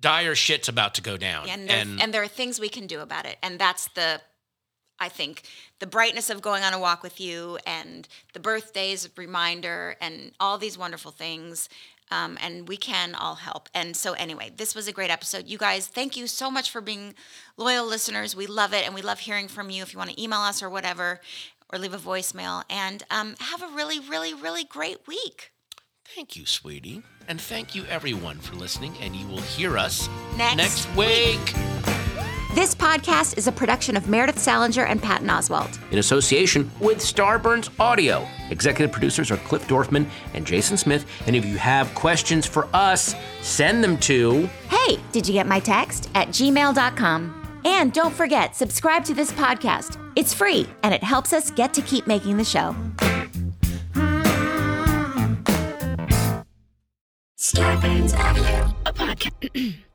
dire 0.00 0.34
shit's 0.34 0.68
about 0.68 0.94
to 0.94 1.02
go 1.02 1.16
down. 1.16 1.48
and 1.48 1.68
there, 1.68 1.84
and, 2.00 2.12
there 2.12 2.22
are 2.22 2.28
things 2.28 2.60
we 2.60 2.68
can 2.68 2.86
do 2.86 3.00
about 3.00 3.24
it 3.24 3.38
and 3.42 3.58
that's 3.58 3.88
the 3.88 4.20
i 5.00 5.08
think 5.08 5.42
the 5.78 5.86
brightness 5.86 6.30
of 6.30 6.42
going 6.42 6.62
on 6.62 6.72
a 6.72 6.78
walk 6.78 7.02
with 7.02 7.20
you 7.20 7.58
and 7.66 8.08
the 8.32 8.40
birthdays 8.40 9.08
reminder 9.16 9.96
and 10.00 10.32
all 10.40 10.58
these 10.58 10.78
wonderful 10.78 11.10
things 11.10 11.68
um, 12.10 12.38
and 12.40 12.68
we 12.68 12.76
can 12.76 13.14
all 13.14 13.36
help. 13.36 13.68
And 13.74 13.96
so 13.96 14.12
anyway 14.14 14.50
this 14.56 14.74
was 14.74 14.88
a 14.88 14.92
great 14.92 15.10
episode. 15.10 15.46
You 15.46 15.58
guys 15.58 15.86
thank 15.86 16.16
you 16.16 16.26
so 16.26 16.50
much 16.50 16.70
for 16.70 16.80
being 16.80 17.14
loyal 17.56 17.86
listeners. 17.86 18.34
We 18.34 18.46
love 18.46 18.72
it 18.72 18.86
and 18.86 18.94
we 18.94 19.02
love 19.02 19.20
hearing 19.20 19.48
from 19.48 19.70
you. 19.70 19.82
If 19.82 19.92
you 19.92 19.98
want 19.98 20.10
to 20.10 20.22
email 20.22 20.40
us 20.40 20.62
or 20.62 20.70
whatever 20.70 21.20
or 21.70 21.78
leave 21.78 21.94
a 21.94 21.98
voicemail. 21.98 22.64
And 22.70 23.02
um, 23.10 23.34
have 23.38 23.62
a 23.62 23.68
really 23.68 24.00
really 24.00 24.34
really 24.34 24.64
great 24.64 25.06
week. 25.06 25.52
Thank 26.14 26.36
you, 26.36 26.46
sweetie. 26.46 27.02
And 27.28 27.38
thank 27.38 27.74
you, 27.74 27.84
everyone, 27.84 28.38
for 28.38 28.56
listening. 28.56 28.94
And 29.02 29.14
you 29.14 29.26
will 29.26 29.42
hear 29.42 29.76
us 29.76 30.08
Next 30.38 30.88
week. 30.96 31.97
This 32.58 32.74
podcast 32.74 33.38
is 33.38 33.46
a 33.46 33.52
production 33.52 33.96
of 33.96 34.08
Meredith 34.08 34.40
Salenger 34.40 34.84
and 34.84 35.00
Patton 35.00 35.28
Oswalt 35.28 35.78
In 35.92 36.00
association 36.00 36.68
with 36.80 36.98
Starburns 36.98 37.70
Audio. 37.78 38.26
Executive 38.50 38.90
producers 38.90 39.30
are 39.30 39.36
Cliff 39.36 39.68
Dorfman 39.68 40.08
and 40.34 40.44
Jason 40.44 40.76
Smith. 40.76 41.06
And 41.28 41.36
if 41.36 41.44
you 41.44 41.56
have 41.56 41.94
questions 41.94 42.46
for 42.46 42.66
us, 42.74 43.14
send 43.42 43.84
them 43.84 43.96
to. 43.98 44.50
Hey, 44.70 44.98
did 45.12 45.28
you 45.28 45.34
get 45.34 45.46
my 45.46 45.60
text? 45.60 46.10
At 46.16 46.30
gmail.com. 46.30 47.60
And 47.64 47.92
don't 47.92 48.12
forget, 48.12 48.56
subscribe 48.56 49.04
to 49.04 49.14
this 49.14 49.30
podcast. 49.30 49.96
It's 50.16 50.34
free 50.34 50.66
and 50.82 50.92
it 50.92 51.04
helps 51.04 51.32
us 51.32 51.52
get 51.52 51.72
to 51.74 51.80
keep 51.80 52.08
making 52.08 52.38
the 52.38 52.44
show. 52.44 52.74
Starburns 57.38 58.18
Audio. 58.18 58.74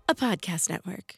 a 0.07 0.16
podcast 0.16 0.70
network. 0.70 1.16